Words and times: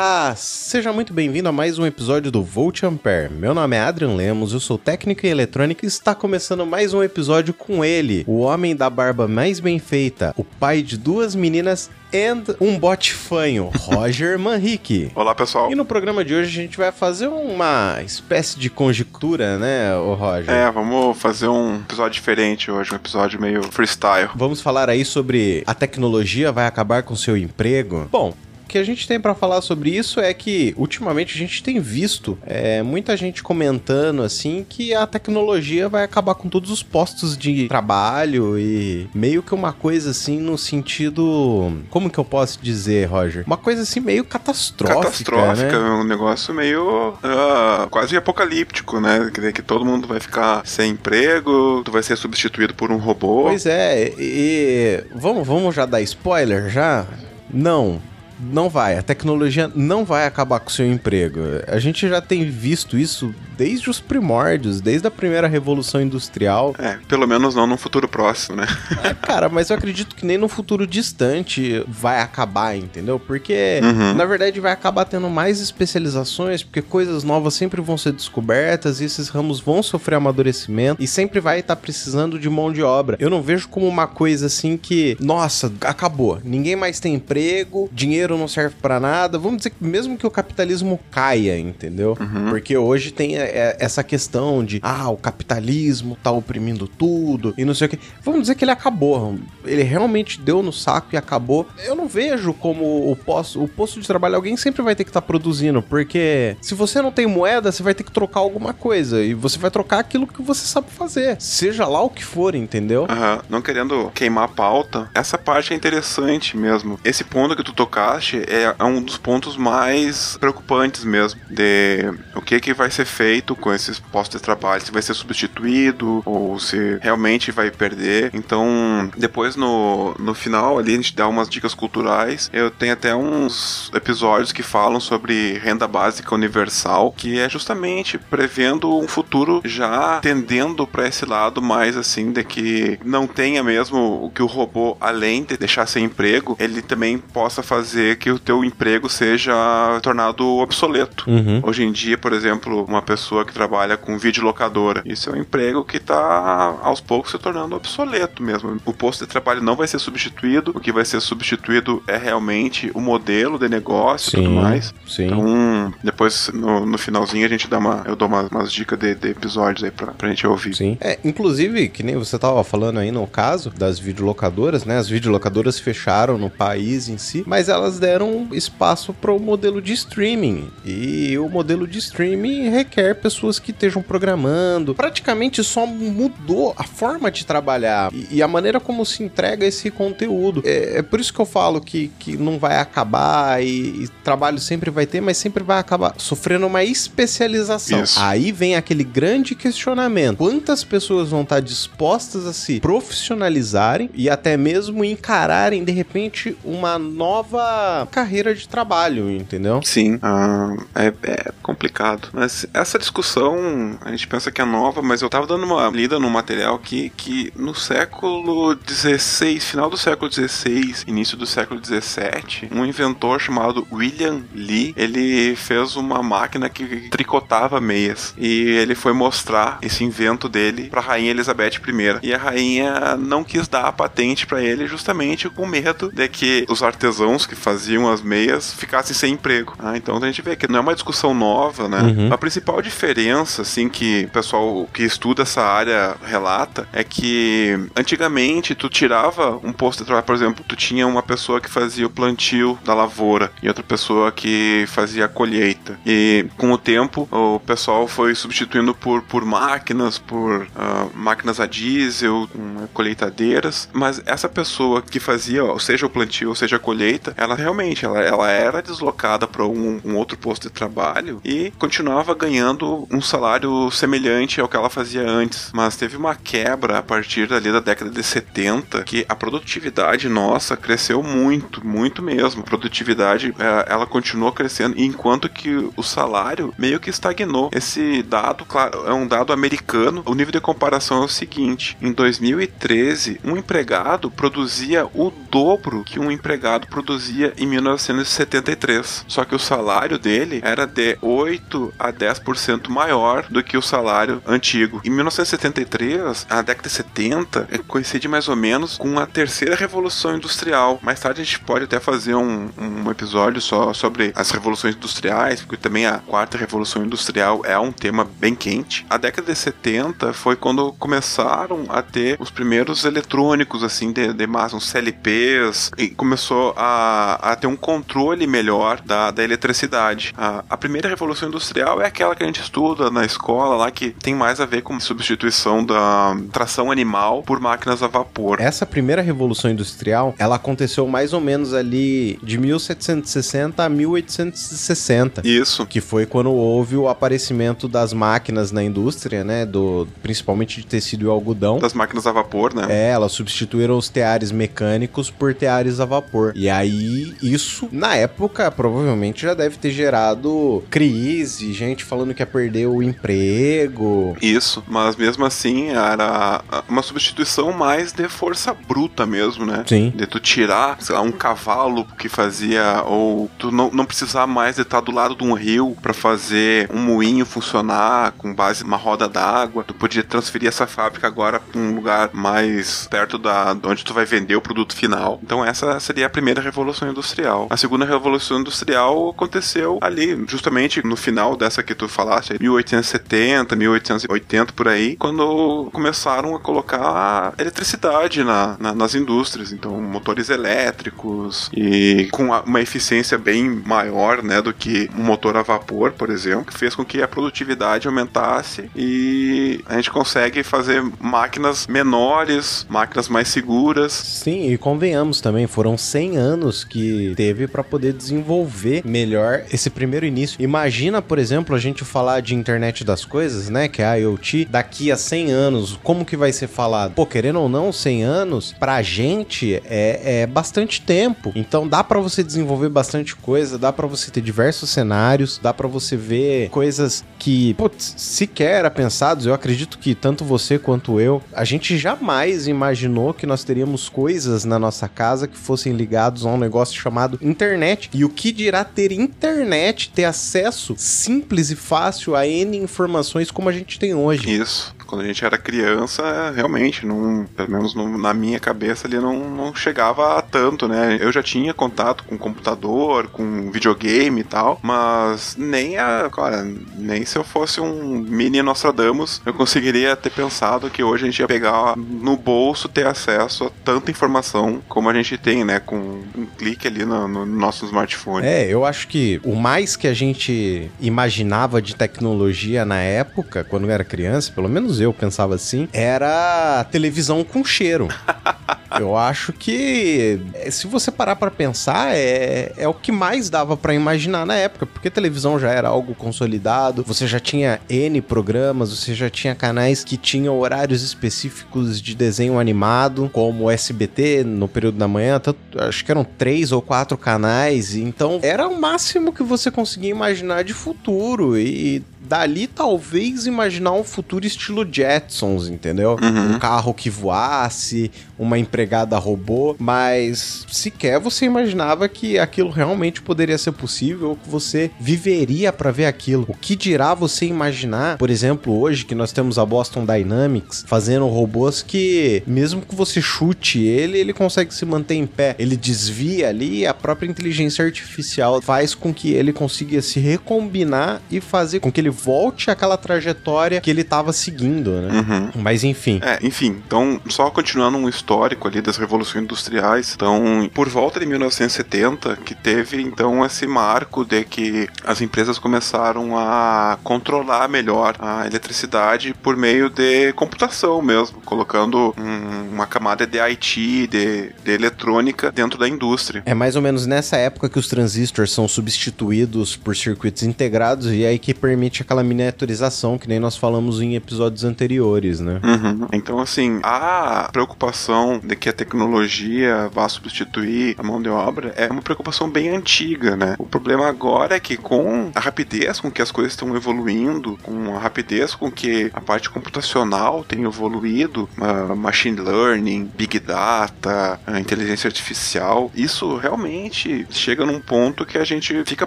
Olá, 0.00 0.34
seja 0.34 0.94
muito 0.94 1.12
bem-vindo 1.12 1.50
a 1.50 1.52
mais 1.52 1.78
um 1.78 1.84
episódio 1.84 2.30
do 2.30 2.42
Volt 2.42 2.84
Ampere. 2.84 3.34
Meu 3.34 3.52
nome 3.52 3.76
é 3.76 3.80
Adrian 3.80 4.14
Lemos, 4.14 4.54
eu 4.54 4.58
sou 4.58 4.78
técnico 4.78 5.26
em 5.26 5.28
eletrônica 5.28 5.84
e 5.84 5.88
está 5.88 6.14
começando 6.14 6.64
mais 6.64 6.94
um 6.94 7.02
episódio 7.02 7.52
com 7.52 7.84
ele, 7.84 8.24
o 8.26 8.38
homem 8.38 8.74
da 8.74 8.88
barba 8.88 9.28
mais 9.28 9.60
bem 9.60 9.78
feita, 9.78 10.32
o 10.38 10.42
pai 10.42 10.80
de 10.80 10.96
duas 10.96 11.34
meninas 11.34 11.90
and 12.14 12.44
um 12.58 12.78
bote 12.78 13.12
fanho, 13.12 13.70
Roger 13.76 14.38
Manrique. 14.38 15.12
Olá, 15.14 15.34
pessoal. 15.34 15.70
E 15.70 15.74
no 15.74 15.84
programa 15.84 16.24
de 16.24 16.34
hoje 16.34 16.48
a 16.48 16.62
gente 16.62 16.78
vai 16.78 16.90
fazer 16.90 17.28
uma 17.28 17.98
espécie 18.02 18.58
de 18.58 18.70
conjectura, 18.70 19.58
né, 19.58 19.94
o 19.96 20.14
Roger? 20.14 20.48
É, 20.48 20.70
vamos 20.70 21.18
fazer 21.18 21.48
um 21.48 21.76
episódio 21.76 22.12
diferente 22.12 22.70
hoje, 22.70 22.90
um 22.90 22.96
episódio 22.96 23.38
meio 23.38 23.62
freestyle. 23.64 24.30
Vamos 24.34 24.62
falar 24.62 24.88
aí 24.88 25.04
sobre 25.04 25.62
a 25.66 25.74
tecnologia 25.74 26.50
vai 26.50 26.66
acabar 26.66 27.02
com 27.02 27.14
seu 27.14 27.36
emprego? 27.36 28.08
Bom, 28.10 28.32
que 28.70 28.78
a 28.78 28.84
gente 28.84 29.08
tem 29.08 29.18
para 29.18 29.34
falar 29.34 29.60
sobre 29.62 29.90
isso 29.90 30.20
é 30.20 30.32
que 30.32 30.72
ultimamente 30.76 31.34
a 31.34 31.38
gente 31.38 31.60
tem 31.60 31.80
visto 31.80 32.38
é, 32.46 32.84
muita 32.84 33.16
gente 33.16 33.42
comentando 33.42 34.22
assim 34.22 34.64
que 34.66 34.94
a 34.94 35.08
tecnologia 35.08 35.88
vai 35.88 36.04
acabar 36.04 36.36
com 36.36 36.48
todos 36.48 36.70
os 36.70 36.80
postos 36.80 37.36
de 37.36 37.66
trabalho 37.66 38.56
e 38.56 39.10
meio 39.12 39.42
que 39.42 39.52
uma 39.52 39.72
coisa 39.72 40.12
assim 40.12 40.38
no 40.38 40.56
sentido 40.56 41.82
como 41.90 42.08
que 42.08 42.18
eu 42.18 42.24
posso 42.24 42.60
dizer, 42.62 43.06
Roger? 43.06 43.42
Uma 43.44 43.56
coisa 43.56 43.82
assim 43.82 43.98
meio 43.98 44.24
catastrófica, 44.24 45.00
catastrófica, 45.00 45.82
né? 45.82 45.90
um 45.90 46.04
negócio 46.04 46.54
meio 46.54 47.08
uh, 47.08 47.88
quase 47.90 48.16
apocalíptico, 48.16 49.00
né? 49.00 49.30
Quer 49.34 49.40
dizer 49.40 49.52
que 49.52 49.62
todo 49.62 49.84
mundo 49.84 50.06
vai 50.06 50.20
ficar 50.20 50.64
sem 50.64 50.92
emprego, 50.92 51.82
tu 51.84 51.90
vai 51.90 52.04
ser 52.04 52.16
substituído 52.16 52.72
por 52.72 52.92
um 52.92 52.98
robô. 52.98 53.42
Pois 53.42 53.66
é, 53.66 54.14
e 54.16 55.02
vamos, 55.12 55.44
vamos 55.44 55.74
já 55.74 55.86
dar 55.86 56.00
spoiler 56.02 56.70
já? 56.70 57.04
Não, 57.52 58.00
não 58.40 58.68
vai. 58.68 58.96
A 58.96 59.02
tecnologia 59.02 59.70
não 59.74 60.04
vai 60.04 60.26
acabar 60.26 60.60
com 60.60 60.68
o 60.68 60.72
seu 60.72 60.86
emprego. 60.86 61.40
A 61.66 61.78
gente 61.78 62.08
já 62.08 62.20
tem 62.20 62.48
visto 62.48 62.98
isso 62.98 63.34
desde 63.60 63.90
os 63.90 64.00
primórdios, 64.00 64.80
desde 64.80 65.06
a 65.06 65.10
primeira 65.10 65.46
revolução 65.46 66.00
industrial. 66.00 66.74
É, 66.78 66.96
pelo 67.06 67.28
menos 67.28 67.54
não 67.54 67.66
no 67.66 67.76
futuro 67.76 68.08
próximo, 68.08 68.56
né? 68.56 68.66
é, 69.04 69.12
cara, 69.12 69.50
mas 69.50 69.68
eu 69.68 69.76
acredito 69.76 70.16
que 70.16 70.24
nem 70.24 70.38
no 70.38 70.48
futuro 70.48 70.86
distante 70.86 71.84
vai 71.86 72.22
acabar, 72.22 72.74
entendeu? 72.74 73.20
Porque, 73.20 73.78
uhum. 73.82 74.14
na 74.14 74.24
verdade, 74.24 74.58
vai 74.60 74.72
acabar 74.72 75.04
tendo 75.04 75.28
mais 75.28 75.60
especializações, 75.60 76.62
porque 76.62 76.80
coisas 76.80 77.22
novas 77.22 77.52
sempre 77.52 77.82
vão 77.82 77.98
ser 77.98 78.12
descobertas 78.12 78.98
e 78.98 79.04
esses 79.04 79.28
ramos 79.28 79.60
vão 79.60 79.82
sofrer 79.82 80.14
amadurecimento 80.14 81.02
e 81.02 81.06
sempre 81.06 81.38
vai 81.38 81.60
estar 81.60 81.76
tá 81.76 81.82
precisando 81.82 82.38
de 82.38 82.48
mão 82.48 82.72
de 82.72 82.82
obra. 82.82 83.18
Eu 83.20 83.28
não 83.28 83.42
vejo 83.42 83.68
como 83.68 83.86
uma 83.86 84.06
coisa 84.06 84.46
assim 84.46 84.78
que, 84.78 85.18
nossa, 85.20 85.70
acabou. 85.82 86.40
Ninguém 86.42 86.76
mais 86.76 86.98
tem 86.98 87.12
emprego, 87.12 87.90
dinheiro 87.92 88.38
não 88.38 88.48
serve 88.48 88.76
para 88.80 88.98
nada. 88.98 89.38
Vamos 89.38 89.58
dizer 89.58 89.68
que 89.68 89.84
mesmo 89.84 90.16
que 90.16 90.26
o 90.26 90.30
capitalismo 90.30 90.98
caia, 91.10 91.58
entendeu? 91.58 92.16
Uhum. 92.18 92.48
Porque 92.48 92.74
hoje 92.74 93.12
tem 93.12 93.36
é, 93.52 93.76
essa 93.78 94.02
questão 94.02 94.64
de, 94.64 94.80
ah, 94.82 95.08
o 95.10 95.16
capitalismo 95.16 96.16
tá 96.22 96.30
oprimindo 96.30 96.86
tudo 96.86 97.54
e 97.56 97.64
não 97.64 97.74
sei 97.74 97.86
o 97.86 97.90
que. 97.90 97.98
Vamos 98.22 98.42
dizer 98.42 98.54
que 98.54 98.64
ele 98.64 98.70
acabou. 98.70 99.38
Ele 99.64 99.82
realmente 99.82 100.40
deu 100.40 100.62
no 100.62 100.72
saco 100.72 101.08
e 101.12 101.16
acabou. 101.16 101.66
Eu 101.84 101.94
não 101.94 102.08
vejo 102.08 102.52
como 102.54 103.10
o 103.10 103.16
posto, 103.16 103.62
o 103.62 103.68
posto 103.68 104.00
de 104.00 104.06
trabalho 104.06 104.36
alguém 104.36 104.56
sempre 104.56 104.82
vai 104.82 104.94
ter 104.94 105.04
que 105.04 105.10
estar 105.10 105.20
tá 105.20 105.26
produzindo, 105.26 105.82
porque 105.82 106.56
se 106.60 106.74
você 106.74 107.02
não 107.02 107.12
tem 107.12 107.26
moeda, 107.26 107.70
você 107.70 107.82
vai 107.82 107.94
ter 107.94 108.04
que 108.04 108.12
trocar 108.12 108.40
alguma 108.40 108.72
coisa 108.72 109.22
e 109.22 109.34
você 109.34 109.58
vai 109.58 109.70
trocar 109.70 109.98
aquilo 109.98 110.26
que 110.26 110.42
você 110.42 110.66
sabe 110.66 110.90
fazer, 110.90 111.36
seja 111.40 111.86
lá 111.86 112.00
o 112.02 112.10
que 112.10 112.24
for, 112.24 112.54
entendeu? 112.54 113.06
Não 113.48 113.62
querendo 113.62 114.10
queimar 114.14 114.44
a 114.44 114.48
pauta, 114.48 115.10
essa 115.14 115.36
parte 115.36 115.72
é 115.72 115.76
interessante 115.76 116.56
mesmo. 116.56 116.98
Esse 117.04 117.24
ponto 117.24 117.56
que 117.56 117.64
tu 117.64 117.72
tocaste 117.72 118.42
é, 118.48 118.74
é 118.78 118.84
um 118.84 119.02
dos 119.02 119.18
pontos 119.18 119.56
mais 119.56 120.36
preocupantes 120.38 121.04
mesmo 121.04 121.40
de 121.48 122.12
o 122.34 122.40
que 122.40 122.60
que 122.60 122.74
vai 122.74 122.90
ser 122.90 123.04
feito 123.04 123.39
feito 123.40 123.56
com 123.56 123.72
esses 123.72 123.98
postos 123.98 124.40
de 124.40 124.44
trabalho, 124.44 124.82
se 124.82 124.92
vai 124.92 125.00
ser 125.00 125.14
substituído 125.14 126.22
ou 126.26 126.58
se 126.58 126.98
realmente 127.00 127.50
vai 127.50 127.70
perder. 127.70 128.30
Então, 128.34 129.10
depois 129.16 129.56
no, 129.56 130.14
no 130.18 130.34
final 130.34 130.78
ali 130.78 130.92
a 130.92 130.96
gente 130.96 131.16
dá 131.16 131.26
umas 131.26 131.48
dicas 131.48 131.72
culturais. 131.72 132.50
Eu 132.52 132.70
tenho 132.70 132.92
até 132.92 133.14
uns 133.14 133.90
episódios 133.94 134.52
que 134.52 134.62
falam 134.62 135.00
sobre 135.00 135.58
renda 135.58 135.88
básica 135.88 136.34
universal, 136.34 137.12
que 137.16 137.38
é 137.38 137.48
justamente 137.48 138.18
prevendo 138.18 138.94
um 138.98 139.08
futuro 139.08 139.62
já 139.64 140.20
tendendo 140.20 140.86
para 140.86 141.08
esse 141.08 141.24
lado 141.24 141.62
mais 141.62 141.96
assim 141.96 142.32
de 142.32 142.44
que 142.44 142.98
não 143.04 143.26
tenha 143.26 143.62
mesmo 143.62 144.24
o 144.24 144.30
que 144.30 144.42
o 144.42 144.46
robô 144.46 144.96
além 145.00 145.44
de 145.44 145.56
deixar 145.56 145.86
sem 145.86 146.04
emprego, 146.04 146.56
ele 146.60 146.82
também 146.82 147.16
possa 147.16 147.62
fazer 147.62 148.18
que 148.18 148.30
o 148.30 148.38
teu 148.38 148.62
emprego 148.62 149.08
seja 149.08 149.54
tornado 150.02 150.46
obsoleto. 150.58 151.24
Uhum. 151.30 151.60
Hoje 151.62 151.84
em 151.84 151.92
dia, 151.92 152.18
por 152.18 152.32
exemplo, 152.32 152.84
uma 152.84 153.00
pessoa 153.00 153.19
pessoa 153.20 153.44
que 153.44 153.52
trabalha 153.52 153.98
com 153.98 154.18
videolocadora. 154.18 155.02
Isso 155.04 155.28
é 155.28 155.34
um 155.34 155.36
emprego 155.36 155.84
que 155.84 155.98
está 155.98 156.78
aos 156.82 157.00
poucos 157.00 157.30
se 157.30 157.38
tornando 157.38 157.76
obsoleto 157.76 158.42
mesmo. 158.42 158.80
O 158.86 158.94
posto 158.94 159.26
de 159.26 159.30
trabalho 159.30 159.62
não 159.62 159.76
vai 159.76 159.86
ser 159.86 159.98
substituído, 159.98 160.72
o 160.74 160.80
que 160.80 160.90
vai 160.90 161.04
ser 161.04 161.20
substituído 161.20 162.02
é 162.06 162.16
realmente 162.16 162.90
o 162.94 163.00
modelo 163.00 163.58
de 163.58 163.68
negócio 163.68 164.30
sim, 164.30 164.38
e 164.38 164.42
tudo 164.42 164.54
mais. 164.54 164.94
Sim. 165.06 165.26
Então, 165.26 165.94
depois 166.02 166.50
no, 166.54 166.86
no, 166.86 166.96
finalzinho 166.96 167.44
a 167.44 167.48
gente 167.48 167.68
dá 167.68 167.78
uma. 167.78 168.02
Eu 168.06 168.16
dou 168.16 168.26
uma, 168.26 168.42
umas 168.50 168.72
dicas 168.72 168.98
de, 168.98 169.14
de, 169.14 169.28
episódios 169.28 169.84
aí 169.84 169.90
pra, 169.90 170.12
pra 170.12 170.28
gente 170.28 170.46
ouvir. 170.46 170.74
Sim. 170.74 170.96
É, 171.00 171.18
inclusive, 171.22 171.88
que 171.88 172.02
nem 172.02 172.16
você 172.16 172.38
tava 172.38 172.64
falando 172.64 172.98
aí 172.98 173.10
no 173.10 173.26
caso 173.26 173.70
das 173.70 173.98
videolocadoras, 173.98 174.84
né? 174.84 174.96
As 174.96 175.08
videolocadoras 175.08 175.78
fecharam 175.78 176.38
no 176.38 176.48
país 176.48 177.08
em 177.08 177.18
si, 177.18 177.44
mas 177.46 177.68
elas 177.68 177.98
deram 177.98 178.48
espaço 178.52 179.12
para 179.12 179.32
o 179.32 179.38
modelo 179.38 179.82
de 179.82 179.92
streaming. 179.92 180.70
E 180.84 181.36
o 181.38 181.48
modelo 181.48 181.86
de 181.86 181.98
streaming 181.98 182.70
requer 182.70 183.09
pessoas 183.14 183.58
que 183.58 183.70
estejam 183.70 184.02
programando. 184.02 184.94
Praticamente 184.94 185.62
só 185.62 185.86
mudou 185.86 186.74
a 186.76 186.84
forma 186.84 187.30
de 187.30 187.44
trabalhar 187.44 188.12
e, 188.12 188.36
e 188.36 188.42
a 188.42 188.48
maneira 188.48 188.80
como 188.80 189.04
se 189.04 189.22
entrega 189.22 189.66
esse 189.66 189.90
conteúdo. 189.90 190.62
É, 190.64 190.98
é, 190.98 191.02
por 191.02 191.20
isso 191.20 191.32
que 191.32 191.40
eu 191.40 191.46
falo 191.46 191.80
que, 191.80 192.10
que 192.18 192.36
não 192.36 192.58
vai 192.58 192.78
acabar 192.78 193.62
e, 193.62 194.04
e, 194.04 194.08
trabalho 194.22 194.58
sempre 194.58 194.90
vai 194.90 195.06
ter, 195.06 195.20
mas 195.20 195.36
sempre 195.36 195.62
vai 195.62 195.78
acabar 195.78 196.14
sofrendo 196.18 196.66
uma 196.66 196.84
especialização. 196.84 198.02
Isso. 198.02 198.20
Aí 198.20 198.52
vem 198.52 198.76
aquele 198.76 199.04
grande 199.04 199.54
questionamento: 199.54 200.38
quantas 200.38 200.84
pessoas 200.84 201.30
vão 201.30 201.42
estar 201.42 201.60
dispostas 201.60 202.46
a 202.46 202.52
se 202.52 202.80
profissionalizarem 202.80 204.10
e 204.14 204.28
até 204.28 204.56
mesmo 204.56 205.04
encararem 205.04 205.84
de 205.84 205.92
repente 205.92 206.56
uma 206.64 206.98
nova 206.98 208.06
carreira 208.10 208.54
de 208.54 208.68
trabalho, 208.68 209.30
entendeu? 209.30 209.80
Sim, 209.82 210.16
uh, 210.16 210.86
é, 210.94 211.12
é 211.22 211.52
complicado. 211.62 212.28
Mas 212.32 212.66
essa 212.72 212.98
discussão, 213.00 213.98
a 214.02 214.10
gente 214.10 214.28
pensa 214.28 214.52
que 214.52 214.60
é 214.60 214.64
nova, 214.64 215.02
mas 215.02 215.22
eu 215.22 215.28
tava 215.28 215.46
dando 215.46 215.64
uma 215.64 215.88
lida 215.88 216.20
no 216.20 216.30
material 216.30 216.76
aqui 216.76 217.10
que 217.16 217.52
no 217.56 217.74
século 217.74 218.78
XVI, 218.86 219.58
final 219.58 219.90
do 219.90 219.96
século 219.96 220.30
XVI, 220.30 221.04
início 221.06 221.36
do 221.36 221.46
século 221.46 221.80
XVII, 221.84 222.68
um 222.70 222.84
inventor 222.84 223.40
chamado 223.40 223.86
William 223.90 224.42
Lee, 224.54 224.94
ele 224.96 225.56
fez 225.56 225.96
uma 225.96 226.22
máquina 226.22 226.68
que 226.68 227.08
tricotava 227.08 227.80
meias 227.80 228.34
e 228.38 228.68
ele 228.68 228.94
foi 228.94 229.12
mostrar 229.12 229.78
esse 229.82 230.04
invento 230.04 230.48
dele 230.48 230.88
para 230.88 231.00
a 231.00 231.04
rainha 231.04 231.30
Elizabeth 231.30 231.80
I. 231.86 232.28
E 232.28 232.34
a 232.34 232.38
rainha 232.38 233.16
não 233.16 233.42
quis 233.42 233.66
dar 233.66 233.86
a 233.86 233.92
patente 233.92 234.46
para 234.46 234.62
ele 234.62 234.86
justamente 234.86 235.48
com 235.48 235.66
medo 235.66 236.10
de 236.12 236.28
que 236.28 236.66
os 236.68 236.82
artesãos 236.82 237.46
que 237.46 237.54
faziam 237.54 238.10
as 238.10 238.22
meias 238.22 238.72
ficassem 238.72 239.14
sem 239.16 239.34
emprego. 239.34 239.74
Ah, 239.78 239.96
então 239.96 240.16
a 240.16 240.26
gente 240.26 240.42
vê 240.42 240.54
que 240.54 240.68
não 240.70 240.78
é 240.78 240.82
uma 240.82 240.94
discussão 240.94 241.32
nova, 241.32 241.88
né? 241.88 242.00
Uhum. 242.00 242.32
A 242.32 242.38
principal 242.38 242.82
diferença 242.90 243.62
assim, 243.62 243.88
que 243.88 244.24
o 244.24 244.30
pessoal 244.30 244.88
que 244.92 245.02
estuda 245.02 245.42
essa 245.42 245.62
área 245.62 246.16
relata 246.22 246.88
é 246.92 247.04
que 247.04 247.78
antigamente 247.96 248.74
tu 248.74 248.88
tirava 248.88 249.56
um 249.62 249.72
posto 249.72 250.00
de 250.00 250.06
trabalho, 250.06 250.26
por 250.26 250.34
exemplo, 250.34 250.64
tu 250.66 250.76
tinha 250.76 251.06
uma 251.06 251.22
pessoa 251.22 251.60
que 251.60 251.70
fazia 251.70 252.06
o 252.06 252.10
plantio 252.10 252.78
da 252.84 252.92
lavoura 252.92 253.52
e 253.62 253.68
outra 253.68 253.84
pessoa 253.84 254.32
que 254.32 254.84
fazia 254.88 255.26
a 255.26 255.28
colheita. 255.28 255.98
E 256.04 256.46
com 256.56 256.72
o 256.72 256.78
tempo 256.78 257.28
o 257.30 257.60
pessoal 257.60 258.08
foi 258.08 258.34
substituindo 258.34 258.94
por, 258.94 259.22
por 259.22 259.44
máquinas, 259.44 260.18
por 260.18 260.62
uh, 260.62 261.10
máquinas 261.14 261.60
a 261.60 261.66
diesel, 261.66 262.48
com 262.52 262.86
colheitadeiras, 262.92 263.88
mas 263.92 264.20
essa 264.26 264.48
pessoa 264.48 265.00
que 265.00 265.20
fazia, 265.20 265.64
ou 265.64 265.78
seja 265.78 266.06
o 266.06 266.10
plantio, 266.10 266.48
ou 266.48 266.54
seja 266.54 266.76
a 266.76 266.78
colheita, 266.78 267.32
ela 267.36 267.54
realmente 267.54 268.04
ela, 268.04 268.20
ela 268.20 268.50
era 268.50 268.82
deslocada 268.82 269.46
para 269.46 269.64
um, 269.64 270.00
um 270.04 270.16
outro 270.16 270.36
posto 270.36 270.64
de 270.64 270.70
trabalho 270.70 271.40
e 271.44 271.72
continuava 271.78 272.34
ganhando 272.34 272.79
fazendo 272.80 273.06
um 273.10 273.20
salário 273.20 273.90
semelhante 273.90 274.60
ao 274.60 274.68
que 274.68 274.76
ela 274.76 274.88
fazia 274.88 275.22
antes, 275.28 275.70
mas 275.74 275.96
teve 275.96 276.16
uma 276.16 276.34
quebra 276.34 276.98
a 276.98 277.02
partir 277.02 277.52
ali 277.52 277.70
da 277.70 277.80
década 277.80 278.10
de 278.10 278.22
70 278.22 279.02
que 279.04 279.26
a 279.28 279.36
produtividade 279.36 280.28
nossa 280.28 280.76
cresceu 280.76 281.22
muito, 281.22 281.86
muito 281.86 282.22
mesmo. 282.22 282.62
A 282.62 282.64
produtividade 282.64 283.54
é, 283.58 283.92
ela 283.92 284.06
continuou 284.06 284.52
crescendo 284.52 284.94
enquanto 284.98 285.48
que 285.48 285.90
o 285.96 286.02
salário 286.02 286.72
meio 286.78 286.98
que 286.98 287.10
estagnou. 287.10 287.70
Esse 287.72 288.22
dado, 288.22 288.64
claro, 288.64 289.06
é 289.06 289.12
um 289.12 289.26
dado 289.26 289.52
americano. 289.52 290.22
O 290.24 290.34
nível 290.34 290.52
de 290.52 290.60
comparação 290.60 291.22
é 291.22 291.24
o 291.26 291.28
seguinte: 291.28 291.96
em 292.00 292.12
2013, 292.12 293.40
um 293.44 293.56
empregado 293.56 294.30
produzia 294.30 295.06
o 295.06 295.30
dobro 295.50 296.04
que 296.04 296.18
um 296.18 296.30
empregado 296.30 296.86
produzia 296.86 297.52
em 297.58 297.66
1973. 297.66 299.24
Só 299.28 299.44
que 299.44 299.54
o 299.54 299.58
salário 299.58 300.18
dele 300.18 300.60
era 300.62 300.86
de 300.86 301.18
8 301.20 301.92
a 301.98 302.12
10% 302.12 302.69
maior 302.90 303.46
do 303.48 303.62
que 303.62 303.76
o 303.76 303.82
salário 303.82 304.42
antigo. 304.46 305.00
Em 305.04 305.10
1973, 305.10 306.46
a 306.48 306.62
década 306.62 306.88
de 306.88 306.94
70 306.94 307.68
coincide 307.86 308.28
mais 308.28 308.48
ou 308.48 308.56
menos 308.56 308.96
com 308.96 309.18
a 309.18 309.26
terceira 309.26 309.74
revolução 309.74 310.36
industrial. 310.36 310.98
Mais 311.02 311.20
tarde 311.20 311.40
a 311.40 311.44
gente 311.44 311.60
pode 311.60 311.84
até 311.84 311.98
fazer 311.98 312.34
um, 312.34 312.70
um 312.78 313.10
episódio 313.10 313.60
só 313.60 313.92
sobre 313.92 314.32
as 314.34 314.50
revoluções 314.50 314.94
industriais, 314.94 315.60
porque 315.60 315.76
também 315.76 316.06
a 316.06 316.18
quarta 316.18 316.58
revolução 316.58 317.04
industrial 317.04 317.62
é 317.64 317.78
um 317.78 317.92
tema 317.92 318.24
bem 318.24 318.54
quente. 318.54 319.06
A 319.08 319.16
década 319.16 319.52
de 319.52 319.58
70 319.58 320.32
foi 320.32 320.56
quando 320.56 320.92
começaram 320.92 321.86
a 321.88 322.02
ter 322.02 322.36
os 322.40 322.50
primeiros 322.50 323.04
eletrônicos, 323.04 323.82
assim, 323.82 324.12
de, 324.12 324.32
de 324.32 324.46
massa, 324.46 324.76
uns 324.76 324.88
CLPs, 324.88 325.90
e 325.96 326.08
começou 326.08 326.74
a, 326.76 327.52
a 327.52 327.56
ter 327.56 327.66
um 327.66 327.76
controle 327.76 328.46
melhor 328.46 329.00
da, 329.00 329.30
da 329.30 329.42
eletricidade. 329.42 330.32
A, 330.36 330.64
a 330.68 330.76
primeira 330.76 331.08
revolução 331.08 331.48
industrial 331.48 332.00
é 332.00 332.06
aquela 332.06 332.34
que 332.34 332.42
a 332.42 332.46
gente 332.46 332.59
estuda 332.60 333.10
na 333.10 333.24
escola 333.24 333.76
lá, 333.76 333.90
que 333.90 334.10
tem 334.10 334.34
mais 334.34 334.60
a 334.60 334.66
ver 334.66 334.82
com 334.82 334.98
substituição 335.00 335.84
da 335.84 336.36
tração 336.52 336.90
animal 336.90 337.42
por 337.42 337.60
máquinas 337.60 338.02
a 338.02 338.06
vapor. 338.06 338.60
Essa 338.60 338.86
primeira 338.86 339.22
revolução 339.22 339.70
industrial, 339.70 340.34
ela 340.38 340.56
aconteceu 340.56 341.06
mais 341.06 341.32
ou 341.32 341.40
menos 341.40 341.74
ali 341.74 342.38
de 342.42 342.58
1760 342.58 343.84
a 343.84 343.88
1860. 343.88 345.42
Isso. 345.44 345.86
Que 345.86 346.00
foi 346.00 346.26
quando 346.26 346.50
houve 346.50 346.96
o 346.96 347.08
aparecimento 347.08 347.88
das 347.88 348.12
máquinas 348.12 348.72
na 348.72 348.82
indústria, 348.82 349.44
né? 349.44 349.64
Do, 349.64 350.06
principalmente 350.22 350.80
de 350.80 350.86
tecido 350.86 351.26
e 351.26 351.28
algodão. 351.28 351.78
Das 351.78 351.94
máquinas 351.94 352.26
a 352.26 352.32
vapor, 352.32 352.74
né? 352.74 352.86
É, 352.88 353.10
elas 353.10 353.32
substituíram 353.32 353.96
os 353.96 354.08
teares 354.08 354.52
mecânicos 354.52 355.30
por 355.30 355.54
teares 355.54 356.00
a 356.00 356.04
vapor. 356.04 356.52
E 356.54 356.68
aí, 356.68 357.34
isso, 357.42 357.88
na 357.92 358.14
época, 358.14 358.70
provavelmente 358.70 359.42
já 359.42 359.54
deve 359.54 359.76
ter 359.76 359.90
gerado 359.90 360.82
crise, 360.90 361.72
gente 361.72 362.04
falando 362.04 362.34
que 362.34 362.42
ia 362.42 362.46
perder 362.50 362.86
o 362.86 363.02
emprego. 363.02 364.36
Isso, 364.40 364.82
mas 364.88 365.16
mesmo 365.16 365.44
assim 365.44 365.88
era 365.90 366.62
uma 366.88 367.02
substituição 367.02 367.72
mais 367.72 368.12
de 368.12 368.28
força 368.28 368.74
bruta 368.74 369.26
mesmo, 369.26 369.64
né? 369.64 369.84
Sim. 369.86 370.12
De 370.14 370.26
tu 370.26 370.40
tirar, 370.40 370.96
sei 371.00 371.14
lá, 371.14 371.20
um 371.20 371.32
cavalo 371.32 372.04
que 372.18 372.28
fazia, 372.28 373.02
ou 373.06 373.50
tu 373.58 373.70
não, 373.70 373.90
não 373.90 374.04
precisar 374.04 374.46
mais 374.46 374.76
de 374.76 374.82
estar 374.82 375.00
do 375.00 375.12
lado 375.12 375.34
de 375.34 375.44
um 375.44 375.52
rio 375.52 375.96
para 376.00 376.12
fazer 376.12 376.88
um 376.92 376.98
moinho 376.98 377.46
funcionar 377.46 378.32
com 378.32 378.54
base 378.54 378.84
numa 378.84 378.96
roda 378.96 379.28
d'água. 379.28 379.84
Tu 379.84 379.94
podia 379.94 380.22
transferir 380.22 380.68
essa 380.68 380.86
fábrica 380.86 381.26
agora 381.26 381.60
para 381.60 381.80
um 381.80 381.94
lugar 381.94 382.30
mais 382.32 383.06
perto 383.10 383.38
da 383.38 383.76
onde 383.84 384.04
tu 384.04 384.14
vai 384.14 384.24
vender 384.24 384.56
o 384.56 384.60
produto 384.60 384.94
final. 384.94 385.40
Então 385.42 385.64
essa 385.64 385.98
seria 386.00 386.26
a 386.26 386.30
primeira 386.30 386.60
revolução 386.60 387.10
industrial. 387.10 387.66
A 387.70 387.76
segunda 387.76 388.04
revolução 388.04 388.60
industrial 388.60 389.30
aconteceu 389.30 389.98
ali, 390.00 390.44
justamente 390.48 391.04
no 391.04 391.16
final 391.16 391.56
dessa 391.56 391.82
que 391.82 391.94
tu 391.94 392.08
falaste, 392.08 392.29
1870, 392.60 393.76
1880 393.76 394.72
por 394.72 394.88
aí, 394.88 395.16
quando 395.16 395.88
começaram 395.92 396.54
a 396.54 396.60
colocar 396.60 397.54
eletricidade 397.58 398.44
na, 398.44 398.76
na, 398.78 398.94
nas 398.94 399.14
indústrias, 399.14 399.72
então 399.72 400.00
motores 400.00 400.48
elétricos 400.48 401.70
e 401.74 402.28
com 402.32 402.44
uma 402.44 402.80
eficiência 402.80 403.38
bem 403.38 403.68
maior, 403.68 404.42
né, 404.42 404.60
do 404.62 404.72
que 404.72 405.10
um 405.16 405.22
motor 405.22 405.56
a 405.56 405.62
vapor, 405.62 406.12
por 406.12 406.30
exemplo, 406.30 406.66
que 406.66 406.78
fez 406.78 406.94
com 406.94 407.04
que 407.04 407.22
a 407.22 407.28
produtividade 407.28 408.06
aumentasse 408.06 408.90
e 408.94 409.82
a 409.86 409.96
gente 409.96 410.10
consegue 410.10 410.62
fazer 410.62 411.02
máquinas 411.20 411.86
menores, 411.86 412.86
máquinas 412.88 413.28
mais 413.28 413.48
seguras. 413.48 414.12
Sim, 414.12 414.70
e 414.70 414.78
convenhamos 414.78 415.40
também, 415.40 415.66
foram 415.66 415.96
100 415.96 416.36
anos 416.36 416.84
que 416.84 417.32
teve 417.36 417.66
para 417.66 417.82
poder 417.82 418.12
desenvolver 418.12 419.02
melhor 419.04 419.62
esse 419.72 419.90
primeiro 419.90 420.26
início. 420.26 420.60
Imagina, 420.60 421.22
por 421.22 421.38
exemplo, 421.38 421.74
a 421.74 421.78
gente 421.78 422.04
falar 422.04 422.19
de 422.42 422.54
internet 422.54 423.02
das 423.02 423.24
coisas, 423.24 423.68
né, 423.68 423.88
que 423.88 424.02
é 424.02 424.06
a 424.06 424.14
IoT, 424.14 424.66
daqui 424.70 425.10
a 425.10 425.16
100 425.16 425.50
anos, 425.50 425.98
como 426.02 426.24
que 426.24 426.36
vai 426.36 426.52
ser 426.52 426.68
falado? 426.68 427.14
Pô, 427.14 427.24
querendo 427.24 427.60
ou 427.60 427.68
não, 427.68 427.92
100 427.92 428.22
anos 428.22 428.74
pra 428.78 429.02
gente 429.02 429.80
é, 429.86 430.42
é 430.42 430.46
bastante 430.46 431.00
tempo. 431.00 431.52
Então 431.54 431.88
dá 431.88 432.04
para 432.04 432.20
você 432.20 432.42
desenvolver 432.42 432.88
bastante 432.88 433.34
coisa, 433.34 433.78
dá 433.78 433.92
para 433.92 434.06
você 434.06 434.30
ter 434.30 434.40
diversos 434.40 434.90
cenários, 434.90 435.58
dá 435.62 435.72
para 435.72 435.88
você 435.88 436.16
ver 436.16 436.68
coisas 436.68 437.24
que, 437.38 437.74
putz, 437.74 438.14
sequer 438.16 438.80
era 438.80 438.90
pensados. 438.90 439.46
Eu 439.46 439.54
acredito 439.54 439.98
que 439.98 440.14
tanto 440.14 440.44
você 440.44 440.78
quanto 440.78 441.20
eu, 441.20 441.42
a 441.52 441.64
gente 441.64 441.96
jamais 441.96 442.66
imaginou 442.66 443.32
que 443.32 443.46
nós 443.46 443.64
teríamos 443.64 444.08
coisas 444.08 444.64
na 444.64 444.78
nossa 444.78 445.08
casa 445.08 445.48
que 445.48 445.56
fossem 445.56 445.92
ligados 445.94 446.44
a 446.44 446.50
um 446.50 446.58
negócio 446.58 447.00
chamado 447.00 447.38
internet. 447.40 448.10
E 448.12 448.24
o 448.24 448.28
que 448.28 448.52
dirá 448.52 448.84
ter 448.84 449.12
internet, 449.12 450.10
ter 450.10 450.24
acesso 450.24 450.94
simples 450.96 451.70
e 451.70 451.76
fácil 451.76 452.09
a 452.36 452.46
N 452.46 452.76
informações 452.76 453.50
como 453.50 453.68
a 453.68 453.72
gente 453.72 453.98
tem 453.98 454.14
hoje. 454.14 454.50
Isso 454.52 454.94
quando 455.10 455.22
a 455.22 455.26
gente 455.26 455.44
era 455.44 455.58
criança, 455.58 456.52
realmente, 456.54 457.04
não, 457.04 457.44
pelo 457.56 457.68
menos 457.72 457.96
no, 457.96 458.16
na 458.16 458.32
minha 458.32 458.60
cabeça 458.60 459.08
ali, 459.08 459.18
não, 459.18 459.50
não 459.50 459.74
chegava 459.74 460.38
a 460.38 460.42
tanto, 460.42 460.86
né? 460.86 461.18
Eu 461.20 461.32
já 461.32 461.42
tinha 461.42 461.74
contato 461.74 462.22
com 462.22 462.38
computador, 462.38 463.26
com 463.26 463.72
videogame 463.72 464.42
e 464.42 464.44
tal, 464.44 464.78
mas 464.80 465.56
nem 465.58 465.98
a. 465.98 466.30
Cara, 466.30 466.64
nem 466.96 467.24
se 467.24 467.36
eu 467.36 467.42
fosse 467.42 467.80
um 467.80 468.20
mini 468.20 468.62
Nostradamus, 468.62 469.42
eu 469.44 469.52
conseguiria 469.52 470.14
ter 470.14 470.30
pensado 470.30 470.88
que 470.88 471.02
hoje 471.02 471.24
a 471.24 471.26
gente 471.26 471.40
ia 471.40 471.48
pegar 471.48 471.96
no 471.96 472.36
bolso 472.36 472.88
ter 472.88 473.06
acesso 473.06 473.64
a 473.64 473.70
tanta 473.84 474.12
informação 474.12 474.80
como 474.88 475.08
a 475.08 475.14
gente 475.14 475.36
tem, 475.36 475.64
né? 475.64 475.80
Com 475.80 476.22
um 476.36 476.46
clique 476.56 476.86
ali 476.86 477.04
no, 477.04 477.26
no 477.26 477.44
nosso 477.44 477.84
smartphone. 477.84 478.46
É, 478.46 478.68
eu 478.68 478.84
acho 478.84 479.08
que 479.08 479.40
o 479.42 479.56
mais 479.56 479.96
que 479.96 480.06
a 480.06 480.14
gente 480.14 480.88
imaginava 481.00 481.82
de 481.82 481.96
tecnologia 481.96 482.84
na 482.84 483.00
época, 483.00 483.64
quando 483.64 483.90
era 483.90 484.04
criança, 484.04 484.52
pelo 484.52 484.68
menos 484.68 484.99
eu 485.00 485.12
pensava 485.12 485.54
assim, 485.54 485.88
era 485.92 486.84
televisão 486.90 487.42
com 487.44 487.64
cheiro. 487.64 488.08
Eu 488.98 489.16
acho 489.16 489.52
que 489.52 490.40
se 490.70 490.86
você 490.88 491.12
parar 491.12 491.36
para 491.36 491.50
pensar, 491.50 492.16
é, 492.16 492.72
é 492.76 492.88
o 492.88 492.94
que 492.94 493.12
mais 493.12 493.48
dava 493.48 493.76
para 493.76 493.94
imaginar 493.94 494.44
na 494.44 494.56
época, 494.56 494.84
porque 494.84 495.08
televisão 495.08 495.60
já 495.60 495.70
era 495.70 495.88
algo 495.88 496.14
consolidado, 496.14 497.04
você 497.04 497.26
já 497.26 497.38
tinha 497.38 497.80
N 497.88 498.20
programas, 498.20 498.90
você 498.90 499.14
já 499.14 499.30
tinha 499.30 499.54
canais 499.54 500.02
que 500.02 500.16
tinham 500.16 500.58
horários 500.58 501.02
específicos 501.02 502.00
de 502.00 502.16
desenho 502.16 502.58
animado, 502.58 503.30
como 503.32 503.64
o 503.64 503.70
SBT 503.70 504.42
no 504.42 504.66
período 504.66 504.98
da 504.98 505.06
manhã, 505.06 505.40
acho 505.78 506.04
que 506.04 506.10
eram 506.10 506.24
três 506.24 506.72
ou 506.72 506.82
quatro 506.82 507.16
canais, 507.16 507.94
então 507.94 508.40
era 508.42 508.66
o 508.66 508.80
máximo 508.80 509.32
que 509.32 509.42
você 509.42 509.70
conseguia 509.70 510.10
imaginar 510.10 510.64
de 510.64 510.74
futuro 510.74 511.56
e 511.56 512.02
dali 512.20 512.66
talvez 512.66 513.46
imaginar 513.46 513.92
um 513.92 514.04
futuro 514.04 514.46
estilo 514.46 514.86
Jetsons, 514.90 515.68
entendeu? 515.68 516.16
Uhum. 516.20 516.54
Um 516.54 516.58
carro 516.58 516.92
que 516.92 517.08
voasse, 517.08 518.10
uma 518.38 518.58
empregada 518.58 519.18
robô, 519.18 519.76
mas 519.78 520.66
sequer 520.70 521.18
você 521.18 521.44
imaginava 521.44 522.08
que 522.08 522.38
aquilo 522.38 522.70
realmente 522.70 523.20
poderia 523.20 523.58
ser 523.58 523.72
possível, 523.72 524.38
que 524.42 524.48
você 524.48 524.90
viveria 524.98 525.72
para 525.72 525.90
ver 525.90 526.06
aquilo. 526.06 526.46
O 526.48 526.54
que 526.54 526.76
dirá 526.76 527.14
você 527.14 527.46
imaginar, 527.46 528.16
por 528.16 528.30
exemplo, 528.30 528.78
hoje 528.78 529.04
que 529.04 529.14
nós 529.14 529.32
temos 529.32 529.58
a 529.58 529.66
Boston 529.66 530.04
Dynamics 530.04 530.84
fazendo 530.86 531.26
robôs 531.26 531.82
que, 531.82 532.42
mesmo 532.46 532.82
que 532.82 532.94
você 532.94 533.20
chute 533.20 533.80
ele, 533.80 534.18
ele 534.18 534.32
consegue 534.32 534.72
se 534.74 534.84
manter 534.84 535.14
em 535.14 535.26
pé. 535.26 535.54
Ele 535.58 535.76
desvia 535.76 536.48
ali 536.48 536.80
e 536.80 536.86
a 536.86 536.94
própria 536.94 537.28
inteligência 537.28 537.84
artificial 537.84 538.60
faz 538.62 538.94
com 538.94 539.12
que 539.12 539.32
ele 539.32 539.52
consiga 539.52 540.00
se 540.00 540.20
recombinar 540.20 541.20
e 541.30 541.40
fazer 541.40 541.80
com 541.80 541.90
que 541.90 542.00
ele 542.00 542.09
volte 542.10 542.70
àquela 542.70 542.96
trajetória 542.96 543.80
que 543.80 543.90
ele 543.90 544.02
estava 544.02 544.32
seguindo, 544.32 544.90
né? 544.90 545.20
Uhum. 545.20 545.50
Mas 545.62 545.84
enfim. 545.84 546.20
É, 546.22 546.38
enfim, 546.42 546.80
então, 546.86 547.20
só 547.28 547.50
continuando 547.50 547.98
um 547.98 548.08
histórico 548.08 548.68
ali 548.68 548.80
das 548.80 548.96
revoluções 548.96 549.44
industriais, 549.44 550.12
então, 550.14 550.70
por 550.74 550.88
volta 550.88 551.20
de 551.20 551.26
1970, 551.26 552.36
que 552.44 552.54
teve 552.54 553.00
então 553.00 553.44
esse 553.44 553.66
marco 553.66 554.24
de 554.24 554.44
que 554.44 554.88
as 555.04 555.20
empresas 555.20 555.58
começaram 555.58 556.36
a 556.36 556.98
controlar 557.02 557.68
melhor 557.68 558.16
a 558.18 558.46
eletricidade 558.46 559.34
por 559.42 559.56
meio 559.56 559.88
de 559.88 560.32
computação 560.34 561.00
mesmo, 561.02 561.40
colocando 561.42 562.14
um, 562.18 562.74
uma 562.74 562.86
camada 562.86 563.26
de 563.26 563.38
IT, 563.38 564.06
de, 564.06 564.52
de 564.64 564.72
eletrônica 564.72 565.50
dentro 565.52 565.78
da 565.78 565.88
indústria. 565.88 566.42
É 566.46 566.54
mais 566.54 566.76
ou 566.76 566.82
menos 566.82 567.06
nessa 567.06 567.36
época 567.36 567.68
que 567.68 567.78
os 567.78 567.88
transistores 567.88 568.52
são 568.52 568.66
substituídos 568.66 569.76
por 569.76 569.96
circuitos 569.96 570.42
integrados 570.42 571.12
e 571.12 571.24
aí 571.24 571.38
que 571.38 571.54
permite 571.54 571.99
aquela 572.02 572.22
miniaturização 572.22 573.18
que 573.18 573.28
nem 573.28 573.38
nós 573.38 573.56
falamos 573.56 574.00
em 574.00 574.14
episódios 574.14 574.64
anteriores, 574.64 575.40
né? 575.40 575.60
Uhum. 575.62 576.08
Então, 576.12 576.38
assim, 576.38 576.80
a 576.82 577.48
preocupação 577.52 578.40
de 578.42 578.56
que 578.56 578.68
a 578.68 578.72
tecnologia 578.72 579.88
vá 579.92 580.08
substituir 580.08 580.94
a 580.98 581.02
mão 581.02 581.20
de 581.20 581.28
obra 581.28 581.72
é 581.76 581.88
uma 581.88 582.02
preocupação 582.02 582.48
bem 582.48 582.68
antiga, 582.70 583.36
né? 583.36 583.54
O 583.58 583.66
problema 583.66 584.08
agora 584.08 584.56
é 584.56 584.60
que 584.60 584.76
com 584.76 585.30
a 585.34 585.40
rapidez 585.40 586.00
com 586.00 586.10
que 586.10 586.22
as 586.22 586.30
coisas 586.30 586.52
estão 586.52 586.74
evoluindo, 586.74 587.58
com 587.62 587.96
a 587.96 587.98
rapidez 587.98 588.54
com 588.54 588.70
que 588.70 589.10
a 589.12 589.20
parte 589.20 589.50
computacional 589.50 590.44
tem 590.44 590.62
evoluído, 590.64 591.48
uh, 591.58 591.96
machine 591.96 592.40
learning, 592.40 593.10
big 593.16 593.38
data, 593.38 594.38
inteligência 594.58 595.08
artificial, 595.08 595.90
isso 595.94 596.36
realmente 596.36 597.26
chega 597.30 597.64
num 597.64 597.80
ponto 597.80 598.24
que 598.24 598.38
a 598.38 598.44
gente 598.44 598.84
fica 598.84 599.06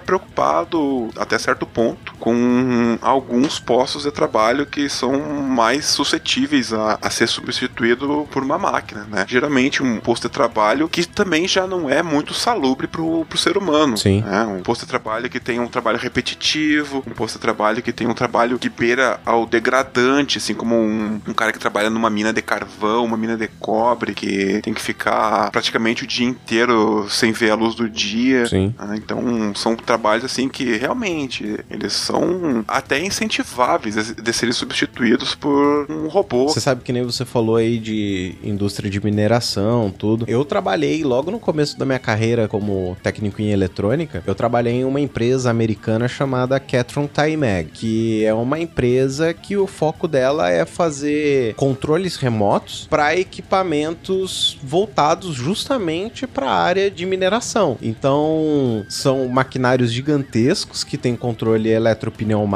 preocupado 0.00 1.08
até 1.16 1.38
certo 1.38 1.66
ponto 1.66 2.14
com 2.18 2.34
alguns 3.00 3.58
postos 3.58 4.04
de 4.04 4.10
trabalho 4.10 4.66
que 4.66 4.88
são 4.88 5.18
mais 5.42 5.86
suscetíveis 5.86 6.72
a, 6.72 6.98
a 7.00 7.10
ser 7.10 7.28
substituído 7.28 8.26
por 8.30 8.42
uma 8.42 8.58
máquina, 8.58 9.06
né? 9.10 9.24
Geralmente 9.28 9.82
um 9.82 10.00
posto 10.00 10.28
de 10.28 10.34
trabalho 10.34 10.88
que 10.88 11.06
também 11.06 11.46
já 11.46 11.66
não 11.66 11.88
é 11.88 12.02
muito 12.02 12.34
salubre 12.34 12.86
pro, 12.86 13.24
pro 13.24 13.38
ser 13.38 13.56
humano. 13.56 13.96
Sim. 13.96 14.22
Né? 14.22 14.44
Um 14.44 14.62
posto 14.62 14.82
de 14.82 14.88
trabalho 14.88 15.28
que 15.28 15.40
tem 15.40 15.60
um 15.60 15.68
trabalho 15.68 15.98
repetitivo, 15.98 17.02
um 17.06 17.12
posto 17.12 17.34
de 17.34 17.40
trabalho 17.40 17.82
que 17.82 17.92
tem 17.92 18.06
um 18.06 18.14
trabalho 18.14 18.58
que 18.58 18.68
beira 18.68 19.20
ao 19.24 19.46
degradante, 19.46 20.38
assim 20.38 20.54
como 20.54 20.74
um, 20.76 21.20
um 21.26 21.34
cara 21.34 21.52
que 21.52 21.58
trabalha 21.58 21.90
numa 21.90 22.10
mina 22.10 22.32
de 22.32 22.42
carvão, 22.42 23.04
uma 23.04 23.16
mina 23.16 23.36
de 23.36 23.48
cobre, 23.60 24.14
que 24.14 24.60
tem 24.62 24.74
que 24.74 24.80
ficar 24.80 25.50
praticamente 25.50 26.04
o 26.04 26.06
dia 26.06 26.26
inteiro 26.26 27.06
sem 27.10 27.32
ver 27.32 27.50
a 27.50 27.54
luz 27.54 27.74
do 27.74 27.88
dia. 27.88 28.46
Sim. 28.46 28.74
Né? 28.78 28.96
Então 28.96 29.54
são 29.54 29.76
trabalhos 29.76 30.24
assim 30.24 30.48
que 30.48 30.76
realmente 30.76 31.58
eles 31.70 31.92
são 31.92 32.64
até 32.74 32.98
incentiváveis 32.98 34.12
de 34.14 34.32
serem 34.32 34.52
substituídos 34.52 35.32
por 35.36 35.86
um 35.88 36.08
robô. 36.08 36.48
Você 36.48 36.60
sabe 36.60 36.82
que 36.82 36.92
nem 36.92 37.04
você 37.04 37.24
falou 37.24 37.54
aí 37.54 37.78
de 37.78 38.34
indústria 38.42 38.90
de 38.90 39.02
mineração, 39.02 39.94
tudo. 39.96 40.24
Eu 40.26 40.44
trabalhei 40.44 41.04
logo 41.04 41.30
no 41.30 41.38
começo 41.38 41.78
da 41.78 41.84
minha 41.84 42.00
carreira 42.00 42.48
como 42.48 42.96
técnico 43.00 43.40
em 43.40 43.52
eletrônica. 43.52 44.24
Eu 44.26 44.34
trabalhei 44.34 44.80
em 44.80 44.84
uma 44.84 45.00
empresa 45.00 45.50
americana 45.50 46.08
chamada 46.08 46.58
Catron 46.58 47.06
Taimag, 47.06 47.70
que 47.72 48.24
é 48.24 48.34
uma 48.34 48.58
empresa 48.58 49.32
que 49.32 49.56
o 49.56 49.68
foco 49.68 50.08
dela 50.08 50.50
é 50.50 50.66
fazer 50.66 51.54
controles 51.54 52.16
remotos 52.16 52.88
para 52.90 53.16
equipamentos 53.16 54.58
voltados 54.64 55.36
justamente 55.36 56.26
para 56.26 56.50
a 56.50 56.60
área 56.60 56.90
de 56.90 57.06
mineração. 57.06 57.78
Então, 57.80 58.84
são 58.88 59.28
maquinários 59.28 59.92
gigantescos 59.92 60.82
que 60.82 60.98
têm 60.98 61.14
controle 61.14 61.70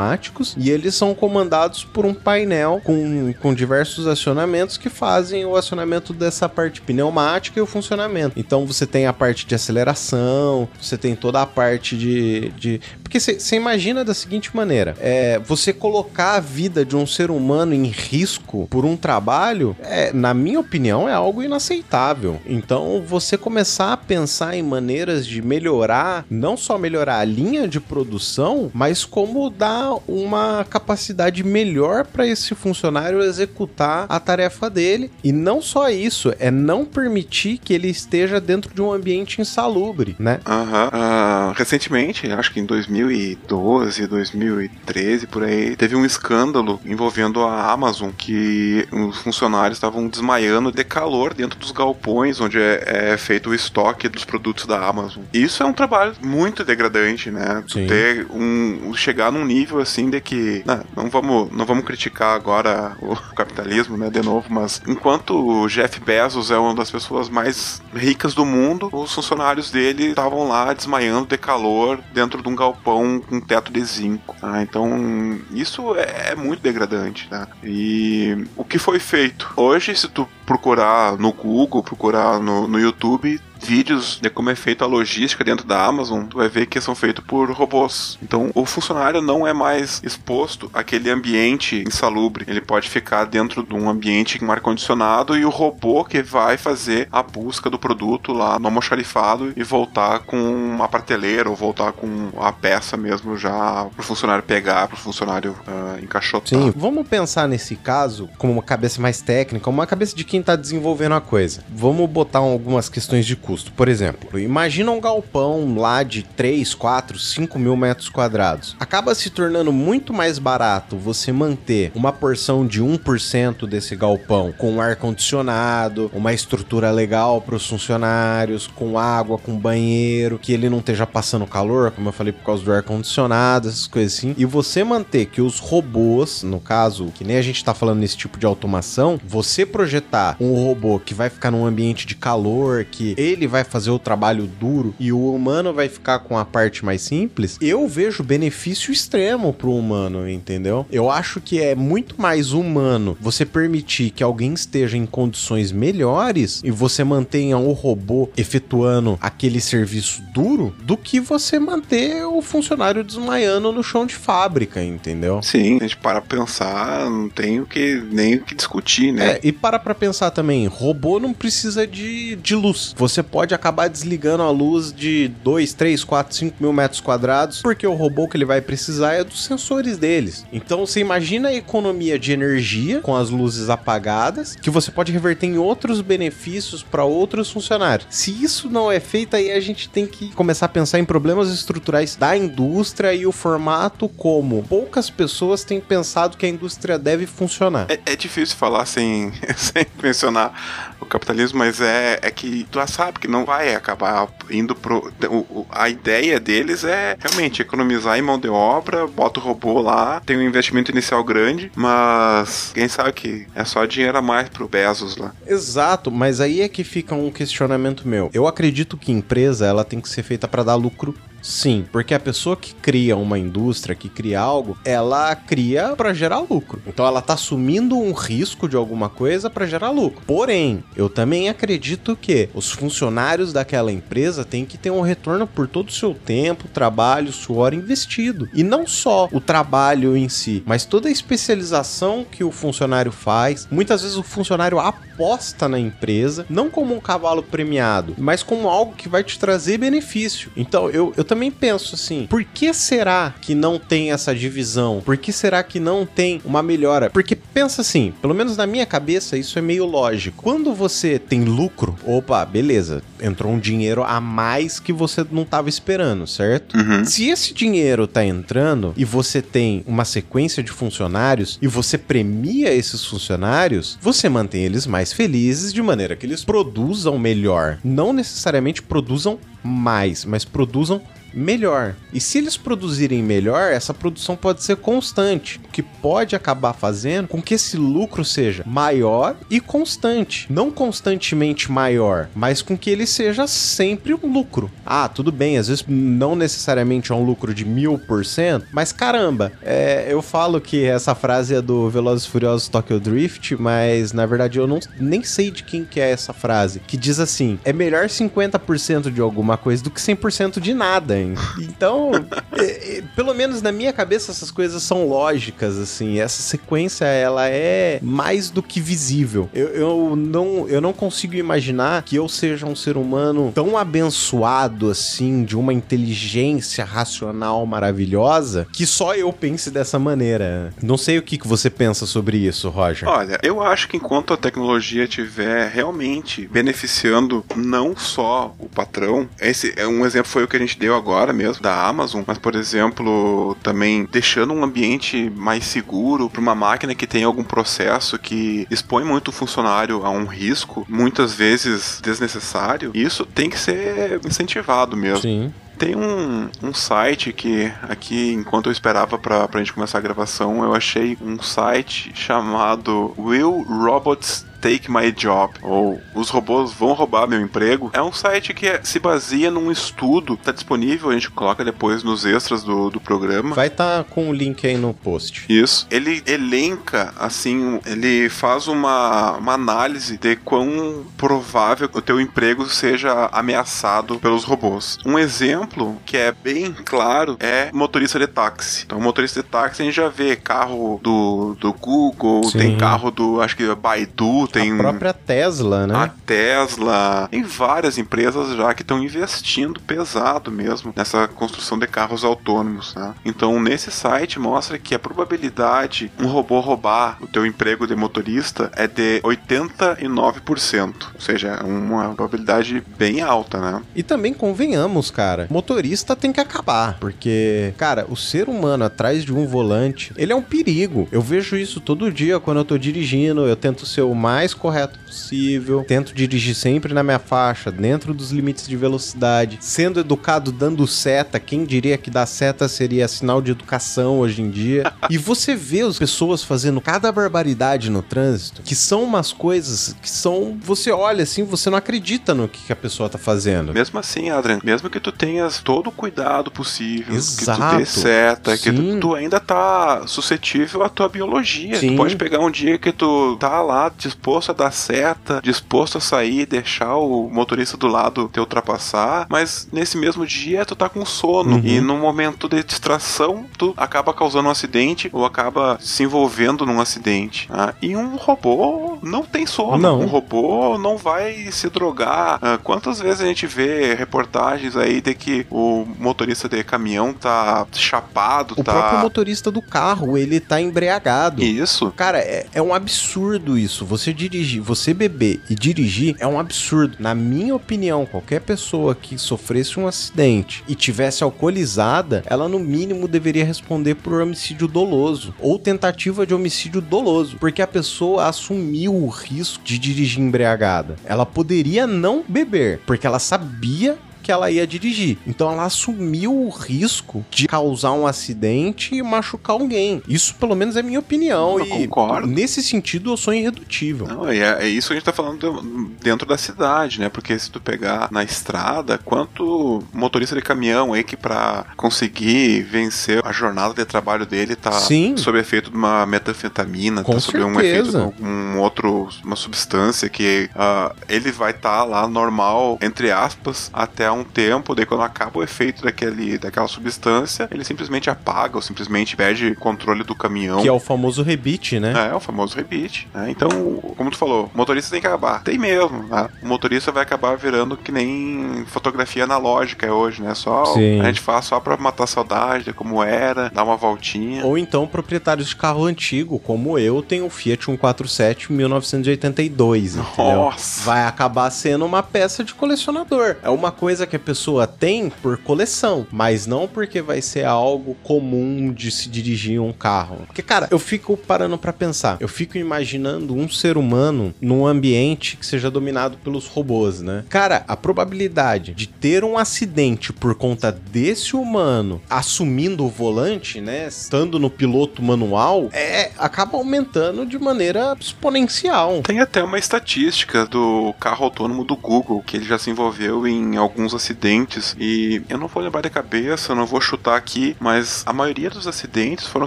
eletropneumáticos 0.08 0.54
e 0.56 0.70
eles 0.70 0.94
são 0.94 1.14
comandados 1.14 1.84
por 1.84 2.06
um 2.06 2.14
painel 2.14 2.80
com, 2.82 3.32
com 3.40 3.54
diversos 3.54 4.06
acionamentos 4.06 4.76
que 4.76 4.88
fazem 4.88 5.44
o 5.44 5.56
acionamento 5.56 6.12
dessa 6.12 6.48
parte 6.48 6.80
pneumática 6.80 7.58
e 7.58 7.62
o 7.62 7.66
funcionamento. 7.66 8.38
Então, 8.38 8.66
você 8.66 8.86
tem 8.86 9.06
a 9.06 9.12
parte 9.12 9.46
de 9.46 9.54
aceleração, 9.54 10.68
você 10.80 10.96
tem 10.96 11.14
toda 11.14 11.42
a 11.42 11.46
parte 11.46 11.96
de. 11.96 12.50
de... 12.50 12.80
Porque 13.02 13.20
você 13.20 13.56
imagina 13.56 14.04
da 14.04 14.14
seguinte 14.14 14.54
maneira: 14.54 14.96
é, 15.00 15.38
você 15.38 15.72
colocar 15.72 16.34
a 16.34 16.40
vida 16.40 16.84
de 16.84 16.96
um 16.96 17.06
ser 17.06 17.30
humano 17.30 17.74
em 17.74 17.86
risco 17.86 18.66
por 18.70 18.84
um 18.84 18.96
trabalho, 18.96 19.76
é, 19.80 20.12
na 20.12 20.32
minha 20.32 20.60
opinião, 20.60 21.08
é 21.08 21.12
algo 21.12 21.42
inaceitável. 21.42 22.40
Então, 22.46 23.02
você 23.06 23.36
começar 23.36 23.92
a 23.92 23.96
pensar 23.96 24.54
em 24.54 24.62
maneiras 24.62 25.26
de 25.26 25.42
melhorar, 25.42 26.24
não 26.30 26.56
só 26.56 26.78
melhorar 26.78 27.18
a 27.18 27.24
linha 27.24 27.66
de 27.66 27.80
produção, 27.80 28.70
mas 28.74 29.04
como 29.04 29.50
dar 29.50 29.97
uma 30.06 30.64
capacidade 30.68 31.42
melhor 31.44 32.04
para 32.04 32.26
esse 32.26 32.54
funcionário 32.54 33.22
executar 33.22 34.06
a 34.08 34.20
tarefa 34.20 34.68
dele. 34.68 35.10
E 35.22 35.32
não 35.32 35.60
só 35.60 35.88
isso, 35.88 36.32
é 36.38 36.50
não 36.50 36.84
permitir 36.84 37.58
que 37.58 37.72
ele 37.72 37.88
esteja 37.88 38.40
dentro 38.40 38.74
de 38.74 38.82
um 38.82 38.92
ambiente 38.92 39.40
insalubre, 39.40 40.16
né? 40.18 40.40
Aham. 40.46 40.88
Uh, 40.88 41.52
recentemente, 41.54 42.30
acho 42.30 42.52
que 42.52 42.60
em 42.60 42.64
2012, 42.64 44.06
2013, 44.06 45.26
por 45.26 45.44
aí, 45.44 45.76
teve 45.76 45.96
um 45.96 46.04
escândalo 46.04 46.80
envolvendo 46.84 47.42
a 47.42 47.70
Amazon 47.70 48.10
que 48.16 48.86
os 48.92 49.18
funcionários 49.18 49.76
estavam 49.76 50.08
desmaiando 50.08 50.72
de 50.72 50.84
calor 50.84 51.34
dentro 51.34 51.58
dos 51.58 51.72
galpões 51.72 52.40
onde 52.40 52.58
é, 52.58 53.12
é, 53.12 53.16
feito 53.16 53.50
o 53.50 53.54
estoque 53.54 54.08
dos 54.08 54.24
produtos 54.24 54.66
da 54.66 54.86
Amazon. 54.86 55.22
Isso 55.32 55.62
é 55.62 55.66
um 55.66 55.72
trabalho 55.72 56.14
muito 56.22 56.64
degradante, 56.64 57.30
né? 57.30 57.62
Sim. 57.68 57.86
Ter 57.86 58.26
um 58.30 58.92
chegar 58.94 59.30
num 59.30 59.44
nível 59.44 59.80
assim 59.88 60.10
de 60.10 60.20
que 60.20 60.62
não, 60.66 60.76
né, 60.76 60.84
não 60.94 61.10
vamos 61.10 61.50
não 61.50 61.64
vamos 61.64 61.84
criticar 61.84 62.34
agora 62.36 62.96
o 63.00 63.16
capitalismo, 63.34 63.96
né, 63.96 64.10
de 64.10 64.22
novo, 64.22 64.46
mas 64.50 64.80
enquanto 64.86 65.34
o 65.34 65.66
Jeff 65.66 65.98
Bezos 66.00 66.50
é 66.50 66.58
uma 66.58 66.74
das 66.74 66.90
pessoas 66.90 67.28
mais 67.28 67.82
ricas 67.94 68.34
do 68.34 68.44
mundo, 68.44 68.88
os 68.92 69.12
funcionários 69.12 69.70
dele 69.70 70.08
estavam 70.08 70.48
lá 70.48 70.72
desmaiando 70.72 71.26
de 71.26 71.38
calor 71.38 72.00
dentro 72.12 72.42
de 72.42 72.48
um 72.48 72.54
galpão 72.54 73.20
com 73.20 73.40
teto 73.40 73.72
de 73.72 73.82
zinco. 73.84 74.36
Tá? 74.40 74.62
Então, 74.62 75.40
isso 75.52 75.94
é, 75.96 76.32
é 76.32 76.34
muito 76.34 76.62
degradante. 76.62 77.28
Tá? 77.28 77.48
E 77.62 78.46
o 78.56 78.64
que 78.64 78.78
foi 78.78 78.98
feito? 78.98 79.52
Hoje, 79.56 79.94
se 79.94 80.08
tu 80.08 80.28
procurar 80.48 81.18
no 81.18 81.30
Google, 81.30 81.82
procurar 81.82 82.40
no, 82.40 82.66
no 82.66 82.80
YouTube, 82.80 83.38
vídeos 83.60 84.18
de 84.20 84.30
como 84.30 84.50
é 84.50 84.54
feita 84.54 84.84
a 84.84 84.88
logística 84.88 85.44
dentro 85.44 85.66
da 85.66 85.84
Amazon, 85.84 86.24
tu 86.24 86.38
vai 86.38 86.48
ver 86.48 86.66
que 86.66 86.80
são 86.80 86.94
feitos 86.94 87.24
por 87.24 87.50
robôs. 87.50 88.18
Então, 88.22 88.50
o 88.54 88.64
funcionário 88.64 89.20
não 89.20 89.46
é 89.46 89.52
mais 89.52 90.00
exposto 90.04 90.70
àquele 90.72 91.10
ambiente 91.10 91.84
insalubre. 91.86 92.44
Ele 92.48 92.60
pode 92.60 92.88
ficar 92.88 93.24
dentro 93.24 93.62
de 93.62 93.74
um 93.74 93.88
ambiente 93.88 94.38
com 94.38 94.50
ar-condicionado 94.50 95.36
e 95.36 95.44
o 95.44 95.50
robô 95.50 96.04
que 96.04 96.22
vai 96.22 96.56
fazer 96.56 97.08
a 97.10 97.22
busca 97.22 97.68
do 97.68 97.78
produto 97.78 98.32
lá 98.32 98.58
no 98.58 98.66
almoxarifado 98.66 99.52
e 99.56 99.62
voltar 99.62 100.20
com 100.20 100.36
uma 100.36 100.88
prateleira 100.88 101.50
ou 101.50 101.56
voltar 101.56 101.92
com 101.92 102.30
a 102.38 102.52
peça 102.52 102.96
mesmo 102.96 103.36
já 103.36 103.86
pro 103.94 104.02
funcionário 104.02 104.42
pegar, 104.42 104.88
pro 104.88 104.96
funcionário 104.96 105.52
uh, 105.66 106.02
encaixotar. 106.02 106.48
Sim, 106.48 106.72
vamos 106.76 107.06
pensar 107.06 107.48
nesse 107.48 107.76
caso 107.76 108.28
como 108.38 108.52
uma 108.52 108.62
cabeça 108.62 109.00
mais 109.00 109.20
técnica, 109.20 109.68
uma 109.68 109.86
cabeça 109.86 110.14
de 110.14 110.24
quem 110.24 110.37
tá 110.42 110.56
desenvolvendo 110.56 111.14
a 111.14 111.20
coisa. 111.20 111.62
Vamos 111.74 112.08
botar 112.08 112.38
algumas 112.38 112.88
questões 112.88 113.26
de 113.26 113.36
custo. 113.36 113.72
Por 113.72 113.88
exemplo, 113.88 114.38
imagina 114.38 114.90
um 114.90 115.00
galpão 115.00 115.76
lá 115.76 116.02
de 116.02 116.22
3, 116.22 116.74
4, 116.74 117.18
5 117.18 117.58
mil 117.58 117.76
metros 117.76 118.08
quadrados. 118.08 118.76
Acaba 118.78 119.14
se 119.14 119.30
tornando 119.30 119.72
muito 119.72 120.12
mais 120.12 120.38
barato 120.38 120.96
você 120.96 121.32
manter 121.32 121.92
uma 121.94 122.12
porção 122.12 122.66
de 122.66 122.82
1% 122.82 123.66
desse 123.66 123.94
galpão 123.96 124.52
com 124.56 124.80
ar-condicionado, 124.80 126.10
uma 126.14 126.32
estrutura 126.32 126.90
legal 126.90 127.40
para 127.40 127.56
os 127.56 127.66
funcionários, 127.66 128.66
com 128.66 128.98
água, 128.98 129.38
com 129.38 129.56
banheiro, 129.56 130.38
que 130.38 130.52
ele 130.52 130.68
não 130.68 130.78
esteja 130.78 131.06
passando 131.06 131.46
calor, 131.46 131.90
como 131.90 132.08
eu 132.08 132.12
falei, 132.12 132.32
por 132.32 132.44
causa 132.44 132.64
do 132.64 132.72
ar-condicionado, 132.72 133.68
essas 133.68 133.86
coisas 133.86 134.18
assim. 134.18 134.34
E 134.36 134.44
você 134.44 134.84
manter 134.84 135.26
que 135.26 135.40
os 135.40 135.58
robôs, 135.58 136.42
no 136.42 136.60
caso, 136.60 137.12
que 137.14 137.24
nem 137.24 137.36
a 137.36 137.42
gente 137.42 137.56
está 137.56 137.74
falando 137.74 137.98
nesse 137.98 138.16
tipo 138.16 138.38
de 138.38 138.46
automação, 138.46 139.20
você 139.24 139.64
projetar 139.64 140.27
um 140.40 140.52
robô 140.54 140.98
que 140.98 141.14
vai 141.14 141.30
ficar 141.30 141.50
num 141.50 141.64
ambiente 141.64 142.06
de 142.06 142.14
calor, 142.14 142.84
que 142.84 143.14
ele 143.16 143.38
ele 143.38 143.46
vai 143.46 143.62
fazer 143.62 143.90
o 143.90 143.98
trabalho 143.98 144.46
duro 144.46 144.94
e 144.98 145.12
o 145.12 145.32
humano 145.32 145.72
vai 145.72 145.88
ficar 145.88 146.18
com 146.18 146.36
a 146.36 146.44
parte 146.44 146.84
mais 146.84 147.02
simples, 147.02 147.56
eu 147.60 147.86
vejo 147.86 148.22
benefício 148.22 148.92
extremo 148.92 149.52
pro 149.52 149.72
humano, 149.72 150.28
entendeu? 150.28 150.84
Eu 150.90 151.10
acho 151.10 151.40
que 151.40 151.60
é 151.60 151.74
muito 151.74 152.20
mais 152.20 152.52
humano 152.52 153.16
você 153.20 153.46
permitir 153.46 154.10
que 154.10 154.22
alguém 154.22 154.52
esteja 154.52 154.96
em 154.96 155.06
condições 155.06 155.70
melhores 155.70 156.60
e 156.64 156.70
você 156.70 157.04
mantenha 157.04 157.56
o 157.56 157.72
robô 157.72 158.28
efetuando 158.36 159.16
aquele 159.20 159.60
serviço 159.60 160.20
duro 160.34 160.74
do 160.82 160.96
que 160.96 161.20
você 161.20 161.58
manter 161.58 162.24
o 162.24 162.42
funcionário 162.42 163.04
desmaiando 163.04 163.70
no 163.70 163.82
chão 163.82 164.04
de 164.04 164.16
fábrica, 164.16 164.82
entendeu? 164.82 165.40
Sim, 165.42 165.76
a 165.76 165.82
gente 165.82 165.96
para 165.96 166.20
pensar, 166.20 167.08
não 167.08 167.28
tem 167.28 167.60
o 167.60 167.66
que 167.66 168.02
nem 168.10 168.36
o 168.36 168.44
que 168.44 168.54
discutir, 168.54 169.12
né? 169.12 169.32
É, 169.32 169.40
e 169.44 169.52
para 169.52 169.78
pra 169.78 169.94
pensar 169.94 170.17
também, 170.30 170.66
robô 170.66 171.20
não 171.20 171.32
precisa 171.32 171.86
de, 171.86 172.36
de 172.36 172.54
luz. 172.54 172.94
Você 172.96 173.22
pode 173.22 173.54
acabar 173.54 173.88
desligando 173.88 174.42
a 174.42 174.50
luz 174.50 174.92
de 174.92 175.28
2, 175.42 175.72
3, 175.72 176.04
4, 176.04 176.36
5 176.36 176.56
mil 176.60 176.72
metros 176.72 177.00
quadrados, 177.00 177.62
porque 177.62 177.86
o 177.86 177.94
robô 177.94 178.28
que 178.28 178.36
ele 178.36 178.44
vai 178.44 178.60
precisar 178.60 179.14
é 179.14 179.24
dos 179.24 179.44
sensores 179.44 179.96
deles. 179.96 180.44
Então 180.52 180.84
você 180.84 181.00
imagina 181.00 181.48
a 181.48 181.54
economia 181.54 182.18
de 182.18 182.32
energia 182.32 183.00
com 183.00 183.14
as 183.14 183.30
luzes 183.30 183.70
apagadas, 183.70 184.56
que 184.56 184.70
você 184.70 184.90
pode 184.90 185.12
reverter 185.12 185.46
em 185.46 185.58
outros 185.58 186.00
benefícios 186.00 186.82
para 186.82 187.04
outros 187.04 187.50
funcionários. 187.50 188.08
Se 188.10 188.30
isso 188.30 188.68
não 188.68 188.90
é 188.90 188.98
feito, 188.98 189.36
aí 189.36 189.52
a 189.52 189.60
gente 189.60 189.88
tem 189.88 190.06
que 190.06 190.30
começar 190.32 190.66
a 190.66 190.68
pensar 190.68 190.98
em 190.98 191.04
problemas 191.04 191.50
estruturais 191.50 192.16
da 192.16 192.36
indústria 192.36 193.14
e 193.14 193.26
o 193.26 193.32
formato 193.32 194.08
como 194.08 194.64
poucas 194.64 195.08
pessoas 195.10 195.64
têm 195.64 195.80
pensado 195.80 196.36
que 196.36 196.46
a 196.46 196.48
indústria 196.48 196.98
deve 196.98 197.26
funcionar. 197.26 197.86
É, 197.88 198.00
é 198.12 198.16
difícil 198.16 198.56
falar 198.56 198.86
sem, 198.86 199.32
sem 199.56 199.84
mencionar 200.08 200.96
o 201.00 201.06
capitalismo, 201.06 201.58
mas 201.58 201.80
é, 201.80 202.18
é 202.22 202.30
que 202.30 202.66
tu 202.70 202.78
sabe 202.88 203.12
porque 203.12 203.28
não 203.28 203.44
vai 203.44 203.74
acabar 203.74 204.28
indo 204.50 204.74
pro. 204.74 205.12
O, 205.28 205.66
a 205.70 205.88
ideia 205.88 206.40
deles 206.40 206.84
é 206.84 207.16
realmente 207.18 207.62
economizar 207.62 208.18
em 208.18 208.22
mão 208.22 208.38
de 208.38 208.48
obra, 208.48 209.06
bota 209.06 209.40
o 209.40 209.42
robô 209.42 209.80
lá, 209.80 210.20
tem 210.24 210.36
um 210.36 210.42
investimento 210.42 210.90
inicial 210.90 211.22
grande, 211.22 211.70
mas 211.76 212.72
quem 212.74 212.88
sabe 212.88 213.12
que 213.12 213.46
é 213.54 213.64
só 213.64 213.84
dinheiro 213.84 214.16
a 214.16 214.22
mais 214.22 214.48
pro 214.48 214.68
Bezos 214.68 215.16
lá. 215.16 215.32
Exato, 215.46 216.10
mas 216.10 216.40
aí 216.40 216.60
é 216.60 216.68
que 216.68 216.82
fica 216.82 217.14
um 217.14 217.30
questionamento 217.30 218.06
meu. 218.06 218.30
Eu 218.32 218.46
acredito 218.46 218.96
que 218.96 219.12
empresa 219.12 219.66
ela 219.66 219.84
tem 219.84 220.00
que 220.00 220.08
ser 220.08 220.22
feita 220.22 220.48
para 220.48 220.62
dar 220.62 220.74
lucro 220.74 221.14
Sim, 221.48 221.86
porque 221.90 222.12
a 222.12 222.20
pessoa 222.20 222.54
que 222.54 222.74
cria 222.74 223.16
uma 223.16 223.38
indústria, 223.38 223.94
que 223.94 224.10
cria 224.10 224.38
algo, 224.38 224.76
ela 224.84 225.34
cria 225.34 225.94
para 225.96 226.12
gerar 226.12 226.40
lucro. 226.40 226.82
Então 226.86 227.06
ela 227.06 227.22
tá 227.22 227.32
assumindo 227.32 227.96
um 227.96 228.12
risco 228.12 228.68
de 228.68 228.76
alguma 228.76 229.08
coisa 229.08 229.48
para 229.48 229.66
gerar 229.66 229.88
lucro. 229.88 230.20
Porém, 230.26 230.84
eu 230.94 231.08
também 231.08 231.48
acredito 231.48 232.14
que 232.14 232.50
os 232.52 232.70
funcionários 232.70 233.50
daquela 233.50 233.90
empresa 233.90 234.44
têm 234.44 234.66
que 234.66 234.76
ter 234.76 234.90
um 234.90 235.00
retorno 235.00 235.46
por 235.46 235.66
todo 235.66 235.88
o 235.88 235.92
seu 235.92 236.12
tempo, 236.12 236.68
trabalho, 236.68 237.32
suor 237.32 237.72
investido. 237.72 238.46
E 238.52 238.62
não 238.62 238.86
só 238.86 239.26
o 239.32 239.40
trabalho 239.40 240.14
em 240.18 240.28
si, 240.28 240.62
mas 240.66 240.84
toda 240.84 241.08
a 241.08 241.12
especialização 241.12 242.26
que 242.30 242.44
o 242.44 242.52
funcionário 242.52 243.10
faz. 243.10 243.66
Muitas 243.70 244.02
vezes 244.02 244.18
o 244.18 244.22
funcionário 244.22 244.78
aposta 244.78 245.66
na 245.66 245.78
empresa, 245.78 246.44
não 246.50 246.68
como 246.68 246.94
um 246.94 247.00
cavalo 247.00 247.42
premiado, 247.42 248.14
mas 248.18 248.42
como 248.42 248.68
algo 248.68 248.92
que 248.94 249.08
vai 249.08 249.24
te 249.24 249.38
trazer 249.38 249.78
benefício. 249.78 250.52
Então 250.54 250.90
eu, 250.90 251.14
eu 251.16 251.24
também 251.24 251.37
penso 251.50 251.94
assim: 251.94 252.26
por 252.28 252.44
que 252.44 252.72
será 252.74 253.34
que 253.40 253.54
não 253.54 253.78
tem 253.78 254.12
essa 254.12 254.34
divisão? 254.34 255.00
Por 255.04 255.16
que 255.16 255.32
será 255.32 255.62
que 255.62 255.78
não 255.78 256.04
tem 256.04 256.40
uma 256.44 256.62
melhora? 256.62 257.10
Porque 257.10 257.36
pensa 257.36 257.82
assim, 257.82 258.12
pelo 258.20 258.34
menos 258.34 258.56
na 258.56 258.66
minha 258.66 258.84
cabeça, 258.84 259.36
isso 259.36 259.58
é 259.58 259.62
meio 259.62 259.84
lógico. 259.84 260.42
Quando 260.42 260.74
você 260.74 261.18
tem 261.18 261.44
lucro, 261.44 261.96
opa, 262.04 262.44
beleza, 262.44 263.02
entrou 263.20 263.52
um 263.52 263.58
dinheiro 263.58 264.02
a 264.02 264.20
mais 264.20 264.80
que 264.80 264.92
você 264.92 265.24
não 265.30 265.42
estava 265.42 265.68
esperando, 265.68 266.26
certo? 266.26 266.76
Uhum. 266.76 267.04
Se 267.04 267.28
esse 267.28 267.54
dinheiro 267.54 268.06
tá 268.06 268.24
entrando 268.24 268.92
e 268.96 269.04
você 269.04 269.40
tem 269.40 269.84
uma 269.86 270.04
sequência 270.04 270.62
de 270.62 270.70
funcionários 270.70 271.58
e 271.62 271.66
você 271.66 271.96
premia 271.96 272.72
esses 272.72 273.04
funcionários, 273.04 273.98
você 274.00 274.28
mantém 274.28 274.64
eles 274.64 274.86
mais 274.86 275.12
felizes 275.12 275.72
de 275.72 275.82
maneira 275.82 276.16
que 276.16 276.26
eles 276.26 276.44
produzam 276.44 277.18
melhor. 277.18 277.78
Não 277.84 278.12
necessariamente 278.12 278.82
produzam 278.82 279.38
mais, 279.62 280.24
mas 280.24 280.44
produzam 280.44 281.02
melhor. 281.32 281.94
E 282.12 282.20
se 282.20 282.38
eles 282.38 282.56
produzirem 282.56 283.22
melhor, 283.22 283.72
essa 283.72 283.92
produção 283.92 284.36
pode 284.36 284.62
ser 284.62 284.76
constante, 284.76 285.60
o 285.64 285.68
que 285.68 285.82
pode 285.82 286.34
acabar 286.34 286.72
fazendo 286.72 287.28
com 287.28 287.42
que 287.42 287.54
esse 287.54 287.76
lucro 287.76 288.24
seja 288.24 288.62
maior 288.66 289.36
e 289.50 289.60
constante. 289.60 290.46
Não 290.50 290.70
constantemente 290.70 291.70
maior, 291.70 292.28
mas 292.34 292.62
com 292.62 292.76
que 292.76 292.90
ele 292.90 293.06
seja 293.06 293.46
sempre 293.46 294.14
um 294.14 294.32
lucro. 294.32 294.70
Ah, 294.84 295.08
tudo 295.08 295.30
bem, 295.30 295.58
às 295.58 295.68
vezes 295.68 295.84
não 295.86 296.34
necessariamente 296.34 297.12
é 297.12 297.14
um 297.14 297.24
lucro 297.24 297.52
de 297.52 297.64
mil 297.64 297.98
por 297.98 298.24
cento, 298.24 298.66
mas 298.72 298.92
caramba, 298.92 299.52
é, 299.62 300.06
eu 300.08 300.22
falo 300.22 300.60
que 300.60 300.84
essa 300.84 301.14
frase 301.14 301.54
é 301.54 301.62
do 301.62 301.90
Velozes 301.90 302.26
Furiosos 302.26 302.68
Tokyo 302.68 303.00
Drift, 303.00 303.56
mas 303.56 304.12
na 304.12 304.26
verdade 304.26 304.58
eu 304.58 304.66
não 304.66 304.80
nem 304.98 305.22
sei 305.22 305.50
de 305.50 305.62
quem 305.62 305.84
que 305.84 306.00
é 306.00 306.10
essa 306.10 306.32
frase, 306.32 306.80
que 306.80 306.96
diz 306.96 307.18
assim: 307.18 307.58
é 307.64 307.72
melhor 307.72 308.06
50% 308.06 309.10
de 309.10 309.20
alguma 309.20 309.56
coisa 309.56 309.82
do 309.82 309.90
que 309.90 310.00
100% 310.00 310.60
de 310.60 310.74
nada. 310.74 311.17
Então, 311.58 312.12
é, 312.52 312.62
é, 312.98 313.02
pelo 313.14 313.34
menos 313.34 313.62
na 313.62 313.72
minha 313.72 313.92
cabeça, 313.92 314.30
essas 314.30 314.50
coisas 314.50 314.82
são 314.82 315.08
lógicas, 315.08 315.78
assim. 315.78 316.20
Essa 316.20 316.42
sequência, 316.42 317.04
ela 317.04 317.48
é 317.48 317.98
mais 318.02 318.50
do 318.50 318.62
que 318.62 318.80
visível. 318.80 319.48
Eu, 319.52 319.68
eu, 319.68 320.16
não, 320.16 320.68
eu 320.68 320.80
não 320.80 320.92
consigo 320.92 321.34
imaginar 321.34 322.02
que 322.02 322.16
eu 322.16 322.28
seja 322.28 322.66
um 322.66 322.76
ser 322.76 322.96
humano 322.96 323.52
tão 323.54 323.76
abençoado, 323.76 324.90
assim, 324.90 325.44
de 325.44 325.56
uma 325.56 325.72
inteligência 325.72 326.84
racional 326.84 327.64
maravilhosa, 327.66 328.66
que 328.72 328.86
só 328.86 329.14
eu 329.14 329.32
pense 329.32 329.70
dessa 329.70 329.98
maneira. 329.98 330.72
Não 330.82 330.96
sei 330.96 331.18
o 331.18 331.22
que, 331.22 331.38
que 331.38 331.48
você 331.48 331.70
pensa 331.70 332.06
sobre 332.06 332.38
isso, 332.38 332.68
Roger. 332.68 333.08
Olha, 333.08 333.38
eu 333.42 333.62
acho 333.62 333.88
que 333.88 333.96
enquanto 333.96 334.32
a 334.32 334.36
tecnologia 334.36 335.04
estiver 335.04 335.68
realmente 335.68 336.46
beneficiando 336.48 337.44
não 337.56 337.96
só 337.96 338.54
o 338.58 338.68
patrão, 338.68 339.28
esse 339.40 339.72
é 339.76 339.86
um 339.86 340.04
exemplo 340.04 340.28
foi 340.28 340.44
o 340.44 340.48
que 340.48 340.56
a 340.56 340.60
gente 340.60 340.78
deu 340.78 340.94
agora 340.94 341.07
agora 341.08 341.32
mesmo, 341.32 341.62
da 341.62 341.86
Amazon, 341.86 342.22
mas 342.26 342.36
por 342.36 342.54
exemplo, 342.54 343.56
também 343.62 344.06
deixando 344.12 344.52
um 344.52 344.62
ambiente 344.62 345.32
mais 345.34 345.64
seguro 345.64 346.28
para 346.28 346.40
uma 346.40 346.54
máquina 346.54 346.94
que 346.94 347.06
tem 347.06 347.24
algum 347.24 347.42
processo 347.42 348.18
que 348.18 348.66
expõe 348.70 349.04
muito 349.04 349.28
o 349.28 349.32
funcionário 349.32 350.04
a 350.04 350.10
um 350.10 350.26
risco, 350.26 350.86
muitas 350.86 351.32
vezes 351.32 351.98
desnecessário, 352.02 352.90
isso 352.92 353.24
tem 353.24 353.48
que 353.48 353.58
ser 353.58 354.20
incentivado 354.24 354.96
mesmo. 354.96 355.22
Sim. 355.22 355.52
Tem 355.78 355.94
um, 355.94 356.50
um 356.62 356.74
site 356.74 357.32
que 357.32 357.72
aqui, 357.88 358.32
enquanto 358.32 358.66
eu 358.66 358.72
esperava 358.72 359.16
pra, 359.16 359.46
pra 359.46 359.60
gente 359.60 359.72
começar 359.72 359.98
a 359.98 360.00
gravação, 360.00 360.64
eu 360.64 360.74
achei 360.74 361.16
um 361.22 361.40
site 361.40 362.10
chamado 362.14 363.14
Will 363.16 363.62
Robots 363.62 364.44
Take 364.60 364.90
My 364.90 365.12
Job, 365.12 365.54
ou 365.62 366.00
Os 366.14 366.30
Robôs 366.30 366.72
Vão 366.72 366.92
Roubar 366.92 367.28
Meu 367.28 367.40
Emprego, 367.40 367.90
é 367.92 368.02
um 368.02 368.12
site 368.12 368.52
que 368.54 368.66
é, 368.66 368.80
se 368.82 368.98
baseia 368.98 369.50
num 369.50 369.70
estudo, 369.70 370.36
tá 370.36 370.52
disponível, 370.52 371.10
a 371.10 371.14
gente 371.14 371.30
coloca 371.30 371.64
depois 371.64 372.02
nos 372.02 372.24
extras 372.24 372.62
do, 372.62 372.90
do 372.90 373.00
programa. 373.00 373.54
Vai 373.54 373.68
estar 373.68 373.98
tá 373.98 374.04
com 374.04 374.28
o 374.28 374.32
link 374.32 374.66
aí 374.66 374.76
no 374.76 374.92
post. 374.92 375.44
Isso. 375.48 375.86
Ele 375.90 376.22
elenca, 376.26 377.14
assim, 377.18 377.80
ele 377.86 378.28
faz 378.28 378.68
uma, 378.68 379.36
uma 379.36 379.54
análise 379.54 380.18
de 380.18 380.36
quão 380.36 381.04
provável 381.16 381.88
o 381.92 382.00
teu 382.00 382.20
emprego 382.20 382.68
seja 382.68 383.28
ameaçado 383.32 384.18
pelos 384.18 384.44
robôs. 384.44 384.98
Um 385.04 385.18
exemplo 385.18 385.96
que 386.04 386.16
é 386.16 386.32
bem 386.32 386.72
claro 386.84 387.36
é 387.40 387.70
motorista 387.72 388.18
de 388.18 388.26
táxi. 388.26 388.84
Então, 388.84 389.00
motorista 389.00 389.42
de 389.42 389.48
táxi 389.48 389.82
a 389.82 389.84
gente 389.84 389.94
já 389.94 390.08
vê 390.08 390.36
carro 390.36 391.00
do, 391.02 391.56
do 391.60 391.72
Google, 391.72 392.44
Sim. 392.44 392.58
tem 392.58 392.76
carro 392.76 393.10
do, 393.10 393.40
acho 393.40 393.56
que 393.56 393.68
Baidu, 393.74 394.47
tem. 394.52 394.72
A 394.72 394.76
própria 394.76 395.12
Tesla, 395.12 395.86
né? 395.86 395.94
A 395.94 396.08
Tesla. 396.08 397.28
Tem 397.30 397.42
várias 397.42 397.98
empresas 397.98 398.56
já 398.56 398.74
que 398.74 398.82
estão 398.82 399.02
investindo 399.02 399.80
pesado 399.80 400.50
mesmo 400.50 400.92
nessa 400.96 401.28
construção 401.28 401.78
de 401.78 401.86
carros 401.86 402.24
autônomos, 402.24 402.94
né? 402.94 403.14
Então, 403.24 403.60
nesse 403.60 403.90
site 403.90 404.38
mostra 404.38 404.78
que 404.78 404.94
a 404.94 404.98
probabilidade 404.98 406.10
um 406.18 406.26
robô 406.26 406.60
roubar 406.60 407.18
o 407.20 407.26
teu 407.26 407.46
emprego 407.46 407.86
de 407.86 407.94
motorista 407.94 408.70
é 408.76 408.86
de 408.86 409.20
89%. 409.22 410.94
Ou 411.14 411.20
seja, 411.20 411.48
é 411.48 411.62
uma 411.62 412.14
probabilidade 412.14 412.82
bem 412.98 413.20
alta, 413.20 413.58
né? 413.58 413.82
E 413.94 414.02
também 414.02 414.32
convenhamos, 414.32 415.10
cara, 415.10 415.46
motorista 415.50 416.16
tem 416.16 416.32
que 416.32 416.40
acabar, 416.40 416.96
porque, 417.00 417.72
cara, 417.76 418.06
o 418.08 418.16
ser 418.16 418.48
humano 418.48 418.84
atrás 418.84 419.24
de 419.24 419.32
um 419.32 419.46
volante, 419.46 420.12
ele 420.16 420.32
é 420.32 420.36
um 420.36 420.42
perigo. 420.42 421.08
Eu 421.10 421.20
vejo 421.20 421.56
isso 421.56 421.80
todo 421.80 422.12
dia 422.12 422.40
quando 422.40 422.58
eu 422.58 422.64
tô 422.64 422.78
dirigindo, 422.78 423.46
eu 423.46 423.56
tento 423.56 423.86
ser 423.86 424.02
o 424.02 424.14
mais 424.14 424.37
mais 424.38 424.54
correto 424.54 424.96
possível, 425.00 425.84
tento 425.88 426.14
dirigir 426.14 426.54
sempre 426.54 426.94
na 426.94 427.02
minha 427.02 427.18
faixa, 427.18 427.72
dentro 427.72 428.14
dos 428.14 428.30
limites 428.30 428.68
de 428.68 428.76
velocidade, 428.76 429.58
sendo 429.60 429.98
educado 429.98 430.52
dando 430.52 430.86
seta, 430.86 431.40
quem 431.40 431.64
diria 431.64 431.98
que 431.98 432.08
dar 432.08 432.24
seta 432.24 432.68
seria 432.68 433.08
sinal 433.08 433.42
de 433.42 433.50
educação 433.50 434.20
hoje 434.20 434.40
em 434.40 434.48
dia. 434.48 434.92
e 435.10 435.18
você 435.18 435.56
vê 435.56 435.80
as 435.80 435.98
pessoas 435.98 436.44
fazendo 436.44 436.80
cada 436.80 437.10
barbaridade 437.10 437.90
no 437.90 438.00
trânsito, 438.00 438.62
que 438.62 438.76
são 438.76 439.02
umas 439.02 439.32
coisas 439.32 439.96
que 440.00 440.08
são, 440.08 440.56
você 440.62 440.92
olha 440.92 441.24
assim, 441.24 441.42
você 441.42 441.68
não 441.68 441.78
acredita 441.78 442.32
no 442.32 442.46
que, 442.46 442.72
a 442.72 442.76
pessoa 442.76 443.08
tá 443.08 443.18
fazendo. 443.18 443.72
Mesmo 443.72 443.98
assim, 443.98 444.30
Adrian, 444.30 444.60
mesmo 444.62 444.88
que 444.88 445.00
tu 445.00 445.10
tenhas 445.10 445.58
todo 445.58 445.88
o 445.88 445.92
cuidado 445.92 446.48
possível, 446.48 447.16
Exato. 447.16 447.60
que 447.60 447.70
tu 447.70 447.76
dê 447.78 447.84
seta, 447.86 448.56
Sim. 448.56 448.62
que 448.62 448.72
tu, 448.72 449.00
tu, 449.00 449.14
ainda 449.16 449.40
tá 449.40 450.06
suscetível 450.06 450.84
à 450.84 450.88
tua 450.88 451.08
biologia. 451.08 451.74
Sim. 451.76 451.90
Tu 451.90 451.96
pode 451.96 452.14
pegar 452.14 452.38
um 452.38 452.50
dia 452.50 452.78
que 452.78 452.92
tu 452.92 453.36
tá 453.40 453.60
lá 453.62 453.90
disposto 453.96 454.27
disposto 454.28 454.50
a 454.50 454.54
dar 454.54 454.70
seta, 454.70 455.40
disposto 455.42 455.98
a 455.98 456.00
sair, 456.00 456.44
deixar 456.44 456.96
o 456.96 457.30
motorista 457.30 457.76
do 457.76 457.86
lado 457.86 458.28
te 458.30 458.38
ultrapassar, 458.38 459.26
mas 459.28 459.68
nesse 459.72 459.96
mesmo 459.96 460.26
dia 460.26 460.66
tu 460.66 460.76
tá 460.76 460.88
com 460.88 461.04
sono 461.06 461.56
uhum. 461.56 461.62
e 461.64 461.80
no 461.80 461.96
momento 461.96 462.48
de 462.48 462.62
distração 462.62 463.46
tu 463.56 463.72
acaba 463.76 464.12
causando 464.12 464.48
um 464.48 464.50
acidente 464.50 465.08
ou 465.12 465.24
acaba 465.24 465.78
se 465.80 466.02
envolvendo 466.02 466.66
num 466.66 466.80
acidente. 466.80 467.50
Né? 467.50 467.72
E 467.80 467.96
um 467.96 468.16
robô 468.16 468.98
não 469.02 469.22
tem 469.22 469.46
sono. 469.46 469.78
Não. 469.78 470.00
Um 470.00 470.06
robô 470.06 470.76
não 470.76 470.98
vai 470.98 471.50
se 471.50 471.70
drogar. 471.70 472.38
Ah, 472.42 472.58
quantas 472.62 473.00
vezes 473.00 473.22
a 473.22 473.26
gente 473.26 473.46
vê 473.46 473.94
reportagens 473.94 474.76
aí 474.76 475.00
de 475.00 475.14
que 475.14 475.46
o 475.50 475.86
motorista 475.98 476.48
de 476.48 476.62
caminhão 476.62 477.14
tá 477.14 477.66
chapado, 477.72 478.54
o 478.56 478.62
tá... 478.62 478.72
próprio 478.72 478.98
motorista 479.00 479.50
do 479.50 479.62
carro, 479.62 480.18
ele 480.18 480.38
tá 480.38 480.60
embriagado. 480.60 481.42
Isso. 481.42 481.90
Cara, 481.96 482.18
é, 482.18 482.46
é 482.52 482.60
um 482.60 482.74
absurdo 482.74 483.56
isso. 483.56 483.86
Você 483.86 484.12
dirigir, 484.18 484.60
você 484.60 484.92
beber 484.92 485.40
e 485.48 485.54
dirigir 485.54 486.16
é 486.18 486.26
um 486.26 486.40
absurdo. 486.40 486.96
Na 486.98 487.14
minha 487.14 487.54
opinião, 487.54 488.04
qualquer 488.04 488.40
pessoa 488.40 488.94
que 488.94 489.16
sofresse 489.16 489.78
um 489.78 489.86
acidente 489.86 490.64
e 490.66 490.74
tivesse 490.74 491.22
alcoolizada, 491.22 492.24
ela 492.26 492.48
no 492.48 492.58
mínimo 492.58 493.06
deveria 493.06 493.44
responder 493.44 493.94
por 493.94 494.20
homicídio 494.20 494.66
doloso 494.66 495.32
ou 495.38 495.58
tentativa 495.58 496.26
de 496.26 496.34
homicídio 496.34 496.80
doloso, 496.80 497.36
porque 497.38 497.62
a 497.62 497.66
pessoa 497.66 498.26
assumiu 498.26 498.94
o 498.94 499.08
risco 499.08 499.62
de 499.62 499.78
dirigir 499.78 500.20
embriagada. 500.20 500.96
Ela 501.04 501.24
poderia 501.24 501.86
não 501.86 502.24
beber, 502.26 502.80
porque 502.84 503.06
ela 503.06 503.20
sabia 503.20 503.96
que 504.22 504.30
ela 504.30 504.50
ia 504.50 504.66
dirigir. 504.66 505.18
Então 505.26 505.50
ela 505.50 505.64
assumiu 505.64 506.34
o 506.34 506.48
risco 506.48 507.24
de 507.30 507.46
causar 507.46 507.92
um 507.92 508.06
acidente 508.06 508.94
e 508.94 509.02
machucar 509.02 509.54
alguém. 509.54 510.02
Isso, 510.08 510.34
pelo 510.34 510.54
menos, 510.54 510.76
é 510.76 510.82
minha 510.82 510.98
opinião. 510.98 511.58
Eu 511.58 511.66
e 511.66 511.88
concordo. 511.88 512.26
nesse 512.26 512.62
sentido, 512.62 513.12
eu 513.12 513.16
sou 513.16 513.32
irredutível. 513.32 514.06
Não, 514.06 514.28
é, 514.28 514.38
é, 514.38 514.68
isso 514.68 514.88
que 514.88 514.94
a 514.94 514.96
gente 514.96 515.04
tá 515.04 515.12
falando 515.12 515.92
dentro 516.02 516.26
da 516.26 516.36
cidade, 516.36 517.00
né? 517.00 517.08
Porque 517.08 517.38
se 517.38 517.50
tu 517.50 517.60
pegar 517.60 518.08
na 518.10 518.22
estrada, 518.22 518.98
quanto 518.98 519.82
motorista 519.92 520.34
de 520.34 520.42
caminhão 520.42 520.92
aí 520.92 521.04
que 521.04 521.16
para 521.16 521.66
conseguir 521.76 522.62
vencer 522.62 523.20
a 523.24 523.32
jornada 523.32 523.74
de 523.74 523.84
trabalho 523.84 524.26
dele 524.26 524.56
tá 524.56 524.72
Sim. 524.72 525.16
sob 525.16 525.38
efeito 525.38 525.70
de 525.70 525.76
uma 525.76 526.06
metanfetamina, 526.06 527.02
Com 527.02 527.14
tá 527.14 527.20
sob 527.20 527.38
certeza. 527.38 527.56
um 527.56 527.60
efeito 527.60 528.16
de 528.16 528.24
um 528.24 528.58
outro, 528.58 529.08
uma 529.24 529.36
substância 529.36 530.08
que 530.08 530.50
uh, 530.54 530.94
ele 531.08 531.30
vai 531.30 531.50
estar 531.50 531.78
tá 531.78 531.84
lá 531.84 532.08
normal, 532.08 532.78
entre 532.80 533.10
aspas, 533.10 533.70
até 533.72 534.07
um 534.12 534.18
um 534.18 534.24
tempo, 534.24 534.74
daí 534.74 534.84
quando 534.84 535.02
acaba 535.02 535.38
o 535.38 535.42
efeito 535.42 535.82
daquele, 535.82 536.38
daquela 536.38 536.66
substância, 536.66 537.48
ele 537.50 537.64
simplesmente 537.64 538.10
apaga 538.10 538.56
ou 538.56 538.62
simplesmente 538.62 539.16
perde 539.16 539.54
controle 539.54 540.02
do 540.02 540.14
caminhão. 540.14 540.60
Que 540.60 540.68
é 540.68 540.72
o 540.72 540.80
famoso 540.80 541.22
rebite, 541.22 541.78
né? 541.78 541.92
É, 541.96 542.12
é 542.12 542.14
o 542.14 542.20
famoso 542.20 542.56
rebite. 542.56 543.08
Né? 543.14 543.30
Então, 543.30 543.48
como 543.96 544.10
tu 544.10 544.18
falou, 544.18 544.50
o 544.52 544.56
motorista 544.56 544.90
tem 544.90 545.00
que 545.00 545.06
acabar. 545.06 545.42
Tem 545.42 545.58
mesmo. 545.58 546.02
Né? 546.04 546.28
O 546.42 546.46
motorista 546.46 546.90
vai 546.90 547.02
acabar 547.02 547.36
virando 547.36 547.76
que 547.76 547.92
nem 547.92 548.64
fotografia 548.66 549.24
analógica 549.24 549.86
é 549.86 549.92
hoje, 549.92 550.22
né? 550.22 550.34
Só 550.34 550.64
Sim. 550.66 551.00
a 551.00 551.04
gente 551.04 551.20
faz 551.20 551.46
só 551.46 551.60
pra 551.60 551.76
matar 551.76 552.06
saudade 552.06 552.64
de 552.64 552.72
como 552.72 553.02
era, 553.02 553.50
dar 553.50 553.64
uma 553.64 553.76
voltinha. 553.76 554.44
Ou 554.44 554.58
então 554.58 554.86
proprietários 554.86 555.48
de 555.48 555.56
carro 555.56 555.84
antigo, 555.84 556.38
como 556.38 556.78
eu, 556.78 557.02
tenho 557.02 557.26
o 557.26 557.30
Fiat 557.30 557.64
147 557.64 558.52
1982, 558.52 559.96
entendeu? 559.96 560.36
Nossa. 560.36 560.84
Vai 560.84 561.04
acabar 561.04 561.50
sendo 561.50 561.84
uma 561.84 562.02
peça 562.02 562.42
de 562.42 562.54
colecionador. 562.54 563.36
É 563.42 563.50
uma 563.50 563.70
coisa 563.70 563.97
que 564.06 564.16
a 564.16 564.18
pessoa 564.18 564.66
tem 564.66 565.10
por 565.10 565.38
coleção, 565.38 566.06
mas 566.10 566.46
não 566.46 566.66
porque 566.66 567.00
vai 567.00 567.22
ser 567.22 567.44
algo 567.44 567.96
comum 568.02 568.72
de 568.72 568.90
se 568.90 569.08
dirigir 569.08 569.60
um 569.60 569.72
carro. 569.72 570.24
Porque, 570.26 570.42
cara, 570.42 570.68
eu 570.70 570.78
fico 570.78 571.16
parando 571.16 571.58
para 571.58 571.72
pensar. 571.72 572.16
Eu 572.20 572.28
fico 572.28 572.58
imaginando 572.58 573.34
um 573.34 573.48
ser 573.48 573.76
humano 573.76 574.34
num 574.40 574.66
ambiente 574.66 575.36
que 575.36 575.46
seja 575.46 575.70
dominado 575.70 576.18
pelos 576.18 576.46
robôs, 576.46 577.00
né? 577.00 577.24
Cara, 577.28 577.64
a 577.66 577.76
probabilidade 577.76 578.74
de 578.74 578.86
ter 578.86 579.24
um 579.24 579.38
acidente 579.38 580.12
por 580.12 580.34
conta 580.34 580.70
desse 580.70 581.36
humano 581.36 582.00
assumindo 582.08 582.84
o 582.84 582.88
volante, 582.88 583.60
né, 583.60 583.86
estando 583.88 584.38
no 584.38 584.50
piloto 584.50 585.02
manual, 585.02 585.68
é 585.72 586.10
acaba 586.18 586.56
aumentando 586.56 587.24
de 587.24 587.38
maneira 587.38 587.96
exponencial. 587.98 589.02
Tem 589.02 589.20
até 589.20 589.42
uma 589.42 589.58
estatística 589.58 590.46
do 590.46 590.94
carro 590.98 591.24
autônomo 591.24 591.64
do 591.64 591.76
Google 591.76 592.22
que 592.22 592.36
ele 592.36 592.44
já 592.44 592.58
se 592.58 592.70
envolveu 592.70 593.26
em 593.26 593.56
alguns 593.56 593.87
acidentes 593.94 594.76
e 594.78 595.22
eu 595.28 595.38
não 595.38 595.48
vou 595.48 595.62
lembrar 595.62 595.80
de 595.80 595.90
cabeça, 595.90 596.54
não 596.54 596.66
vou 596.66 596.80
chutar 596.80 597.16
aqui, 597.16 597.56
mas 597.60 598.02
a 598.06 598.12
maioria 598.12 598.50
dos 598.50 598.66
acidentes 598.66 599.26
foram 599.26 599.46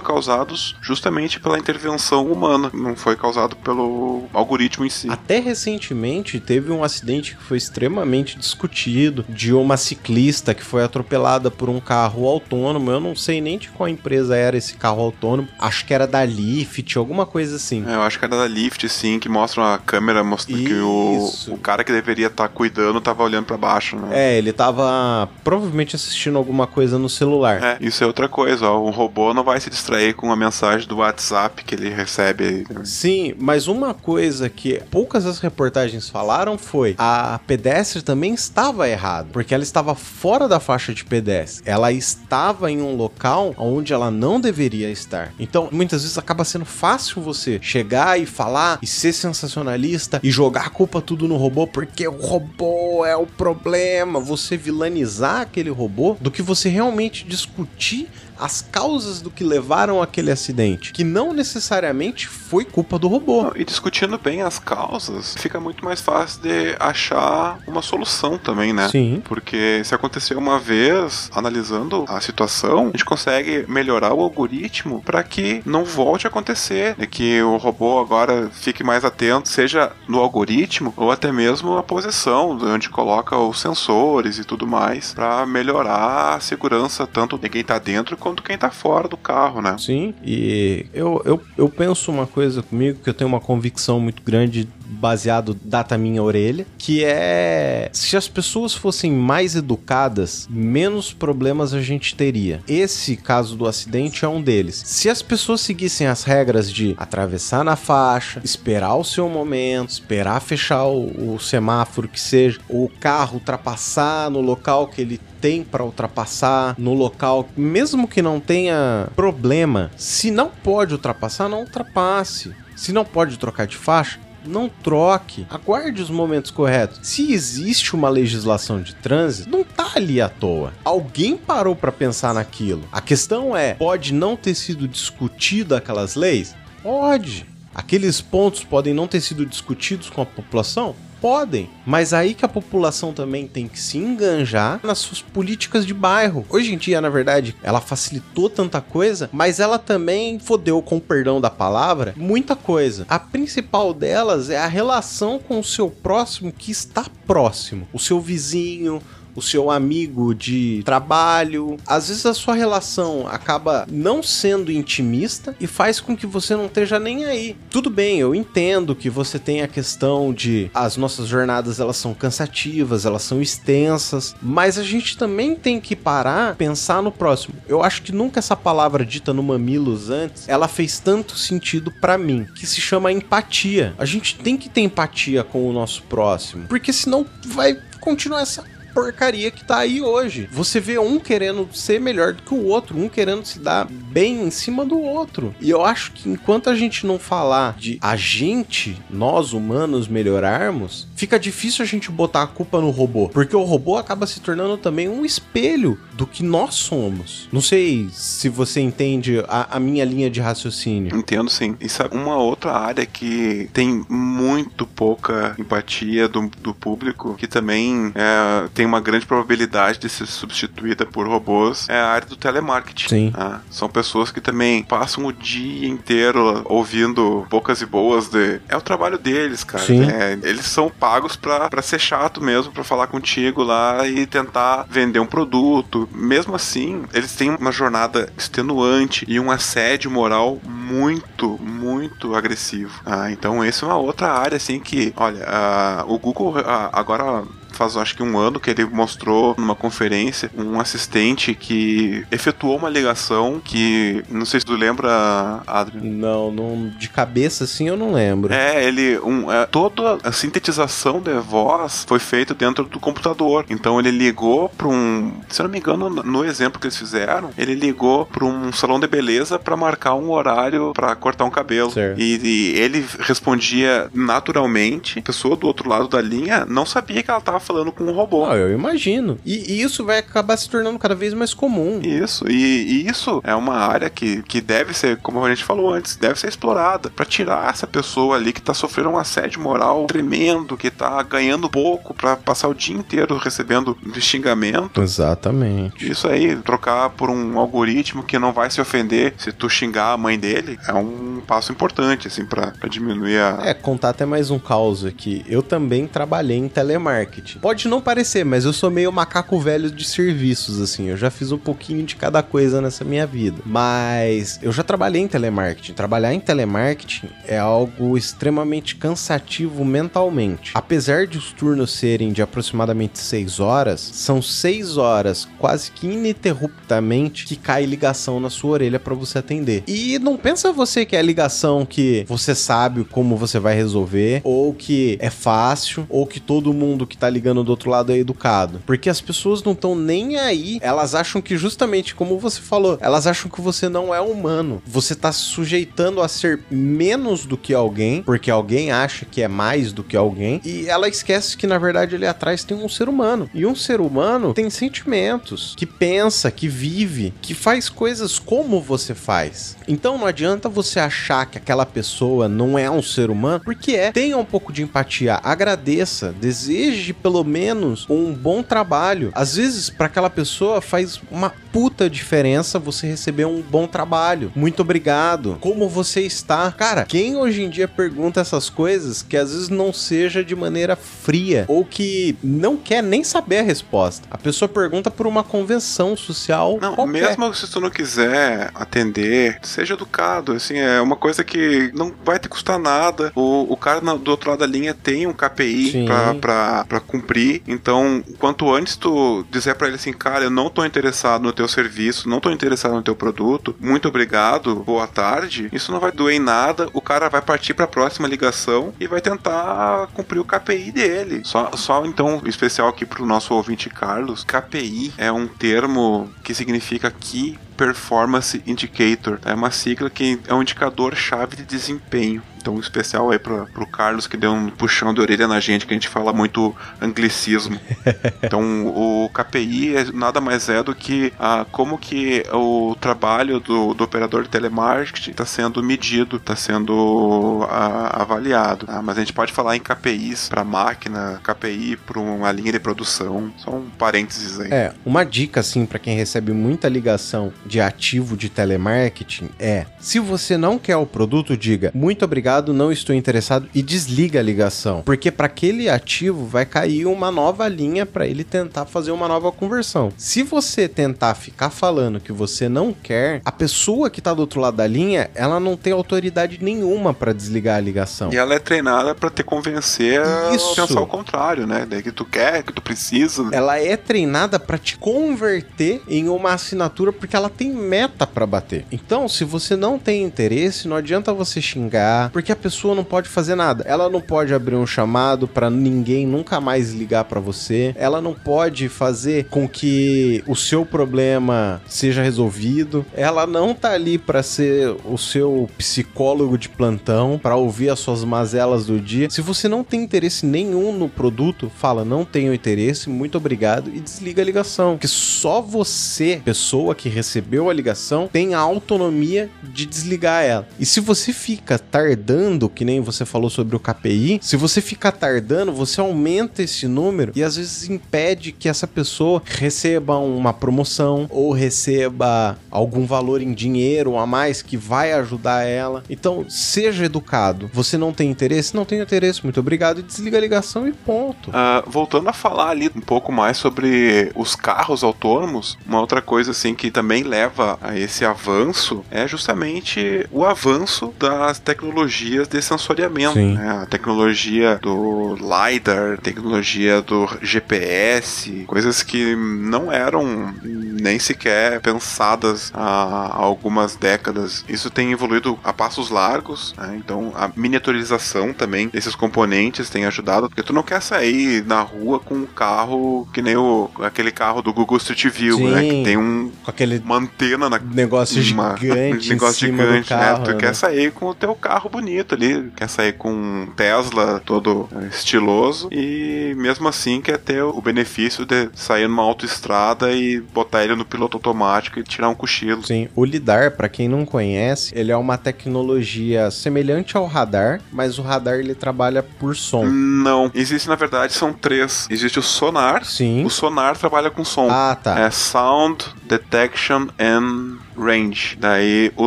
causados 0.00 0.76
justamente 0.80 1.40
pela 1.40 1.58
intervenção 1.58 2.26
humana, 2.26 2.70
não 2.72 2.96
foi 2.96 3.16
causado 3.16 3.56
pelo 3.56 4.24
algoritmo 4.32 4.84
em 4.84 4.90
si. 4.90 5.08
Até 5.10 5.38
recentemente 5.38 6.40
teve 6.40 6.70
um 6.70 6.84
acidente 6.84 7.36
que 7.36 7.42
foi 7.42 7.58
extremamente 7.58 8.38
discutido 8.38 9.24
de 9.28 9.52
uma 9.52 9.76
ciclista 9.76 10.54
que 10.54 10.62
foi 10.62 10.82
atropelada 10.82 11.50
por 11.50 11.68
um 11.68 11.80
carro 11.80 12.26
autônomo. 12.26 12.90
Eu 12.90 13.00
não 13.00 13.16
sei 13.16 13.40
nem 13.40 13.58
de 13.58 13.68
qual 13.68 13.88
empresa 13.88 14.36
era 14.36 14.56
esse 14.56 14.74
carro 14.74 15.02
autônomo. 15.02 15.48
Acho 15.58 15.84
que 15.84 15.94
era 15.94 16.06
da 16.06 16.24
Lyft, 16.24 16.96
alguma 16.96 17.26
coisa 17.26 17.56
assim. 17.56 17.84
É, 17.86 17.94
eu 17.94 18.02
acho 18.02 18.18
que 18.18 18.24
era 18.24 18.36
da 18.36 18.46
Lyft, 18.46 18.88
sim, 18.88 19.18
que 19.18 19.28
mostra 19.28 19.62
uma 19.62 19.78
câmera 19.78 20.24
mostrando 20.24 20.64
que 20.64 20.74
o, 20.74 21.32
o 21.48 21.58
cara 21.58 21.84
que 21.84 21.92
deveria 21.92 22.26
estar 22.26 22.48
tá 22.48 22.54
cuidando 22.54 23.00
tava 23.00 23.22
olhando 23.22 23.46
para 23.46 23.56
baixo, 23.56 23.96
né? 23.96 24.08
É, 24.12 24.31
ele 24.36 24.52
tava 24.52 25.28
provavelmente 25.44 25.96
assistindo 25.96 26.38
alguma 26.38 26.66
coisa 26.66 26.98
no 26.98 27.08
celular. 27.08 27.62
É, 27.62 27.78
isso 27.80 28.02
é 28.02 28.06
outra 28.06 28.28
coisa, 28.28 28.68
ó. 28.68 28.78
O 28.80 28.90
robô 28.90 29.32
não 29.34 29.44
vai 29.44 29.60
se 29.60 29.70
distrair 29.70 30.14
com 30.14 30.26
uma 30.26 30.36
mensagem 30.36 30.86
do 30.86 30.98
WhatsApp 30.98 31.64
que 31.64 31.74
ele 31.74 31.88
recebe 31.88 32.44
aí. 32.44 32.66
Né? 32.68 32.82
Sim, 32.84 33.34
mas 33.38 33.66
uma 33.66 33.94
coisa 33.94 34.48
que 34.48 34.80
poucas 34.90 35.24
das 35.24 35.38
reportagens 35.38 36.08
falaram 36.08 36.56
foi 36.58 36.94
a 36.98 37.40
pedestre 37.46 38.02
também 38.02 38.34
estava 38.34 38.88
errada, 38.88 39.28
porque 39.32 39.54
ela 39.54 39.62
estava 39.62 39.94
fora 39.94 40.48
da 40.48 40.60
faixa 40.60 40.94
de 40.94 41.04
pedestre. 41.04 41.62
Ela 41.66 41.92
estava 41.92 42.70
em 42.70 42.80
um 42.80 42.96
local 42.96 43.54
onde 43.56 43.92
ela 43.92 44.10
não 44.10 44.40
deveria 44.40 44.90
estar. 44.90 45.32
Então, 45.38 45.68
muitas 45.72 46.02
vezes 46.02 46.18
acaba 46.18 46.44
sendo 46.44 46.64
fácil 46.64 47.22
você 47.22 47.58
chegar 47.62 48.20
e 48.20 48.26
falar 48.26 48.78
e 48.82 48.86
ser 48.86 49.12
sensacionalista 49.12 50.20
e 50.22 50.30
jogar 50.30 50.66
a 50.66 50.70
culpa 50.70 51.00
tudo 51.00 51.28
no 51.28 51.36
robô 51.36 51.66
porque 51.66 52.06
o 52.06 52.16
robô 52.16 53.04
é 53.04 53.16
o 53.16 53.26
problema, 53.26 54.20
você 54.22 54.56
vilanizar 54.56 55.42
aquele 55.42 55.70
robô, 55.70 56.16
do 56.20 56.30
que 56.30 56.40
você 56.40 56.68
realmente 56.68 57.26
discutir 57.26 58.08
as 58.42 58.60
causas 58.60 59.22
do 59.22 59.30
que 59.30 59.44
levaram 59.44 60.02
aquele 60.02 60.30
acidente, 60.30 60.92
que 60.92 61.04
não 61.04 61.32
necessariamente 61.32 62.26
foi 62.26 62.64
culpa 62.64 62.98
do 62.98 63.06
robô. 63.06 63.44
Não, 63.44 63.52
e 63.54 63.64
discutindo 63.64 64.18
bem 64.18 64.42
as 64.42 64.58
causas, 64.58 65.34
fica 65.38 65.60
muito 65.60 65.84
mais 65.84 66.00
fácil 66.00 66.42
de 66.42 66.74
achar 66.80 67.58
uma 67.68 67.80
solução 67.80 68.36
também, 68.36 68.72
né? 68.72 68.88
Sim. 68.88 69.22
Porque 69.24 69.82
se 69.84 69.94
acontecer 69.94 70.36
uma 70.36 70.58
vez, 70.58 71.30
analisando 71.32 72.04
a 72.08 72.20
situação, 72.20 72.88
a 72.88 72.90
gente 72.90 73.04
consegue 73.04 73.64
melhorar 73.68 74.12
o 74.12 74.20
algoritmo 74.20 75.00
para 75.02 75.22
que 75.22 75.62
não 75.64 75.84
volte 75.84 76.26
a 76.26 76.30
acontecer, 76.30 76.96
e 76.98 77.06
que 77.06 77.40
o 77.42 77.56
robô 77.56 78.00
agora 78.00 78.50
fique 78.52 78.82
mais 78.82 79.04
atento, 79.04 79.48
seja 79.48 79.92
no 80.08 80.18
algoritmo 80.18 80.92
ou 80.96 81.12
até 81.12 81.30
mesmo 81.30 81.78
a 81.78 81.82
posição 81.82 82.58
onde 82.60 82.88
coloca 82.88 83.38
os 83.38 83.60
sensores 83.60 84.38
e 84.38 84.44
tudo 84.44 84.66
mais, 84.66 85.14
para 85.14 85.46
melhorar 85.46 86.34
a 86.34 86.40
segurança 86.40 87.06
tanto 87.06 87.38
de 87.38 87.48
quem 87.48 87.60
está 87.60 87.78
dentro 87.78 88.16
quanto 88.16 88.31
quem 88.40 88.56
tá 88.56 88.70
fora 88.70 89.08
do 89.08 89.16
carro, 89.16 89.60
né? 89.60 89.76
Sim, 89.78 90.14
e 90.24 90.86
eu, 90.94 91.20
eu, 91.24 91.42
eu 91.58 91.68
penso 91.68 92.10
uma 92.12 92.26
coisa 92.26 92.62
comigo 92.62 93.00
que 93.02 93.10
eu 93.10 93.14
tenho 93.14 93.28
uma 93.28 93.40
convicção 93.40 93.98
muito 93.98 94.22
grande 94.22 94.68
baseado 94.92 95.54
data 95.54 95.98
minha 95.98 96.22
orelha, 96.22 96.66
que 96.78 97.02
é 97.04 97.90
se 97.92 98.16
as 98.16 98.28
pessoas 98.28 98.74
fossem 98.74 99.10
mais 99.10 99.56
educadas, 99.56 100.46
menos 100.50 101.12
problemas 101.12 101.74
a 101.74 101.80
gente 101.80 102.14
teria. 102.14 102.60
Esse 102.68 103.16
caso 103.16 103.56
do 103.56 103.66
acidente 103.66 104.24
é 104.24 104.28
um 104.28 104.40
deles. 104.40 104.82
Se 104.84 105.08
as 105.08 105.22
pessoas 105.22 105.60
seguissem 105.60 106.06
as 106.06 106.24
regras 106.24 106.70
de 106.70 106.94
atravessar 106.98 107.64
na 107.64 107.74
faixa, 107.74 108.40
esperar 108.44 108.94
o 108.94 109.04
seu 109.04 109.28
momento, 109.28 109.90
esperar 109.90 110.40
fechar 110.40 110.84
o, 110.84 111.34
o 111.34 111.40
semáforo 111.40 112.08
que 112.08 112.20
seja, 112.20 112.60
o 112.68 112.90
carro 113.00 113.34
ultrapassar 113.34 114.30
no 114.30 114.40
local 114.40 114.86
que 114.86 115.00
ele 115.00 115.20
tem 115.42 115.64
para 115.64 115.84
ultrapassar 115.84 116.76
no 116.78 116.94
local, 116.94 117.48
mesmo 117.56 118.06
que 118.06 118.22
não 118.22 118.38
tenha 118.38 119.08
problema, 119.16 119.90
se 119.96 120.30
não 120.30 120.48
pode 120.48 120.94
ultrapassar, 120.94 121.48
não 121.48 121.60
ultrapasse. 121.62 122.54
Se 122.76 122.92
não 122.92 123.04
pode 123.04 123.36
trocar 123.38 123.66
de 123.66 123.76
faixa, 123.76 124.18
não 124.44 124.68
troque. 124.68 125.46
Aguarde 125.50 126.00
os 126.00 126.10
momentos 126.10 126.50
corretos. 126.50 127.00
Se 127.02 127.32
existe 127.32 127.94
uma 127.94 128.08
legislação 128.08 128.80
de 128.80 128.94
trânsito, 128.94 129.50
não 129.50 129.64
tá 129.64 129.92
ali 129.96 130.20
à 130.20 130.28
toa. 130.28 130.72
Alguém 130.84 131.36
parou 131.36 131.74
para 131.74 131.92
pensar 131.92 132.32
naquilo. 132.32 132.84
A 132.92 133.00
questão 133.00 133.56
é, 133.56 133.74
pode 133.74 134.14
não 134.14 134.36
ter 134.36 134.54
sido 134.54 134.86
discutido 134.88 135.74
aquelas 135.74 136.14
leis? 136.14 136.54
Pode. 136.82 137.46
Aqueles 137.74 138.20
pontos 138.20 138.64
podem 138.64 138.94
não 138.94 139.08
ter 139.08 139.20
sido 139.20 139.46
discutidos 139.46 140.08
com 140.08 140.22
a 140.22 140.26
população? 140.26 140.94
Podem, 141.22 141.70
mas 141.86 142.12
aí 142.12 142.34
que 142.34 142.44
a 142.44 142.48
população 142.48 143.12
também 143.12 143.46
tem 143.46 143.68
que 143.68 143.78
se 143.78 143.96
enganjar 143.96 144.80
nas 144.82 144.98
suas 144.98 145.22
políticas 145.22 145.86
de 145.86 145.94
bairro. 145.94 146.44
Hoje 146.50 146.74
em 146.74 146.76
dia, 146.76 147.00
na 147.00 147.08
verdade, 147.08 147.54
ela 147.62 147.80
facilitou 147.80 148.50
tanta 148.50 148.80
coisa, 148.80 149.30
mas 149.32 149.60
ela 149.60 149.78
também 149.78 150.40
fodeu, 150.40 150.82
com 150.82 150.98
perdão 150.98 151.40
da 151.40 151.48
palavra, 151.48 152.12
muita 152.16 152.56
coisa. 152.56 153.06
A 153.08 153.20
principal 153.20 153.94
delas 153.94 154.50
é 154.50 154.58
a 154.58 154.66
relação 154.66 155.38
com 155.38 155.60
o 155.60 155.64
seu 155.64 155.88
próximo 155.88 156.50
que 156.50 156.72
está 156.72 157.06
próximo, 157.24 157.86
o 157.92 158.00
seu 158.00 158.20
vizinho, 158.20 159.00
o 159.34 159.42
seu 159.42 159.70
amigo 159.70 160.34
de 160.34 160.82
trabalho. 160.84 161.76
Às 161.86 162.08
vezes 162.08 162.26
a 162.26 162.34
sua 162.34 162.54
relação 162.54 163.26
acaba 163.28 163.86
não 163.90 164.22
sendo 164.22 164.70
intimista 164.70 165.54
e 165.60 165.66
faz 165.66 166.00
com 166.00 166.16
que 166.16 166.26
você 166.26 166.54
não 166.54 166.66
esteja 166.66 166.98
nem 166.98 167.24
aí. 167.24 167.56
Tudo 167.70 167.90
bem, 167.90 168.18
eu 168.18 168.34
entendo 168.34 168.94
que 168.94 169.10
você 169.10 169.38
tem 169.38 169.62
a 169.62 169.68
questão 169.68 170.32
de 170.32 170.70
as 170.74 170.96
nossas 170.96 171.26
jornadas 171.26 171.80
elas 171.80 171.96
são 171.96 172.14
cansativas, 172.14 173.04
elas 173.04 173.22
são 173.22 173.40
extensas, 173.40 174.34
mas 174.42 174.78
a 174.78 174.82
gente 174.82 175.16
também 175.16 175.54
tem 175.54 175.80
que 175.80 175.96
parar, 175.96 176.56
pensar 176.56 177.02
no 177.02 177.12
próximo. 177.12 177.54
Eu 177.68 177.82
acho 177.82 178.02
que 178.02 178.12
nunca 178.12 178.38
essa 178.38 178.56
palavra 178.56 179.04
dita 179.04 179.32
no 179.32 179.42
Mamilos 179.42 180.10
antes, 180.10 180.48
ela 180.48 180.68
fez 180.68 180.98
tanto 180.98 181.36
sentido 181.36 181.90
para 182.00 182.18
mim, 182.18 182.46
que 182.54 182.66
se 182.66 182.80
chama 182.80 183.12
empatia. 183.12 183.94
A 183.98 184.04
gente 184.04 184.36
tem 184.36 184.56
que 184.56 184.68
ter 184.68 184.80
empatia 184.80 185.44
com 185.44 185.68
o 185.68 185.72
nosso 185.72 186.02
próximo, 186.04 186.66
porque 186.68 186.92
senão 186.92 187.26
vai 187.46 187.78
continuar 188.00 188.42
essa 188.42 188.64
porcaria 188.92 189.50
que 189.50 189.64
tá 189.64 189.78
aí 189.78 190.00
hoje. 190.00 190.48
Você 190.52 190.80
vê 190.80 190.98
um 190.98 191.18
querendo 191.18 191.68
ser 191.72 192.00
melhor 192.00 192.32
do 192.32 192.42
que 192.42 192.54
o 192.54 192.64
outro, 192.66 192.98
um 192.98 193.08
querendo 193.08 193.44
se 193.44 193.58
dar 193.58 193.86
bem 193.86 194.42
em 194.42 194.50
cima 194.50 194.84
do 194.84 195.00
outro. 195.00 195.54
E 195.60 195.70
eu 195.70 195.84
acho 195.84 196.12
que 196.12 196.28
enquanto 196.28 196.70
a 196.70 196.74
gente 196.74 197.06
não 197.06 197.18
falar 197.18 197.76
de 197.78 197.98
a 198.00 198.16
gente, 198.16 199.00
nós 199.10 199.52
humanos, 199.52 200.08
melhorarmos, 200.08 201.06
fica 201.16 201.38
difícil 201.38 201.84
a 201.84 201.88
gente 201.88 202.10
botar 202.10 202.42
a 202.42 202.46
culpa 202.46 202.80
no 202.80 202.90
robô. 202.90 203.28
Porque 203.28 203.56
o 203.56 203.62
robô 203.62 203.96
acaba 203.96 204.26
se 204.26 204.40
tornando 204.40 204.76
também 204.76 205.08
um 205.08 205.24
espelho 205.24 205.98
do 206.12 206.26
que 206.26 206.42
nós 206.42 206.74
somos. 206.74 207.48
Não 207.52 207.60
sei 207.60 208.08
se 208.12 208.48
você 208.48 208.80
entende 208.80 209.42
a, 209.48 209.76
a 209.76 209.80
minha 209.80 210.04
linha 210.04 210.30
de 210.30 210.40
raciocínio. 210.40 211.16
Entendo 211.16 211.50
sim. 211.50 211.76
E 211.80 211.88
sabe, 211.88 212.16
uma 212.16 212.36
outra 212.36 212.72
área 212.72 213.06
que 213.06 213.68
tem 213.72 214.04
muito 214.08 214.86
pouca 214.86 215.54
empatia 215.58 216.28
do, 216.28 216.50
do 216.60 216.74
público, 216.74 217.34
que 217.34 217.46
também 217.46 218.12
é, 218.14 218.68
tem 218.74 218.86
uma 218.86 219.00
grande 219.00 219.26
probabilidade 219.26 219.98
de 219.98 220.08
ser 220.08 220.26
substituída 220.26 221.06
por 221.06 221.26
robôs, 221.26 221.88
é 221.88 221.96
a 221.98 222.08
área 222.08 222.28
do 222.28 222.36
telemarketing. 222.36 223.08
Sim. 223.08 223.32
Ah, 223.34 223.60
são 223.70 223.88
pessoas 223.88 224.30
que 224.30 224.40
também 224.40 224.82
passam 224.82 225.26
o 225.26 225.32
dia 225.32 225.88
inteiro 225.88 226.62
ouvindo 226.64 227.46
bocas 227.50 227.80
e 227.80 227.86
boas 227.86 228.28
de. 228.28 228.60
É 228.68 228.76
o 228.76 228.80
trabalho 228.80 229.18
deles, 229.18 229.64
cara. 229.64 229.84
Sim. 229.84 230.04
É, 230.04 230.38
eles 230.42 230.66
são 230.66 230.90
pagos 230.90 231.36
pra 231.36 231.82
ser 231.82 231.98
chato 231.98 232.40
mesmo, 232.40 232.72
pra 232.72 232.84
falar 232.84 233.06
contigo 233.06 233.62
lá 233.62 234.06
e 234.06 234.26
tentar 234.26 234.86
vender 234.88 235.20
um 235.20 235.26
produto. 235.26 236.01
Mesmo 236.12 236.54
assim, 236.54 237.04
eles 237.12 237.34
têm 237.34 237.50
uma 237.50 237.72
jornada 237.72 238.32
extenuante 238.36 239.24
e 239.28 239.38
um 239.38 239.50
assédio 239.50 240.10
moral 240.10 240.58
muito, 240.64 241.58
muito 241.58 242.34
agressivo. 242.34 243.00
Ah, 243.04 243.30
então, 243.30 243.62
essa 243.62 243.84
é 243.84 243.88
uma 243.88 243.98
outra 243.98 244.32
área, 244.32 244.56
assim, 244.56 244.80
que, 244.80 245.12
olha, 245.16 245.44
ah, 245.46 246.04
o 246.06 246.18
Google 246.18 246.54
ah, 246.58 246.90
agora 246.92 247.44
faz 247.72 247.96
acho 247.96 248.16
que 248.16 248.22
um 248.22 248.38
ano 248.38 248.60
que 248.60 248.70
ele 248.70 248.84
mostrou 248.84 249.54
numa 249.58 249.74
conferência 249.74 250.50
um 250.56 250.80
assistente 250.80 251.54
que 251.54 252.24
efetuou 252.30 252.76
uma 252.76 252.88
ligação 252.88 253.60
que 253.62 254.24
não 254.28 254.44
sei 254.44 254.60
se 254.60 254.66
tu 254.66 254.74
lembra, 254.74 255.62
Adrian. 255.66 256.00
Não, 256.02 256.50
não 256.50 256.88
de 256.98 257.08
cabeça 257.08 257.64
assim 257.64 257.88
eu 257.88 257.96
não 257.96 258.12
lembro. 258.12 258.52
É, 258.52 258.84
ele 258.84 259.18
um, 259.20 259.50
é, 259.50 259.66
toda 259.66 260.18
a 260.22 260.32
sintetização 260.32 261.20
da 261.20 261.40
voz 261.40 262.04
foi 262.06 262.18
feita 262.18 262.54
dentro 262.54 262.84
do 262.84 263.00
computador. 263.00 263.64
Então 263.68 263.98
ele 263.98 264.10
ligou 264.10 264.68
para 264.68 264.88
um, 264.88 265.32
se 265.48 265.60
eu 265.60 265.64
não 265.64 265.70
me 265.70 265.78
engano, 265.78 266.08
no 266.08 266.44
exemplo 266.44 266.80
que 266.80 266.86
eles 266.86 266.96
fizeram, 266.96 267.50
ele 267.56 267.74
ligou 267.74 268.26
para 268.26 268.44
um 268.44 268.72
salão 268.72 268.98
de 268.98 269.06
beleza 269.06 269.58
para 269.58 269.76
marcar 269.76 270.14
um 270.14 270.30
horário 270.30 270.92
para 270.92 271.14
cortar 271.14 271.44
um 271.44 271.50
cabelo. 271.50 271.92
E, 272.16 272.40
e, 272.42 272.78
ele 272.78 273.04
respondia 273.20 274.08
naturalmente. 274.14 275.18
A 275.18 275.22
pessoa 275.22 275.56
do 275.56 275.66
outro 275.66 275.88
lado 275.88 276.08
da 276.08 276.20
linha 276.20 276.64
não 276.66 276.84
sabia 276.84 277.22
que 277.22 277.30
ela 277.30 277.38
estava 277.38 277.60
falando 277.62 277.92
com 277.92 278.04
um 278.04 278.12
robô. 278.12 278.44
Ah, 278.44 278.56
eu 278.56 278.72
imagino. 278.72 279.38
E, 279.44 279.72
e, 279.72 279.82
isso 279.82 280.04
vai 280.04 280.18
acabar 280.18 280.56
se 280.56 280.68
tornando 280.68 280.98
cada 280.98 281.14
vez 281.14 281.34
mais 281.34 281.54
comum. 281.54 282.00
Isso, 282.02 282.48
e, 282.48 282.54
e, 282.54 283.08
isso 283.08 283.40
é 283.44 283.54
uma 283.54 283.76
área 283.76 284.10
que, 284.10 284.42
que 284.42 284.60
deve 284.60 284.94
ser, 284.94 285.18
como 285.18 285.44
a 285.44 285.48
gente 285.48 285.64
falou 285.64 285.92
antes, 285.92 286.16
deve 286.16 286.38
ser 286.38 286.48
explorada 286.48 287.10
para 287.10 287.24
tirar 287.24 287.70
essa 287.70 287.86
pessoa 287.86 288.36
ali 288.36 288.52
que 288.52 288.62
tá 288.62 288.74
sofrendo 288.74 289.10
um 289.10 289.18
assédio 289.18 289.60
moral 289.60 290.06
tremendo, 290.06 290.76
que 290.76 290.90
tá 290.90 291.22
ganhando 291.22 291.68
pouco 291.68 292.14
para 292.14 292.36
passar 292.36 292.68
o 292.68 292.74
dia 292.74 292.96
inteiro 292.96 293.36
recebendo 293.36 293.96
xingamento. 294.20 295.02
Exatamente. 295.02 296.10
Isso 296.10 296.28
aí, 296.28 296.56
trocar 296.56 297.10
por 297.10 297.30
um 297.30 297.58
algoritmo 297.58 298.22
que 298.22 298.38
não 298.38 298.52
vai 298.52 298.70
se 298.70 298.80
ofender 298.80 299.34
se 299.36 299.52
tu 299.52 299.68
xingar 299.68 300.12
a 300.12 300.16
mãe 300.16 300.38
dele, 300.38 300.78
é 300.86 300.92
um 300.92 301.42
passo 301.46 301.72
importante, 301.72 302.28
assim, 302.28 302.44
para 302.44 302.72
diminuir 302.88 303.38
a. 303.38 303.60
É, 303.64 303.74
contar 303.74 304.10
até 304.10 304.24
mais 304.24 304.50
um 304.50 304.58
caos 304.58 305.04
aqui. 305.04 305.44
Eu 305.48 305.62
também 305.62 306.06
trabalhei 306.06 306.56
em 306.56 306.68
telemarketing. 306.68 307.51
Pode 307.58 307.88
não 307.88 308.00
parecer, 308.00 308.44
mas 308.44 308.64
eu 308.64 308.72
sou 308.72 308.90
meio 308.90 309.12
macaco 309.12 309.58
velho 309.58 309.90
de 309.90 310.04
serviços, 310.04 310.80
assim. 310.80 311.08
Eu 311.08 311.16
já 311.16 311.30
fiz 311.30 311.52
um 311.52 311.58
pouquinho 311.58 312.04
de 312.04 312.16
cada 312.16 312.42
coisa 312.42 312.80
nessa 312.80 313.04
minha 313.04 313.26
vida. 313.26 313.62
Mas 313.64 314.58
eu 314.62 314.72
já 314.72 314.82
trabalhei 314.82 315.22
em 315.22 315.28
telemarketing. 315.28 315.92
Trabalhar 315.92 316.32
em 316.32 316.40
telemarketing 316.40 317.28
é 317.46 317.58
algo 317.58 318.16
extremamente 318.16 318.96
cansativo 318.96 319.84
mentalmente. 319.84 320.72
Apesar 320.74 321.26
de 321.26 321.38
os 321.38 321.52
turnos 321.52 321.92
serem 321.92 322.32
de 322.32 322.42
aproximadamente 322.42 323.18
6 323.18 323.60
horas, 323.60 324.00
são 324.00 324.40
6 324.40 324.96
horas 324.96 325.48
quase 325.58 325.90
que 325.90 326.06
ininterruptamente 326.06 327.46
que 327.46 327.56
cai 327.56 327.84
ligação 327.84 328.40
na 328.40 328.50
sua 328.50 328.72
orelha 328.72 328.98
para 328.98 329.14
você 329.14 329.38
atender. 329.38 329.84
E 329.86 330.18
não 330.18 330.36
pensa 330.36 330.72
você 330.72 331.04
que 331.04 331.16
é 331.16 331.22
ligação 331.22 331.84
que 331.84 332.24
você 332.28 332.54
sabe 332.54 333.04
como 333.04 333.36
você 333.36 333.58
vai 333.58 333.74
resolver, 333.74 334.40
ou 334.44 334.72
que 334.72 335.16
é 335.20 335.30
fácil, 335.30 336.06
ou 336.08 336.26
que 336.26 336.40
todo 336.40 336.72
mundo 336.72 337.06
que 337.06 337.16
tá 337.16 337.28
ligando 337.28 337.41
do 337.42 337.70
outro 337.70 337.90
lado 337.90 338.12
é 338.12 338.18
educado. 338.18 338.82
Porque 338.86 339.10
as 339.10 339.20
pessoas 339.20 339.62
não 339.62 339.72
estão 339.72 339.94
nem 339.94 340.38
aí. 340.38 340.78
Elas 340.80 341.14
acham 341.14 341.40
que, 341.40 341.56
justamente 341.56 342.14
como 342.14 342.38
você 342.38 342.60
falou, 342.60 342.98
elas 343.00 343.26
acham 343.26 343.50
que 343.50 343.60
você 343.60 343.88
não 343.88 344.14
é 344.14 344.20
humano. 344.20 344.82
Você 344.86 345.14
tá 345.14 345.32
se 345.32 345.40
sujeitando 345.40 346.20
a 346.20 346.28
ser 346.28 346.60
menos 346.70 347.44
do 347.44 347.56
que 347.56 347.74
alguém, 347.74 348.22
porque 348.22 348.50
alguém 348.50 348.92
acha 348.92 349.24
que 349.24 349.42
é 349.42 349.48
mais 349.48 349.92
do 349.92 350.02
que 350.02 350.16
alguém, 350.16 350.60
e 350.64 350.86
ela 350.86 351.08
esquece 351.08 351.56
que, 351.56 351.66
na 351.66 351.78
verdade, 351.78 352.14
ali 352.14 352.26
atrás 352.26 352.64
tem 352.64 352.76
um 352.76 352.88
ser 352.88 353.08
humano. 353.08 353.48
E 353.54 353.66
um 353.66 353.74
ser 353.74 354.00
humano 354.00 354.54
tem 354.54 354.68
sentimentos, 354.70 355.74
que 355.76 355.86
pensa, 355.86 356.50
que 356.50 356.68
vive, 356.68 357.32
que 357.40 357.54
faz 357.54 357.88
coisas 357.88 358.38
como 358.38 358.80
você 358.80 359.14
faz. 359.14 359.76
Então 359.86 360.18
não 360.18 360.26
adianta 360.26 360.68
você 360.68 361.00
achar 361.00 361.46
que 361.46 361.58
aquela 361.58 361.86
pessoa 361.86 362.48
não 362.48 362.78
é 362.78 362.90
um 362.90 363.02
ser 363.02 363.30
humano, 363.30 363.62
porque 363.64 363.92
é. 363.92 364.12
Tenha 364.12 364.36
um 364.36 364.44
pouco 364.44 364.72
de 364.72 364.82
empatia, 364.82 365.40
agradeça, 365.42 366.32
deseje 366.32 367.12
pelo 367.12 367.31
menos 367.42 368.06
um 368.10 368.34
bom 368.34 368.62
trabalho. 368.62 369.30
Às 369.34 369.56
vezes, 369.56 369.88
para 369.88 370.06
aquela 370.06 370.28
pessoa 370.28 370.82
faz 370.82 371.20
uma 371.30 371.50
puta 371.72 372.08
diferença 372.08 372.78
você 372.78 373.06
receber 373.06 373.46
um 373.46 373.62
bom 373.62 373.86
trabalho. 373.86 374.52
Muito 374.54 374.82
obrigado. 374.82 375.56
Como 375.60 375.88
você 375.88 376.20
está? 376.20 376.70
Cara, 376.70 377.04
quem 377.04 377.36
hoje 377.36 377.62
em 377.62 377.70
dia 377.70 377.88
pergunta 377.88 378.40
essas 378.40 378.68
coisas 378.68 379.22
que 379.22 379.36
às 379.36 379.50
vezes 379.50 379.68
não 379.68 379.92
seja 379.92 380.44
de 380.44 380.54
maneira 380.54 380.94
fria 380.94 381.64
ou 381.68 381.84
que 381.84 382.36
não 382.42 382.76
quer 382.76 383.02
nem 383.02 383.24
saber 383.24 383.58
a 383.58 383.62
resposta. 383.62 384.28
A 384.30 384.38
pessoa 384.38 384.68
pergunta 384.68 385.10
por 385.10 385.26
uma 385.26 385.42
convenção 385.42 386.16
social. 386.16 386.78
Não, 386.80 386.94
qualquer. 386.94 387.12
mesmo 387.12 387.54
se 387.54 387.70
tu 387.70 387.80
não 387.80 387.90
quiser 387.90 388.70
atender, 388.74 389.58
seja 389.62 389.94
educado. 389.94 390.52
Assim, 390.52 390.76
é 390.78 391.00
uma 391.00 391.16
coisa 391.16 391.42
que 391.42 391.90
não 391.94 392.12
vai 392.24 392.38
te 392.38 392.48
custar 392.48 392.78
nada. 392.78 393.32
O, 393.34 393.72
o 393.72 393.76
cara 393.76 394.00
do 394.00 394.30
outro 394.30 394.50
lado 394.50 394.60
da 394.60 394.66
linha 394.66 394.94
tem 394.94 395.26
um 395.26 395.32
KPI 395.32 396.04
pra 396.40 397.00
cumprir. 397.06 397.62
Então, 397.66 398.22
quanto 398.38 398.72
antes 398.72 398.96
tu 398.96 399.44
dizer 399.50 399.74
para 399.74 399.86
ele 399.88 399.96
assim, 399.96 400.12
cara, 400.12 400.44
eu 400.44 400.50
não 400.50 400.68
tô 400.68 400.84
interessado 400.84 401.42
no 401.42 401.52
teu 401.52 401.61
serviço, 401.68 402.28
não 402.28 402.40
tô 402.40 402.50
interessado 402.50 402.94
no 402.94 403.02
teu 403.02 403.14
produto, 403.14 403.74
muito 403.80 404.08
obrigado, 404.08 404.74
boa 404.76 405.06
tarde, 405.06 405.68
isso 405.72 405.92
não 405.92 406.00
vai 406.00 406.12
doer 406.12 406.36
em 406.36 406.40
nada, 406.40 406.88
o 406.92 407.00
cara 407.00 407.28
vai 407.28 407.42
partir 407.42 407.74
para 407.74 407.84
a 407.84 407.88
próxima 407.88 408.28
ligação 408.28 408.92
e 408.98 409.06
vai 409.06 409.20
tentar 409.20 410.08
cumprir 410.14 410.38
o 410.38 410.44
KPI 410.44 410.92
dele. 410.92 411.42
Só, 411.44 411.70
só 411.76 412.04
então, 412.04 412.42
especial 412.46 412.88
aqui 412.88 413.04
pro 413.04 413.26
nosso 413.26 413.54
ouvinte 413.54 413.88
Carlos, 413.88 414.44
KPI 414.44 415.14
é 415.16 415.30
um 415.30 415.46
termo 415.46 416.30
que 416.42 416.54
significa 416.54 417.10
Key 417.10 417.58
Performance 417.82 418.62
Indicator. 418.64 419.40
É 419.44 419.52
uma 419.54 419.72
sigla 419.72 420.08
que 420.08 420.38
é 420.46 420.54
um 420.54 420.62
indicador 420.62 421.16
chave 421.16 421.56
de 421.56 421.64
desempenho. 421.64 422.40
Então, 422.62 422.76
um 422.76 422.80
especial 422.80 423.28
aí 423.32 423.40
para 423.40 423.66
pro 423.66 423.84
Carlos 423.84 424.28
que 424.28 424.36
deu 424.36 424.52
um 424.52 424.70
puxão 424.70 425.12
de 425.12 425.20
orelha 425.20 425.48
na 425.48 425.58
gente, 425.58 425.84
que 425.84 425.92
a 425.92 425.96
gente 425.96 426.08
fala 426.08 426.32
muito 426.32 426.74
anglicismo. 427.00 427.78
Então, 428.42 428.88
o 428.88 429.30
KPI 429.30 429.96
é, 429.96 430.04
nada 430.12 430.40
mais 430.40 430.68
é 430.68 430.82
do 430.82 430.94
que 430.94 431.32
ah, 431.38 431.64
como 431.70 431.96
que 431.96 432.42
o 432.52 432.94
trabalho 433.00 433.60
do, 433.60 433.94
do 433.94 434.04
operador 434.04 434.42
de 434.42 434.48
telemarketing 434.48 435.30
está 435.30 435.46
sendo 435.46 435.82
medido, 435.82 436.36
está 436.36 436.54
sendo 436.54 437.66
ah, 437.70 438.20
avaliado. 438.20 438.86
Ah, 438.88 439.00
mas 439.00 439.16
a 439.16 439.20
gente 439.20 439.32
pode 439.32 439.52
falar 439.52 439.76
em 439.76 439.80
KPIs 439.80 440.48
para 440.48 440.64
máquina, 440.64 441.40
KPI 441.42 441.96
para 441.96 442.18
uma 442.18 442.50
linha 442.52 442.72
de 442.72 442.80
produção. 442.80 443.52
Só 443.58 443.70
um 443.70 443.88
parênteses 443.90 444.60
aí. 444.60 444.70
É, 444.70 444.92
uma 445.04 445.24
dica 445.24 445.60
assim 445.60 445.86
para 445.86 445.98
quem 445.98 446.16
recebe 446.16 446.52
muita 446.52 446.88
ligação 446.88 447.52
de 447.72 447.80
ativo 447.80 448.36
de 448.36 448.50
telemarketing 448.50 449.48
é: 449.58 449.86
se 449.98 450.18
você 450.18 450.58
não 450.58 450.78
quer 450.78 450.96
o 450.96 451.06
produto, 451.06 451.56
diga 451.56 451.90
muito 451.94 452.22
obrigado 452.22 452.74
não 452.74 452.92
estou 452.92 453.14
interessado 453.14 453.66
e 453.74 453.82
desliga 453.82 454.40
a 454.40 454.42
ligação. 454.42 455.00
Porque 455.02 455.30
para 455.30 455.46
aquele 455.46 455.88
ativo 455.88 456.44
vai 456.44 456.66
cair 456.66 457.06
uma 457.06 457.30
nova 457.30 457.66
linha 457.68 458.04
para 458.04 458.26
ele 458.26 458.44
tentar 458.44 458.84
fazer 458.84 459.10
uma 459.10 459.26
nova 459.26 459.50
conversão. 459.50 460.12
Se 460.18 460.42
você 460.42 460.86
tentar 460.86 461.34
ficar 461.34 461.70
falando 461.70 462.20
que 462.20 462.32
você 462.32 462.68
não 462.68 462.92
quer, 462.92 463.40
a 463.42 463.52
pessoa 463.52 464.10
que 464.10 464.20
tá 464.20 464.34
do 464.34 464.40
outro 464.40 464.60
lado 464.60 464.76
da 464.76 464.86
linha, 464.86 465.30
ela 465.34 465.58
não 465.58 465.76
tem 465.76 465.94
autoridade 465.94 466.58
nenhuma 466.60 467.14
para 467.14 467.32
desligar 467.32 467.78
a 467.78 467.80
ligação. 467.80 468.32
E 468.32 468.36
ela 468.36 468.54
é 468.54 468.58
treinada 468.58 469.14
para 469.14 469.30
te 469.30 469.42
convencer 469.42 470.20
Isso. 470.54 470.72
a 470.72 470.86
pensar 470.86 471.00
o 471.00 471.06
contrário, 471.06 471.66
né? 471.66 471.86
Daí 471.88 472.02
que 472.02 472.12
tu 472.12 472.26
quer, 472.26 472.62
que 472.62 472.72
tu 472.72 472.82
precisa. 472.82 473.48
Ela 473.50 473.78
é 473.78 473.96
treinada 473.96 474.58
para 474.58 474.76
te 474.76 474.98
converter 474.98 476.02
em 476.06 476.28
uma 476.28 476.52
assinatura 476.52 477.12
porque 477.12 477.36
ela 477.36 477.48
tem 477.62 477.72
meta 477.72 478.26
para 478.26 478.44
bater. 478.44 478.84
Então, 478.90 479.28
se 479.28 479.44
você 479.44 479.76
não 479.76 479.96
tem 479.96 480.24
interesse, 480.24 480.88
não 480.88 480.96
adianta 480.96 481.32
você 481.32 481.62
xingar, 481.62 482.30
Porque 482.30 482.50
a 482.50 482.56
pessoa 482.56 482.94
não 482.94 483.04
pode 483.04 483.28
fazer 483.28 483.54
nada. 483.54 483.84
Ela 483.86 484.08
não 484.08 484.20
pode 484.20 484.52
abrir 484.52 484.74
um 484.74 484.86
chamado 484.86 485.46
para 485.46 485.70
ninguém 485.70 486.26
nunca 486.26 486.60
mais 486.60 486.92
ligar 486.92 487.24
para 487.24 487.38
você. 487.38 487.94
Ela 487.96 488.20
não 488.20 488.34
pode 488.34 488.88
fazer 488.88 489.44
com 489.44 489.68
que 489.68 490.42
o 490.48 490.56
seu 490.56 490.84
problema 490.84 491.80
seja 491.86 492.22
resolvido. 492.22 493.06
Ela 493.14 493.46
não 493.46 493.74
tá 493.74 493.92
ali 493.92 494.18
para 494.18 494.42
ser 494.42 494.96
o 495.04 495.16
seu 495.16 495.68
psicólogo 495.78 496.58
de 496.58 496.68
plantão, 496.68 497.38
para 497.40 497.54
ouvir 497.56 497.90
as 497.90 498.00
suas 498.00 498.24
mazelas 498.24 498.86
do 498.86 498.98
dia. 498.98 499.30
Se 499.30 499.40
você 499.40 499.68
não 499.68 499.84
tem 499.84 500.02
interesse 500.02 500.44
nenhum 500.44 500.96
no 500.96 501.08
produto, 501.08 501.70
fala 501.76 502.04
não 502.04 502.24
tenho 502.24 502.52
interesse, 502.52 503.08
muito 503.08 503.38
obrigado 503.38 503.90
e 503.94 504.00
desliga 504.00 504.42
a 504.42 504.44
ligação. 504.44 504.98
Que 504.98 505.08
só 505.08 505.60
você, 505.60 506.40
pessoa 506.44 506.94
que 506.94 507.08
recebeu 507.08 507.41
a 507.68 507.72
ligação, 507.72 508.28
tem 508.32 508.54
a 508.54 508.58
autonomia 508.58 509.50
de 509.62 509.86
desligar 509.86 510.44
ela. 510.44 510.68
E 510.78 510.86
se 510.86 511.00
você 511.00 511.32
fica 511.32 511.78
tardando, 511.78 512.68
que 512.68 512.84
nem 512.84 513.00
você 513.00 513.24
falou 513.24 513.50
sobre 513.50 513.76
o 513.76 513.80
KPI, 513.80 514.40
se 514.42 514.56
você 514.56 514.80
ficar 514.80 515.12
tardando, 515.12 515.72
você 515.72 516.00
aumenta 516.00 516.62
esse 516.62 516.86
número 516.86 517.32
e 517.34 517.42
às 517.42 517.56
vezes 517.56 517.88
impede 517.88 518.52
que 518.52 518.68
essa 518.68 518.86
pessoa 518.86 519.42
receba 519.44 520.18
uma 520.18 520.52
promoção 520.52 521.26
ou 521.30 521.52
receba 521.52 522.58
algum 522.70 523.06
valor 523.06 523.40
em 523.42 523.52
dinheiro 523.52 524.16
a 524.16 524.26
mais 524.26 524.62
que 524.62 524.76
vai 524.76 525.12
ajudar 525.12 525.64
ela. 525.64 526.02
Então, 526.08 526.44
seja 526.48 527.04
educado. 527.04 527.70
Você 527.72 527.96
não 527.96 528.12
tem 528.12 528.30
interesse? 528.30 528.74
Não 528.74 528.84
tem 528.84 529.00
interesse. 529.00 529.42
Muito 529.44 529.60
obrigado. 529.60 530.00
E 530.00 530.02
desliga 530.02 530.38
a 530.38 530.40
ligação 530.40 530.86
e 530.88 530.92
ponto. 530.92 531.50
Uh, 531.50 531.88
voltando 531.88 532.28
a 532.28 532.32
falar 532.32 532.70
ali 532.70 532.90
um 532.94 533.00
pouco 533.00 533.32
mais 533.32 533.56
sobre 533.56 534.30
os 534.34 534.54
carros 534.54 535.02
autônomos, 535.02 535.78
uma 535.86 536.00
outra 536.00 536.22
coisa 536.22 536.50
assim 536.50 536.74
que 536.74 536.90
também 536.90 537.22
leva 537.32 537.78
a 537.80 537.98
esse 537.98 538.26
avanço 538.26 539.02
é 539.10 539.26
justamente 539.26 540.26
o 540.30 540.44
avanço 540.44 541.14
das 541.18 541.58
tecnologias 541.58 542.46
de 542.46 542.60
sensoriamento. 542.60 543.38
Né? 543.38 543.82
A 543.82 543.86
tecnologia 543.86 544.78
do 544.82 545.34
LiDAR, 545.36 546.18
tecnologia 546.18 547.00
do 547.00 547.26
GPS, 547.40 548.64
coisas 548.66 549.02
que 549.02 549.34
não 549.34 549.90
eram 549.90 550.54
nem 550.62 551.18
sequer 551.18 551.80
pensadas 551.80 552.70
há 552.74 553.34
algumas 553.34 553.96
décadas. 553.96 554.62
Isso 554.68 554.90
tem 554.90 555.12
evoluído 555.12 555.58
a 555.64 555.72
passos 555.72 556.10
largos, 556.10 556.74
né? 556.76 557.00
então 557.02 557.32
a 557.34 557.50
miniaturização 557.56 558.52
também 558.52 558.88
desses 558.88 559.14
componentes 559.14 559.88
tem 559.88 560.04
ajudado, 560.04 560.48
porque 560.48 560.62
tu 560.62 560.74
não 560.74 560.82
quer 560.82 561.00
sair 561.00 561.64
na 561.64 561.80
rua 561.80 562.20
com 562.20 562.34
um 562.34 562.46
carro 562.46 563.26
que 563.32 563.40
nem 563.40 563.56
o 563.56 563.90
aquele 564.00 564.30
carro 564.30 564.60
do 564.60 564.72
Google 564.72 564.98
Street 564.98 565.26
View, 565.28 565.58
né? 565.70 565.82
Que 565.82 566.02
tem 566.04 566.16
um 566.16 566.52
aquele 566.66 567.00
antena 567.22 567.68
na 567.68 567.78
negócio 567.78 568.42
uma, 568.52 568.76
gigante, 568.76 569.28
negócio 569.30 569.66
gigante, 569.66 570.08
carro, 570.08 570.38
né? 570.38 570.44
Tu 570.44 570.50
né? 570.52 570.56
quer 570.58 570.74
sair 570.74 571.12
com 571.12 571.26
o 571.26 571.34
teu 571.34 571.54
carro 571.54 571.88
bonito 571.88 572.34
ali, 572.34 572.70
quer 572.76 572.88
sair 572.88 573.12
com 573.14 573.32
um 573.32 573.66
Tesla 573.76 574.40
todo 574.44 574.88
estiloso 575.10 575.88
e 575.90 576.54
mesmo 576.56 576.88
assim 576.88 577.20
quer 577.20 577.38
ter 577.38 577.62
o 577.62 577.80
benefício 577.80 578.44
de 578.44 578.68
sair 578.74 579.08
numa 579.08 579.22
autoestrada 579.22 580.12
e 580.12 580.40
botar 580.40 580.84
ele 580.84 580.94
no 580.94 581.04
piloto 581.04 581.36
automático 581.36 581.98
e 581.98 582.02
tirar 582.02 582.28
um 582.28 582.34
cochilo. 582.34 582.84
Sim, 582.84 583.08
o 583.14 583.24
lidar, 583.24 583.72
para 583.72 583.88
quem 583.88 584.08
não 584.08 584.24
conhece, 584.24 584.92
ele 584.94 585.12
é 585.12 585.16
uma 585.16 585.38
tecnologia 585.38 586.50
semelhante 586.50 587.16
ao 587.16 587.26
radar, 587.26 587.80
mas 587.92 588.18
o 588.18 588.22
radar 588.22 588.56
ele 588.56 588.74
trabalha 588.74 589.22
por 589.22 589.56
som. 589.56 589.84
Não, 589.84 590.50
existe 590.54 590.88
na 590.88 590.96
verdade 590.96 591.32
são 591.32 591.52
três. 591.52 592.06
Existe 592.10 592.38
o 592.38 592.42
sonar. 592.42 593.04
Sim. 593.04 593.44
O 593.44 593.50
sonar 593.50 593.96
trabalha 593.96 594.30
com 594.30 594.44
som. 594.44 594.68
Ah, 594.70 594.96
tá. 595.00 595.18
É 595.18 595.30
sound 595.30 596.04
detection 596.24 597.08
and 597.18 597.82
range. 598.02 598.56
Daí 598.58 599.12
o 599.16 599.26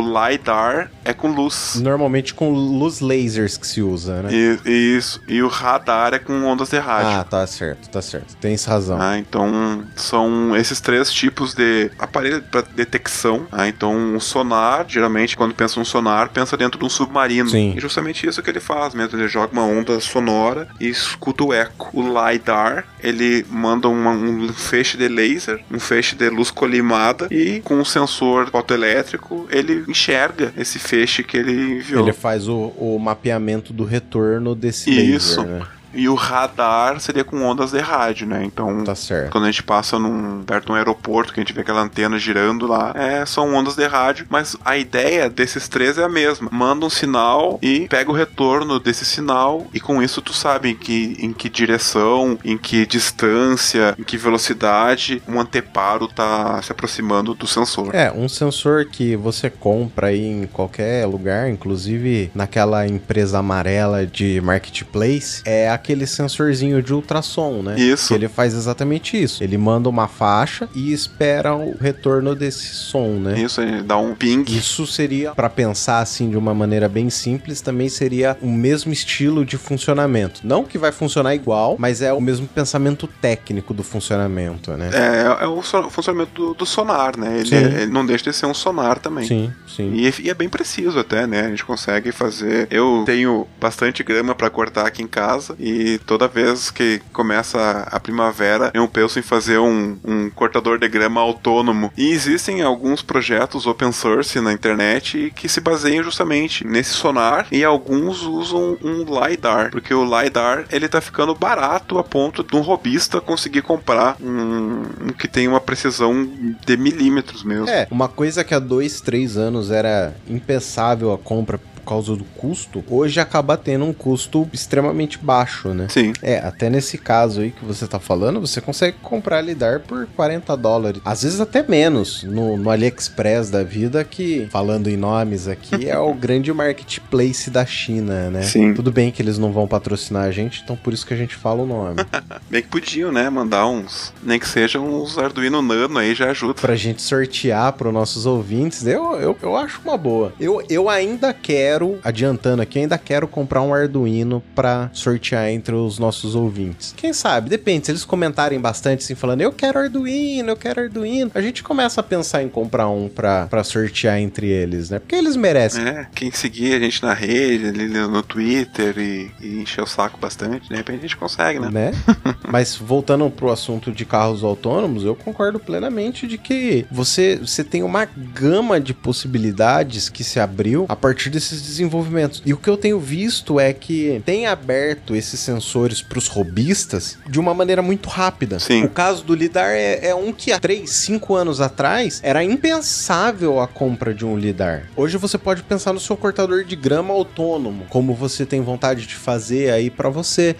LiDAR 0.00 0.90
é 1.04 1.12
com 1.12 1.28
luz. 1.28 1.76
Normalmente 1.80 2.34
com 2.34 2.50
luz 2.50 3.00
lasers 3.00 3.56
que 3.56 3.66
se 3.66 3.80
usa, 3.82 4.22
né? 4.22 4.30
E, 4.32 4.96
isso. 4.96 5.20
E 5.28 5.42
o 5.42 5.48
radar 5.48 6.14
é 6.14 6.18
com 6.18 6.44
ondas 6.44 6.70
de 6.70 6.78
rádio. 6.78 7.20
Ah, 7.20 7.24
tá 7.24 7.46
certo, 7.46 7.88
tá 7.88 8.02
certo. 8.02 8.36
Tem 8.36 8.56
razão. 8.66 9.00
Ah, 9.00 9.18
então 9.18 9.84
são 9.94 10.56
esses 10.56 10.80
três 10.80 11.12
tipos 11.12 11.54
de 11.54 11.90
aparelho 11.98 12.42
para 12.42 12.62
detecção. 12.62 13.46
Ah, 13.52 13.68
então 13.68 14.16
o 14.16 14.20
sonar, 14.20 14.84
geralmente 14.88 15.36
quando 15.36 15.54
pensa 15.54 15.78
um 15.78 15.84
sonar, 15.84 16.30
pensa 16.30 16.56
dentro 16.56 16.78
de 16.78 16.84
um 16.84 16.88
submarino. 16.88 17.48
Sim. 17.48 17.74
E 17.76 17.80
justamente 17.80 18.26
isso 18.26 18.42
que 18.42 18.50
ele 18.50 18.60
faz 18.60 18.94
mesmo. 18.94 19.18
Ele 19.18 19.28
joga 19.28 19.52
uma 19.52 19.64
onda 19.64 20.00
sonora 20.00 20.68
e 20.80 20.88
escuta 20.88 21.44
o 21.44 21.52
eco. 21.52 21.90
O 21.92 22.02
LiDAR, 22.02 22.84
ele 23.02 23.46
manda 23.48 23.88
uma, 23.88 24.10
um 24.10 24.52
feixe 24.52 24.96
de 24.96 25.08
laser, 25.08 25.62
um 25.70 25.78
feixe 25.78 26.16
de 26.16 26.28
luz 26.28 26.50
colimada 26.50 27.28
e 27.30 27.60
com 27.60 27.74
um 27.74 27.84
sensor 27.84 28.50
fotoelétrico, 28.66 29.46
ele 29.50 29.84
enxerga 29.88 30.52
esse 30.56 30.78
feixe 30.78 31.22
que 31.22 31.36
ele 31.36 31.78
enviou. 31.78 32.02
Ele 32.02 32.12
faz 32.12 32.48
o, 32.48 32.72
o 32.76 32.98
mapeamento 32.98 33.72
do 33.72 33.84
retorno 33.84 34.54
desse 34.54 34.90
Isso. 34.90 35.40
laser, 35.40 35.60
né? 35.60 35.66
E 35.96 36.08
o 36.08 36.14
radar 36.14 37.00
seria 37.00 37.24
com 37.24 37.42
ondas 37.42 37.70
de 37.70 37.78
rádio, 37.78 38.26
né? 38.26 38.44
Então, 38.44 38.84
tá 38.84 38.94
quando 39.30 39.44
a 39.44 39.50
gente 39.50 39.62
passa 39.62 39.98
num, 39.98 40.42
perto 40.44 40.66
de 40.66 40.72
um 40.72 40.74
aeroporto, 40.74 41.32
que 41.32 41.40
a 41.40 41.42
gente 41.42 41.52
vê 41.52 41.62
aquela 41.62 41.80
antena 41.80 42.18
girando 42.18 42.66
lá, 42.66 42.92
é, 42.94 43.24
são 43.24 43.54
ondas 43.54 43.74
de 43.74 43.86
rádio, 43.86 44.26
mas 44.28 44.56
a 44.64 44.76
ideia 44.76 45.28
desses 45.28 45.68
três 45.68 45.98
é 45.98 46.04
a 46.04 46.08
mesma. 46.08 46.48
Manda 46.52 46.86
um 46.86 46.90
sinal 46.90 47.58
e 47.62 47.88
pega 47.88 48.10
o 48.10 48.14
retorno 48.14 48.78
desse 48.78 49.04
sinal, 49.04 49.66
e 49.72 49.80
com 49.80 50.02
isso 50.02 50.20
tu 50.20 50.32
sabe 50.32 50.70
em 50.70 50.76
que, 50.76 51.16
em 51.20 51.32
que 51.32 51.48
direção, 51.48 52.38
em 52.44 52.58
que 52.58 52.86
distância, 52.86 53.94
em 53.98 54.02
que 54.02 54.16
velocidade 54.16 55.22
um 55.28 55.40
anteparo 55.40 56.08
tá 56.08 56.60
se 56.62 56.72
aproximando 56.72 57.34
do 57.34 57.46
sensor. 57.46 57.94
É, 57.94 58.12
um 58.12 58.28
sensor 58.28 58.86
que 58.86 59.16
você 59.16 59.48
compra 59.48 60.08
aí 60.08 60.24
em 60.24 60.46
qualquer 60.46 61.06
lugar, 61.06 61.48
inclusive 61.48 62.30
naquela 62.34 62.86
empresa 62.86 63.38
amarela 63.38 64.06
de 64.06 64.40
marketplace, 64.40 65.42
é 65.44 65.70
a 65.70 65.78
aquele 65.86 66.06
sensorzinho 66.06 66.82
de 66.82 66.92
ultrassom, 66.92 67.62
né? 67.62 67.78
Isso. 67.78 68.08
Que 68.08 68.14
ele 68.14 68.28
faz 68.28 68.54
exatamente 68.54 69.20
isso. 69.22 69.44
Ele 69.44 69.56
manda 69.56 69.88
uma 69.88 70.08
faixa 70.08 70.68
e 70.74 70.92
espera 70.92 71.54
o 71.54 71.76
retorno 71.78 72.34
desse 72.34 72.74
som, 72.74 73.20
né? 73.20 73.38
Isso, 73.38 73.60
ele 73.60 73.82
dá 73.82 73.96
um 73.96 74.14
ping. 74.14 74.44
Isso 74.48 74.84
seria, 74.86 75.32
para 75.32 75.48
pensar 75.48 76.00
assim 76.00 76.28
de 76.28 76.36
uma 76.36 76.52
maneira 76.52 76.88
bem 76.88 77.08
simples, 77.08 77.60
também 77.60 77.88
seria 77.88 78.36
o 78.42 78.48
mesmo 78.48 78.92
estilo 78.92 79.44
de 79.44 79.56
funcionamento. 79.56 80.40
Não 80.42 80.64
que 80.64 80.76
vai 80.76 80.90
funcionar 80.90 81.34
igual, 81.34 81.76
mas 81.78 82.02
é 82.02 82.12
o 82.12 82.20
mesmo 82.20 82.48
pensamento 82.48 83.06
técnico 83.06 83.72
do 83.72 83.84
funcionamento, 83.84 84.72
né? 84.72 84.90
É, 84.92 85.44
é 85.44 85.46
o, 85.46 85.62
funcionamento 85.62 86.32
do, 86.34 86.54
do 86.54 86.66
sonar, 86.66 87.16
né? 87.16 87.40
Ele, 87.40 87.54
é, 87.54 87.82
ele, 87.82 87.92
não 87.92 88.04
deixa 88.04 88.24
de 88.24 88.32
ser 88.32 88.46
um 88.46 88.54
sonar 88.54 88.98
também. 88.98 89.26
Sim, 89.26 89.52
sim. 89.68 89.92
E, 89.94 90.12
e, 90.22 90.30
é 90.30 90.34
bem 90.34 90.48
preciso 90.48 90.98
até, 90.98 91.26
né? 91.26 91.42
A 91.42 91.48
gente 91.48 91.64
consegue 91.64 92.10
fazer. 92.10 92.66
Eu 92.70 93.04
tenho 93.06 93.46
bastante 93.60 94.02
grama 94.02 94.34
para 94.34 94.50
cortar 94.50 94.86
aqui 94.86 95.02
em 95.02 95.06
casa 95.06 95.54
e 95.60 95.75
e 95.76 95.98
toda 95.98 96.26
vez 96.26 96.70
que 96.70 97.00
começa 97.12 97.86
a 97.90 98.00
primavera, 98.00 98.70
eu 98.72 98.88
penso 98.88 99.18
em 99.18 99.22
fazer 99.22 99.58
um, 99.58 99.98
um 100.04 100.30
cortador 100.30 100.78
de 100.78 100.88
grama 100.88 101.20
autônomo. 101.20 101.92
E 101.96 102.10
existem 102.10 102.62
alguns 102.62 103.02
projetos 103.02 103.66
open 103.66 103.92
source 103.92 104.40
na 104.40 104.52
internet 104.52 105.32
que 105.36 105.48
se 105.48 105.60
baseiam 105.60 106.02
justamente 106.02 106.66
nesse 106.66 106.90
sonar 106.90 107.46
e 107.52 107.62
alguns 107.64 108.22
usam 108.22 108.78
um 108.82 109.04
LiDAR, 109.04 109.70
porque 109.70 109.92
o 109.92 110.04
LiDAR 110.04 110.64
ele 110.70 110.88
tá 110.88 111.00
ficando 111.00 111.34
barato 111.34 111.98
a 111.98 112.04
ponto 112.04 112.42
de 112.42 112.56
um 112.56 112.60
robista 112.60 113.20
conseguir 113.20 113.62
comprar 113.62 114.16
um, 114.20 114.82
um 115.08 115.12
que 115.12 115.28
tem 115.28 115.46
uma 115.46 115.60
precisão 115.60 116.28
de 116.64 116.76
milímetros 116.76 117.44
mesmo. 117.44 117.68
É, 117.68 117.86
uma 117.90 118.08
coisa 118.08 118.42
que 118.44 118.54
há 118.54 118.58
dois, 118.58 119.00
três 119.00 119.36
anos 119.36 119.70
era 119.70 120.14
impensável 120.28 121.12
a 121.12 121.18
compra 121.18 121.60
causa 121.86 122.16
do 122.16 122.24
custo, 122.24 122.84
hoje 122.90 123.20
acaba 123.20 123.56
tendo 123.56 123.84
um 123.84 123.92
custo 123.92 124.48
extremamente 124.52 125.18
baixo, 125.18 125.68
né? 125.68 125.86
Sim. 125.88 126.12
É, 126.20 126.38
até 126.38 126.68
nesse 126.68 126.98
caso 126.98 127.40
aí 127.40 127.52
que 127.52 127.64
você 127.64 127.86
tá 127.86 128.00
falando, 128.00 128.40
você 128.40 128.60
consegue 128.60 128.96
comprar 129.00 129.40
lidar 129.40 129.80
por 129.80 130.06
40 130.16 130.56
dólares. 130.56 131.00
Às 131.04 131.22
vezes 131.22 131.40
até 131.40 131.62
menos 131.62 132.24
no, 132.24 132.56
no 132.56 132.70
AliExpress 132.70 133.50
da 133.50 133.62
vida, 133.62 134.02
que, 134.04 134.48
falando 134.50 134.88
em 134.88 134.96
nomes 134.96 135.46
aqui, 135.46 135.88
é 135.88 135.98
o 135.98 136.12
grande 136.14 136.52
marketplace 136.52 137.48
da 137.48 137.64
China, 137.64 138.30
né? 138.30 138.42
Sim. 138.42 138.74
Tudo 138.74 138.90
bem 138.90 139.12
que 139.12 139.22
eles 139.22 139.38
não 139.38 139.52
vão 139.52 139.68
patrocinar 139.68 140.24
a 140.24 140.30
gente, 140.30 140.62
então 140.64 140.76
por 140.76 140.92
isso 140.92 141.06
que 141.06 141.14
a 141.14 141.16
gente 141.16 141.36
fala 141.36 141.62
o 141.62 141.66
nome. 141.66 141.96
bem 142.50 142.62
que 142.62 142.68
podiam, 142.68 143.12
né? 143.12 143.30
Mandar 143.30 143.66
uns, 143.66 144.12
nem 144.22 144.38
que 144.38 144.48
sejam 144.48 144.84
uns 144.84 145.16
Arduino 145.16 145.62
Nano 145.62 145.98
aí 145.98 146.14
já 146.14 146.30
ajuda. 146.30 146.54
Pra 146.54 146.74
gente 146.74 147.00
sortear 147.00 147.72
para 147.74 147.88
os 147.88 147.94
nossos 147.94 148.26
ouvintes, 148.26 148.86
eu, 148.86 149.14
eu, 149.16 149.36
eu 149.40 149.56
acho 149.56 149.80
uma 149.84 149.96
boa. 149.96 150.32
Eu, 150.40 150.62
eu 150.68 150.88
ainda 150.88 151.32
quero 151.32 151.75
quero, 151.76 151.98
adiantando 152.02 152.62
aqui, 152.62 152.78
ainda 152.78 152.96
quero 152.96 153.28
comprar 153.28 153.60
um 153.60 153.74
Arduino 153.74 154.42
para 154.54 154.88
sortear 154.92 155.48
entre 155.50 155.74
os 155.74 155.98
nossos 155.98 156.34
ouvintes. 156.34 156.94
Quem 156.96 157.12
sabe, 157.12 157.50
depende, 157.50 157.86
se 157.86 157.92
eles 157.92 158.04
comentarem 158.04 158.58
bastante 158.58 159.04
assim, 159.04 159.14
falando 159.14 159.42
eu 159.42 159.52
quero 159.52 159.78
Arduino, 159.78 160.50
eu 160.50 160.56
quero 160.56 160.80
Arduino, 160.80 161.30
a 161.34 161.40
gente 161.40 161.62
começa 161.62 162.00
a 162.00 162.04
pensar 162.04 162.42
em 162.42 162.48
comprar 162.48 162.88
um 162.88 163.08
pra 163.08 163.62
sortear 163.62 164.18
entre 164.18 164.48
eles, 164.48 164.90
né? 164.90 164.98
Porque 164.98 165.14
eles 165.14 165.36
merecem. 165.36 165.86
É, 165.86 166.06
quem 166.14 166.30
seguir 166.32 166.74
a 166.74 166.80
gente 166.80 167.02
na 167.02 167.12
rede, 167.12 167.66
ali 167.66 167.88
no 167.88 168.22
Twitter 168.22 168.98
e, 168.98 169.30
e 169.40 169.60
encher 169.60 169.82
o 169.82 169.86
saco 169.86 170.18
bastante, 170.18 170.68
de 170.68 170.74
repente 170.74 170.98
a 170.98 171.02
gente 171.02 171.16
consegue, 171.16 171.58
né? 171.58 171.70
né? 171.70 171.92
Mas 172.48 172.76
voltando 172.76 173.28
pro 173.30 173.50
assunto 173.50 173.92
de 173.92 174.04
carros 174.04 174.42
autônomos, 174.42 175.04
eu 175.04 175.14
concordo 175.14 175.58
plenamente 175.58 176.26
de 176.26 176.38
que 176.38 176.86
você, 176.90 177.36
você 177.36 177.62
tem 177.62 177.82
uma 177.82 178.04
gama 178.04 178.80
de 178.80 178.94
possibilidades 178.94 180.08
que 180.08 180.24
se 180.24 180.40
abriu 180.40 180.86
a 180.88 180.96
partir 180.96 181.30
desses 181.30 181.65
desenvolvimento. 181.66 182.40
E 182.44 182.52
o 182.52 182.56
que 182.56 182.70
eu 182.70 182.76
tenho 182.76 182.98
visto 182.98 183.58
é 183.60 183.72
que 183.72 184.22
tem 184.24 184.46
aberto 184.46 185.14
esses 185.14 185.40
sensores 185.40 186.00
para 186.02 186.18
os 186.18 186.28
robistas 186.28 187.18
de 187.28 187.38
uma 187.38 187.52
maneira 187.52 187.82
muito 187.82 188.08
rápida. 188.08 188.58
Sim. 188.58 188.84
O 188.84 188.90
caso 188.90 189.24
do 189.24 189.34
lidar 189.34 189.70
é, 189.70 190.08
é 190.08 190.14
um 190.14 190.32
que 190.32 190.52
há 190.52 190.58
3, 190.58 190.88
5 190.88 191.34
anos 191.34 191.60
atrás 191.60 192.20
era 192.22 192.42
impensável 192.42 193.60
a 193.60 193.66
compra 193.66 194.14
de 194.14 194.24
um 194.24 194.38
lidar. 194.38 194.84
Hoje 194.96 195.16
você 195.16 195.36
pode 195.36 195.62
pensar 195.62 195.92
no 195.92 196.00
seu 196.00 196.16
cortador 196.16 196.64
de 196.64 196.76
grama 196.76 197.12
autônomo, 197.12 197.86
como 197.88 198.14
você 198.14 198.46
tem 198.46 198.60
vontade 198.60 199.06
de 199.06 199.14
fazer 199.14 199.70
aí 199.70 199.90
para 199.90 200.08
você 200.08 200.56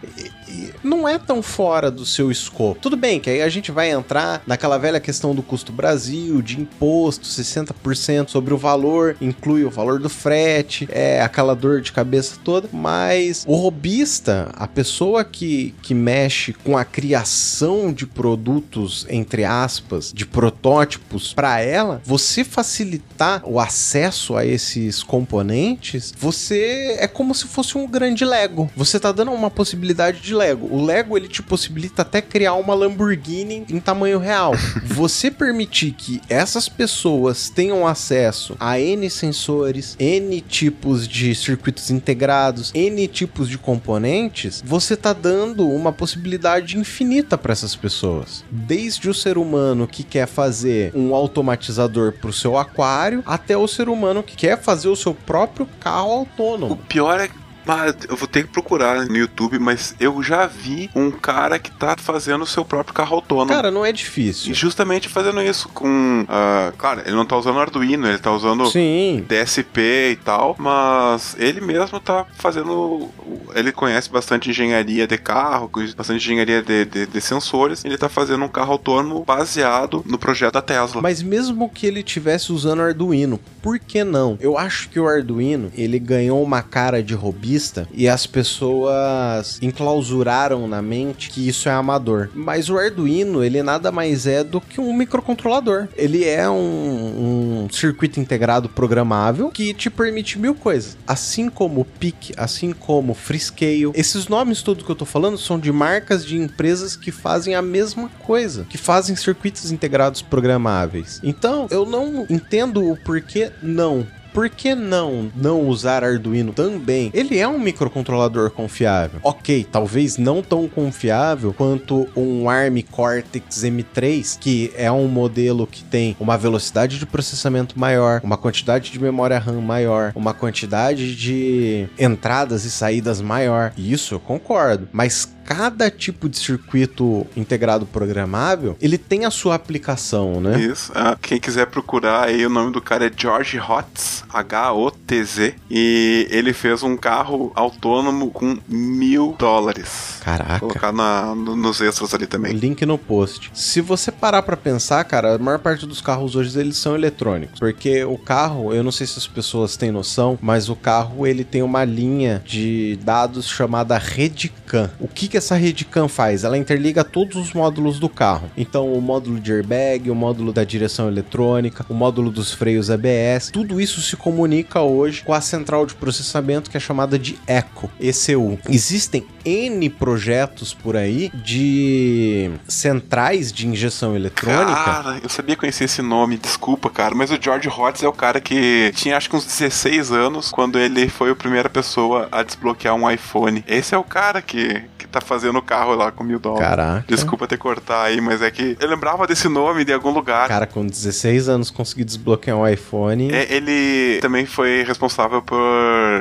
não 0.82 1.08
é 1.08 1.18
tão 1.18 1.42
fora 1.42 1.90
do 1.90 2.04
seu 2.04 2.30
escopo. 2.30 2.80
Tudo 2.80 2.96
bem 2.96 3.20
que 3.20 3.30
aí 3.30 3.42
a 3.42 3.48
gente 3.48 3.70
vai 3.70 3.90
entrar 3.90 4.42
naquela 4.46 4.78
velha 4.78 5.00
questão 5.00 5.34
do 5.34 5.42
custo 5.42 5.72
Brasil, 5.72 6.40
de 6.42 6.60
imposto, 6.60 7.26
60% 7.26 8.28
sobre 8.28 8.54
o 8.54 8.58
valor, 8.58 9.16
inclui 9.20 9.64
o 9.64 9.70
valor 9.70 9.98
do 9.98 10.08
frete, 10.08 10.88
é 10.90 11.20
aquela 11.20 11.54
dor 11.54 11.80
de 11.80 11.92
cabeça 11.92 12.36
toda, 12.44 12.68
mas 12.72 13.44
o 13.46 13.56
robista, 13.56 14.50
a 14.54 14.66
pessoa 14.66 15.24
que, 15.24 15.74
que 15.82 15.94
mexe 15.94 16.52
com 16.52 16.76
a 16.76 16.84
criação 16.84 17.92
de 17.92 18.06
produtos, 18.06 19.06
entre 19.08 19.44
aspas, 19.44 20.12
de 20.12 20.26
protótipos 20.26 21.34
para 21.34 21.60
ela, 21.60 22.00
você 22.04 22.44
facilitar 22.44 23.42
o 23.44 23.58
acesso 23.58 24.36
a 24.36 24.44
esses 24.44 25.02
componentes, 25.02 26.14
você 26.18 26.96
é 26.98 27.06
como 27.06 27.34
se 27.34 27.46
fosse 27.46 27.76
um 27.76 27.86
grande 27.86 28.24
Lego. 28.24 28.70
Você 28.76 28.98
tá 28.98 29.12
dando 29.12 29.32
uma 29.32 29.50
possibilidade 29.50 30.20
de 30.20 30.34
Lego. 30.34 30.45
O 30.54 30.84
Lego 30.84 31.16
ele 31.16 31.28
te 31.28 31.42
possibilita 31.42 32.02
até 32.02 32.20
criar 32.20 32.54
uma 32.54 32.74
Lamborghini 32.74 33.64
em 33.68 33.80
tamanho 33.80 34.18
real. 34.18 34.52
Você 34.84 35.30
permitir 35.30 35.92
que 35.92 36.20
essas 36.28 36.68
pessoas 36.68 37.48
tenham 37.48 37.86
acesso 37.86 38.56
a 38.58 38.78
N 38.78 39.08
sensores, 39.10 39.96
N 39.98 40.40
tipos 40.40 41.06
de 41.08 41.34
circuitos 41.34 41.90
integrados, 41.90 42.70
N 42.74 43.06
tipos 43.08 43.48
de 43.48 43.58
componentes, 43.58 44.62
você 44.64 44.96
tá 44.96 45.12
dando 45.12 45.68
uma 45.68 45.92
possibilidade 45.92 46.78
infinita 46.78 47.36
para 47.38 47.52
essas 47.52 47.74
pessoas. 47.74 48.44
Desde 48.50 49.08
o 49.08 49.14
ser 49.14 49.38
humano 49.38 49.86
que 49.86 50.02
quer 50.02 50.26
fazer 50.26 50.92
um 50.94 51.14
automatizador 51.14 52.12
para 52.12 52.30
o 52.30 52.32
seu 52.32 52.56
aquário, 52.56 53.22
até 53.26 53.56
o 53.56 53.68
ser 53.68 53.88
humano 53.88 54.22
que 54.22 54.36
quer 54.36 54.60
fazer 54.60 54.88
o 54.88 54.96
seu 54.96 55.14
próprio 55.14 55.66
carro 55.80 56.10
autônomo. 56.10 56.74
O 56.74 56.76
pior 56.76 57.20
é 57.20 57.28
ah, 57.66 57.94
eu 58.08 58.16
vou 58.16 58.28
ter 58.28 58.44
que 58.44 58.52
procurar 58.52 59.06
no 59.06 59.16
YouTube, 59.16 59.58
mas 59.58 59.94
eu 59.98 60.22
já 60.22 60.46
vi 60.46 60.90
um 60.94 61.10
cara 61.10 61.58
que 61.58 61.70
tá 61.70 61.96
fazendo 61.96 62.42
o 62.42 62.46
seu 62.46 62.64
próprio 62.64 62.94
carro 62.94 63.16
autônomo. 63.16 63.50
Cara, 63.50 63.70
não 63.70 63.84
é 63.84 63.92
difícil. 63.92 64.52
E 64.52 64.54
justamente 64.54 65.08
fazendo 65.08 65.42
isso 65.42 65.68
com. 65.68 66.22
Uh, 66.22 66.76
claro, 66.76 67.02
ele 67.04 67.14
não 67.16 67.26
tá 67.26 67.36
usando 67.36 67.58
Arduino, 67.58 68.06
ele 68.06 68.18
tá 68.18 68.32
usando 68.32 68.66
Sim. 68.66 69.24
DSP 69.28 70.12
e 70.12 70.16
tal, 70.16 70.54
mas 70.58 71.36
ele 71.38 71.60
mesmo 71.60 71.98
tá 71.98 72.24
fazendo. 72.36 73.08
Ele 73.54 73.72
conhece 73.72 74.10
bastante 74.10 74.50
engenharia 74.50 75.06
de 75.06 75.18
carro, 75.18 75.70
bastante 75.96 76.24
engenharia 76.24 76.62
de, 76.62 76.84
de, 76.84 77.06
de 77.06 77.20
sensores. 77.20 77.84
Ele 77.84 77.98
tá 77.98 78.08
fazendo 78.08 78.44
um 78.44 78.48
carro 78.48 78.72
autônomo 78.72 79.24
baseado 79.24 80.04
no 80.06 80.18
projeto 80.18 80.54
da 80.54 80.62
Tesla. 80.62 81.02
Mas 81.02 81.22
mesmo 81.22 81.68
que 81.68 81.86
ele 81.86 82.02
tivesse 82.02 82.52
usando 82.52 82.82
Arduino, 82.82 83.40
por 83.60 83.78
que 83.78 84.04
não? 84.04 84.38
Eu 84.40 84.56
acho 84.56 84.88
que 84.88 85.00
o 85.00 85.08
Arduino 85.08 85.72
ele 85.74 85.98
ganhou 85.98 86.42
uma 86.42 86.62
cara 86.62 87.02
de 87.02 87.14
robista 87.14 87.55
e 87.92 88.08
as 88.08 88.26
pessoas 88.26 89.58
enclausuraram 89.62 90.68
na 90.68 90.82
mente 90.82 91.30
que 91.30 91.48
isso 91.48 91.68
é 91.68 91.72
amador. 91.72 92.28
Mas 92.34 92.68
o 92.68 92.78
Arduino, 92.78 93.42
ele 93.42 93.62
nada 93.62 93.90
mais 93.90 94.26
é 94.26 94.44
do 94.44 94.60
que 94.60 94.80
um 94.80 94.92
microcontrolador. 94.92 95.88
Ele 95.96 96.24
é 96.24 96.48
um, 96.48 97.64
um 97.64 97.68
circuito 97.70 98.20
integrado 98.20 98.68
programável 98.68 99.50
que 99.50 99.74
te 99.74 99.90
permite 99.90 100.38
mil 100.38 100.54
coisas. 100.54 100.96
Assim 101.06 101.48
como 101.48 101.80
o 101.80 101.84
PIC, 101.84 102.34
assim 102.36 102.72
como 102.72 103.12
o 103.12 103.14
Freescale. 103.14 103.90
Esses 103.94 104.28
nomes 104.28 104.62
todos 104.62 104.84
que 104.84 104.90
eu 104.90 104.96
tô 104.96 105.04
falando 105.04 105.38
são 105.38 105.58
de 105.58 105.72
marcas 105.72 106.24
de 106.24 106.36
empresas 106.36 106.96
que 106.96 107.10
fazem 107.10 107.54
a 107.54 107.62
mesma 107.62 108.08
coisa, 108.24 108.66
que 108.68 108.78
fazem 108.78 109.16
circuitos 109.16 109.70
integrados 109.70 110.22
programáveis. 110.22 111.20
Então, 111.22 111.66
eu 111.70 111.84
não 111.84 112.26
entendo 112.28 112.90
o 112.90 112.96
porquê 112.96 113.50
não 113.62 114.06
por 114.36 114.50
que 114.50 114.74
não 114.74 115.32
não 115.34 115.66
usar 115.66 116.04
Arduino 116.04 116.52
também? 116.52 117.10
Ele 117.14 117.38
é 117.38 117.48
um 117.48 117.58
microcontrolador 117.58 118.50
confiável. 118.50 119.18
Ok, 119.22 119.66
talvez 119.72 120.18
não 120.18 120.42
tão 120.42 120.68
confiável 120.68 121.54
quanto 121.54 122.06
um 122.14 122.46
ARM 122.46 122.82
Cortex 122.90 123.64
M3, 123.64 124.38
que 124.38 124.70
é 124.76 124.92
um 124.92 125.08
modelo 125.08 125.66
que 125.66 125.82
tem 125.82 126.14
uma 126.20 126.36
velocidade 126.36 126.98
de 126.98 127.06
processamento 127.06 127.80
maior, 127.80 128.20
uma 128.22 128.36
quantidade 128.36 128.92
de 128.92 129.00
memória 129.00 129.38
RAM 129.38 129.62
maior, 129.62 130.12
uma 130.14 130.34
quantidade 130.34 131.16
de 131.16 131.88
entradas 131.98 132.66
e 132.66 132.70
saídas 132.70 133.22
maior. 133.22 133.72
Isso 133.74 134.16
eu 134.16 134.20
concordo, 134.20 134.86
mas 134.92 135.34
cada 135.46 135.88
tipo 135.90 136.28
de 136.28 136.36
circuito 136.36 137.26
integrado 137.36 137.86
programável, 137.86 138.76
ele 138.80 138.98
tem 138.98 139.24
a 139.24 139.30
sua 139.30 139.54
aplicação, 139.54 140.40
né? 140.40 140.60
Isso. 140.60 140.90
Ah, 140.94 141.16
quem 141.20 141.38
quiser 141.38 141.66
procurar 141.66 142.24
aí, 142.24 142.44
o 142.44 142.50
nome 142.50 142.72
do 142.72 142.80
cara 142.80 143.06
é 143.06 143.12
George 143.16 143.58
Hotz, 143.58 144.24
H-O-T-Z, 144.28 145.54
e 145.70 146.26
ele 146.30 146.52
fez 146.52 146.82
um 146.82 146.96
carro 146.96 147.52
autônomo 147.54 148.30
com 148.30 148.58
mil 148.66 149.36
dólares. 149.38 150.18
Caraca. 150.22 150.58
Vou 150.58 150.68
colocar 150.70 150.92
na, 150.92 151.34
no, 151.34 151.54
nos 151.54 151.80
extras 151.80 152.12
ali 152.12 152.26
também. 152.26 152.52
Link 152.52 152.84
no 152.84 152.98
post. 152.98 153.50
Se 153.54 153.80
você 153.80 154.10
parar 154.10 154.42
para 154.42 154.56
pensar, 154.56 155.04
cara, 155.04 155.36
a 155.36 155.38
maior 155.38 155.58
parte 155.60 155.86
dos 155.86 156.00
carros 156.00 156.34
hoje 156.34 156.58
eles 156.58 156.76
são 156.76 156.94
eletrônicos, 156.96 157.60
porque 157.60 158.04
o 158.04 158.18
carro, 158.18 158.74
eu 158.74 158.82
não 158.82 158.90
sei 158.90 159.06
se 159.06 159.18
as 159.18 159.26
pessoas 159.26 159.76
têm 159.76 159.92
noção, 159.92 160.36
mas 160.42 160.68
o 160.68 160.74
carro 160.74 161.26
ele 161.26 161.44
tem 161.44 161.62
uma 161.62 161.84
linha 161.84 162.42
de 162.44 162.98
dados 163.02 163.46
chamada 163.48 163.96
Redcam. 163.96 164.90
O 164.98 165.06
que, 165.06 165.28
que 165.28 165.35
que 165.36 165.38
essa 165.38 165.54
rede 165.54 165.84
CAN 165.84 166.08
faz? 166.08 166.44
Ela 166.44 166.56
interliga 166.56 167.04
todos 167.04 167.36
os 167.36 167.52
módulos 167.52 167.98
do 167.98 168.08
carro. 168.08 168.50
Então, 168.56 168.90
o 168.90 169.02
módulo 169.02 169.38
de 169.38 169.52
airbag, 169.52 170.10
o 170.10 170.14
módulo 170.14 170.50
da 170.50 170.64
direção 170.64 171.08
eletrônica, 171.08 171.84
o 171.90 171.94
módulo 171.94 172.30
dos 172.30 172.54
freios 172.54 172.90
ABS, 172.90 173.50
tudo 173.52 173.78
isso 173.78 174.00
se 174.00 174.16
comunica 174.16 174.80
hoje 174.80 175.22
com 175.22 175.34
a 175.34 175.40
central 175.42 175.84
de 175.84 175.94
processamento 175.94 176.70
que 176.70 176.76
é 176.78 176.80
chamada 176.80 177.18
de 177.18 177.38
ECO, 177.46 177.90
ECU. 178.00 178.58
Existem 178.70 179.26
N 179.44 179.90
projetos 179.90 180.72
por 180.72 180.96
aí 180.96 181.30
de 181.34 182.50
centrais 182.66 183.52
de 183.52 183.68
injeção 183.68 184.16
eletrônica. 184.16 184.74
Cara, 184.74 185.20
eu 185.22 185.28
sabia 185.28 185.54
conhecer 185.54 185.84
esse 185.84 186.00
nome, 186.00 186.38
desculpa, 186.38 186.88
cara, 186.88 187.14
mas 187.14 187.30
o 187.30 187.38
George 187.38 187.68
Hotz 187.68 188.02
é 188.02 188.08
o 188.08 188.12
cara 188.12 188.40
que 188.40 188.90
tinha 188.96 189.18
acho 189.18 189.28
que 189.28 189.36
uns 189.36 189.44
16 189.44 190.12
anos 190.12 190.50
quando 190.50 190.78
ele 190.78 191.08
foi 191.08 191.30
a 191.30 191.36
primeira 191.36 191.68
pessoa 191.68 192.26
a 192.32 192.42
desbloquear 192.42 192.94
um 192.94 193.10
iPhone. 193.10 193.62
Esse 193.68 193.94
é 193.94 193.98
o 193.98 194.04
cara 194.04 194.40
que, 194.40 194.82
que 194.96 195.06
tá 195.06 195.20
fazendo 195.26 195.58
o 195.58 195.62
carro 195.62 195.94
lá 195.94 196.10
com 196.10 196.24
mil 196.24 196.38
dólares. 196.38 196.68
Caraca. 196.68 197.04
Desculpa 197.08 197.46
ter 197.46 197.58
cortar 197.58 198.04
aí, 198.04 198.20
mas 198.20 198.40
é 198.40 198.50
que 198.50 198.76
eu 198.80 198.88
lembrava 198.88 199.26
desse 199.26 199.48
nome 199.48 199.84
de 199.84 199.92
algum 199.92 200.10
lugar. 200.10 200.48
Cara, 200.48 200.66
com 200.66 200.86
16 200.86 201.48
anos 201.48 201.70
consegui 201.70 202.04
desbloquear 202.04 202.56
um 202.56 202.66
iPhone. 202.66 203.32
É, 203.32 203.52
ele 203.52 204.20
também 204.20 204.46
foi 204.46 204.84
responsável 204.84 205.42
por 205.42 205.58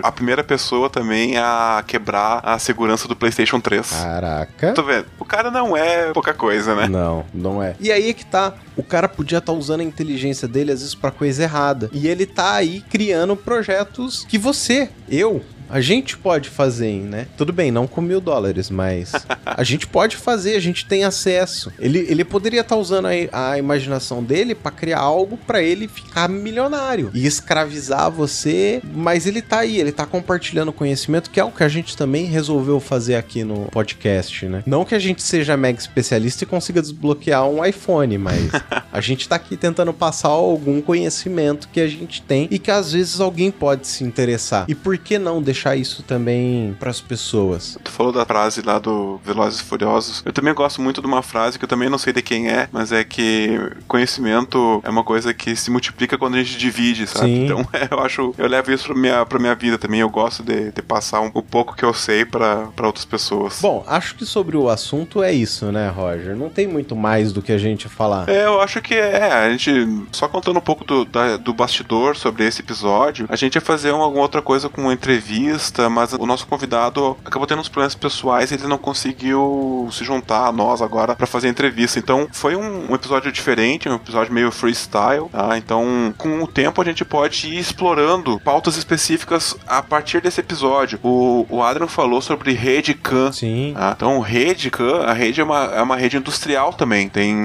a 0.02 0.12
primeira 0.12 0.44
pessoa 0.44 0.90
também 0.90 1.38
a 1.38 1.84
quebrar 1.86 2.42
a 2.44 2.58
segurança 2.58 3.08
do 3.08 3.16
PlayStation 3.16 3.60
3. 3.60 3.88
Caraca. 3.92 4.74
Tô 4.74 4.84
vendo. 4.84 5.06
O 5.20 5.26
cara 5.26 5.52
não 5.52 5.78
é 5.78 6.12
pouca 6.12 6.34
coisa, 6.34 6.76
né? 6.76 6.88
Não, 6.88 7.26
não 7.34 7.62
é. 7.62 7.76
E 7.80 7.92
aí 7.92 8.10
é 8.10 8.14
que 8.14 8.26
tá. 8.26 8.54
O 8.76 8.84
cara 8.84 9.08
podia 9.08 9.38
estar 9.38 9.54
tá 9.54 9.58
usando 9.58 9.82
a 9.82 9.84
inteligência 9.84 10.48
dele 10.48 10.72
às 10.72 10.80
vezes 10.80 10.96
para 10.96 11.12
coisa 11.12 11.44
errada. 11.44 11.90
E 11.94 12.08
ele 12.08 12.26
tá 12.26 12.56
aí 12.56 12.82
criando 12.90 13.36
projetos 13.36 14.26
que 14.28 14.38
você, 14.38 14.90
eu, 15.08 15.44
a 15.70 15.82
gente 15.82 16.18
pode 16.18 16.50
fazer, 16.50 17.02
né? 17.02 17.28
Tudo 17.38 17.52
bem, 17.52 17.72
não 17.72 17.88
com 17.88 18.02
mil 18.02 18.22
dólares, 18.22 18.70
mas 18.70 19.12
a 19.46 19.64
gente 19.64 19.88
pode 19.88 20.16
fazer, 20.16 20.56
a 20.56 20.60
gente 20.60 20.86
tem 20.86 21.04
acesso. 21.04 21.72
Ele, 21.80 22.00
ele 22.10 22.24
poderia 22.24 22.62
estar 22.62 22.76
tá 22.76 22.82
usando 22.82 23.08
a, 23.08 23.52
a, 23.52 23.58
imaginação 23.58 24.24
dele 24.24 24.56
para 24.56 24.72
criar 24.72 25.00
algo 25.00 25.38
para 25.38 25.62
ele 25.62 25.88
ficar 25.88 26.30
milionário 26.30 27.12
e 27.14 27.26
escravizar 27.26 28.12
você, 28.12 28.82
mas 28.94 29.26
ele 29.26 29.42
tá 29.42 29.60
aí, 29.60 29.80
ele 29.80 29.92
tá 29.92 30.06
compartilhando 30.06 30.72
conhecimento, 30.72 31.30
que 31.30 31.40
é 31.40 31.44
o 31.44 31.52
que 31.52 31.64
a 31.64 31.70
gente 31.70 31.98
também 31.98 32.26
resolveu 32.26 32.80
fazer 32.80 33.16
aqui 33.16 33.44
no 33.44 33.66
podcast, 33.66 34.46
né? 34.46 34.64
Não 34.66 34.86
que 34.86 34.96
a 34.96 35.00
gente 35.00 35.22
seja 35.22 35.58
mega 35.58 35.80
especialista 35.80 36.44
e 36.44 36.48
consiga 36.48 36.82
desbloquear 36.82 37.48
um 37.48 37.64
iPhone, 37.66 38.18
mas 38.18 38.52
a 38.92 39.02
gente 39.02 39.28
tá 39.28 39.36
aqui 39.36 39.58
tentando 39.58 39.94
passar 39.94 40.30
algum 40.30 40.82
conhecimento 40.82 41.70
que 41.72 41.80
a 41.80 41.88
gente 41.88 42.22
tem 42.22 42.48
e 42.52 42.60
que 42.60 42.72
às 42.72 42.94
vezes 42.94 43.20
alguém 43.20 43.52
pode 43.52 43.88
se 43.88 44.04
interessar. 44.04 44.66
E 44.68 44.76
por 44.76 44.98
que 44.98 45.18
não 45.18 45.42
deixar 45.42 45.55
deixar 45.56 45.76
isso 45.78 46.04
também 46.04 46.76
para 46.78 46.90
as 46.90 47.00
pessoas. 47.00 47.78
Tu 47.82 47.90
falou 47.90 48.12
da 48.12 48.26
frase 48.26 48.62
lá 48.62 48.78
do 48.78 49.20
Velozes 49.24 49.62
e 49.62 49.64
Furiosos. 49.64 50.22
Eu 50.26 50.34
também 50.34 50.54
gosto 50.54 50.82
muito 50.82 51.00
de 51.00 51.08
uma 51.08 51.22
frase 51.22 51.58
que 51.58 51.64
eu 51.64 51.70
também 51.70 51.90
não 51.90 51.98
sei 51.98 52.12
de 52.12 52.22
quem 52.22 52.50
é, 52.50 52.68
mas 52.72 52.92
é 52.92 53.04
que 53.04 53.58
conhecimento 53.88 54.82
é 54.84 54.90
uma 54.90 55.04
coisa 55.04 55.34
que 55.34 55.56
se 55.56 55.72
multiplica 55.72 56.18
quando 56.18 56.36
a 56.36 56.44
gente 56.44 56.58
divide, 56.58 57.08
sabe? 57.08 57.28
Sim. 57.28 57.46
Então 57.46 57.66
eu 57.90 58.00
acho, 58.00 58.36
eu 58.38 58.48
levo 58.48 58.72
isso 58.72 58.86
pra 58.86 58.96
minha, 58.96 59.26
pra 59.26 59.40
minha 59.40 59.56
vida 59.56 59.78
também. 59.78 60.02
Eu 60.02 60.10
gosto 60.10 60.44
de, 60.44 60.72
de 60.72 60.82
passar 60.82 61.22
um, 61.22 61.32
o 61.34 61.42
pouco 61.42 61.76
que 61.76 61.86
eu 61.86 61.94
sei 61.94 62.26
para 62.26 62.70
outras 62.84 63.06
pessoas. 63.06 63.60
Bom, 63.62 63.84
acho 63.88 64.16
que 64.16 64.26
sobre 64.26 64.58
o 64.58 64.70
assunto 64.70 65.24
é 65.24 65.32
isso, 65.32 65.72
né, 65.72 65.88
Roger? 65.90 66.36
Não 66.36 66.50
tem 66.50 66.68
muito 66.68 66.96
mais 66.96 67.32
do 67.32 67.42
que 67.42 67.54
a 67.54 67.58
gente 67.58 67.88
falar. 67.88 68.28
É, 68.28 68.46
eu 68.46 68.60
acho 68.60 68.82
que 68.82 68.94
é. 68.94 69.32
A 69.32 69.50
gente, 69.52 69.72
só 70.12 70.28
contando 70.28 70.58
um 70.58 70.62
pouco 70.62 70.84
do, 70.84 71.06
da, 71.06 71.38
do 71.38 71.54
bastidor 71.54 72.18
sobre 72.18 72.46
esse 72.46 72.62
episódio, 72.62 73.26
a 73.30 73.36
gente 73.38 73.56
ia 73.56 73.62
fazer 73.62 73.92
uma, 73.92 74.04
alguma 74.04 74.24
outra 74.24 74.42
coisa 74.42 74.68
com 74.68 74.82
uma 74.82 74.94
entrevista, 74.94 75.45
mas 75.90 76.14
o 76.14 76.26
nosso 76.26 76.48
convidado 76.48 77.18
acabou 77.24 77.48
tendo 77.48 77.60
uns 77.60 77.70
problemas 77.70 77.96
pessoais 77.96 78.52
e 78.52 78.56
ele 78.56 78.68
não 78.68 78.78
conseguiu 78.78 79.88
se 79.92 80.04
juntar 80.04 80.48
a 80.48 80.52
nós 80.52 80.82
agora 80.82 81.16
para 81.16 81.28
fazer 81.28 81.48
a 81.48 81.52
entrevista. 81.52 82.00
Então 82.00 82.28
foi 82.32 82.56
um, 82.56 82.92
um, 82.92 82.96
episódio 82.96 83.32
diferente, 83.32 83.90
um 83.90 83.96
episódio 83.96 84.34
meio 84.34 84.52
freestyle, 84.52 85.30
tá? 85.32 85.58
Então 85.58 86.14
com 86.18 86.44
o 86.44 86.48
tempo 86.48 86.82
a 86.82 86.86
gente 86.86 87.04
pode 87.04 87.48
ir 87.48 87.60
explorando 87.60 88.40
pautas 88.40 88.78
específicas 88.78 89.56
a 89.68 89.82
partir 89.82 90.22
desse 90.22 90.40
episódio. 90.40 91.00
O, 91.04 91.46
o 91.50 91.64
Adrian 91.64 91.88
falou 91.88 92.22
sobre 92.22 92.54
rede 92.54 92.94
CAN. 92.94 93.32
Sim. 93.32 93.74
Tá? 93.76 93.94
Então 93.96 94.20
rede 94.20 94.70
CAN, 94.72 95.04
a 95.06 95.14
rede 95.14 95.42
é 95.42 95.44
uma, 95.44 95.66
é 95.66 95.82
uma 95.82 95.96
rede 95.96 96.18
industrial 96.18 96.74
também. 96.74 97.10
Tem 97.10 97.36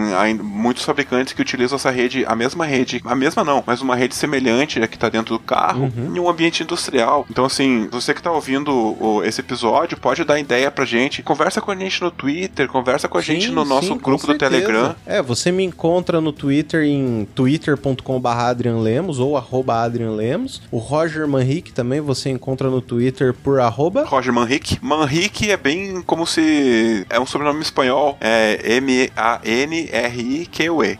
muitos 0.42 0.84
fabricantes 0.84 1.32
que 1.32 1.42
utilizam 1.42 1.76
essa 1.76 1.90
rede, 1.90 2.24
a 2.26 2.34
mesma 2.34 2.64
rede, 2.64 3.00
a 3.04 3.14
mesma 3.14 3.44
não, 3.44 3.62
mas 3.66 3.80
uma 3.80 3.96
rede 3.96 4.14
semelhante 4.14 4.80
a 4.82 4.88
que 4.88 4.96
está 4.96 5.08
dentro 5.08 5.34
do 5.34 5.40
carro, 5.40 5.90
uhum. 5.96 6.16
em 6.16 6.20
um 6.20 6.28
ambiente 6.28 6.62
industrial. 6.62 7.26
Então, 7.30 7.44
assim, 7.44 7.88
você 7.90 8.14
que 8.14 8.20
está 8.20 8.30
ouvindo 8.30 8.72
o, 8.72 9.22
esse 9.24 9.40
episódio, 9.40 9.98
pode 9.98 10.24
dar 10.24 10.38
ideia 10.38 10.70
pra 10.70 10.84
gente. 10.84 11.22
Conversa 11.22 11.60
com 11.60 11.70
a 11.70 11.76
gente 11.76 12.00
no 12.02 12.10
Twitter, 12.10 12.68
conversa 12.68 13.08
com 13.08 13.18
a 13.18 13.22
sim, 13.22 13.34
gente 13.34 13.50
no 13.50 13.64
nosso 13.64 13.88
sim, 13.88 13.98
grupo 13.98 14.26
do 14.26 14.38
Telegram. 14.38 14.94
É, 15.04 15.22
você 15.22 15.50
me 15.52 15.64
encontra 15.64 16.20
no 16.20 16.32
Twitter 16.32 16.84
em 16.84 17.26
twitter.com.br 17.34 18.28
adrianlemos 18.28 19.18
ou 19.18 19.36
arroba 19.36 19.82
adrianlemos. 19.82 20.62
O 20.70 20.78
Roger 20.78 21.26
Manrique 21.26 21.72
também 21.72 22.00
você 22.00 22.30
encontra 22.30 22.70
no 22.70 22.80
Twitter 22.80 23.34
por 23.34 23.60
arroba... 23.60 24.04
Roger 24.04 24.32
Manrique. 24.32 24.78
Manrique 24.80 25.50
é 25.50 25.56
bem 25.56 26.02
como 26.02 26.26
se... 26.26 27.06
é 27.08 27.18
um 27.18 27.26
sobrenome 27.26 27.60
espanhol. 27.62 28.16
É 28.20 28.76
M-A-N-R-I-Q-U-E. 28.76 29.90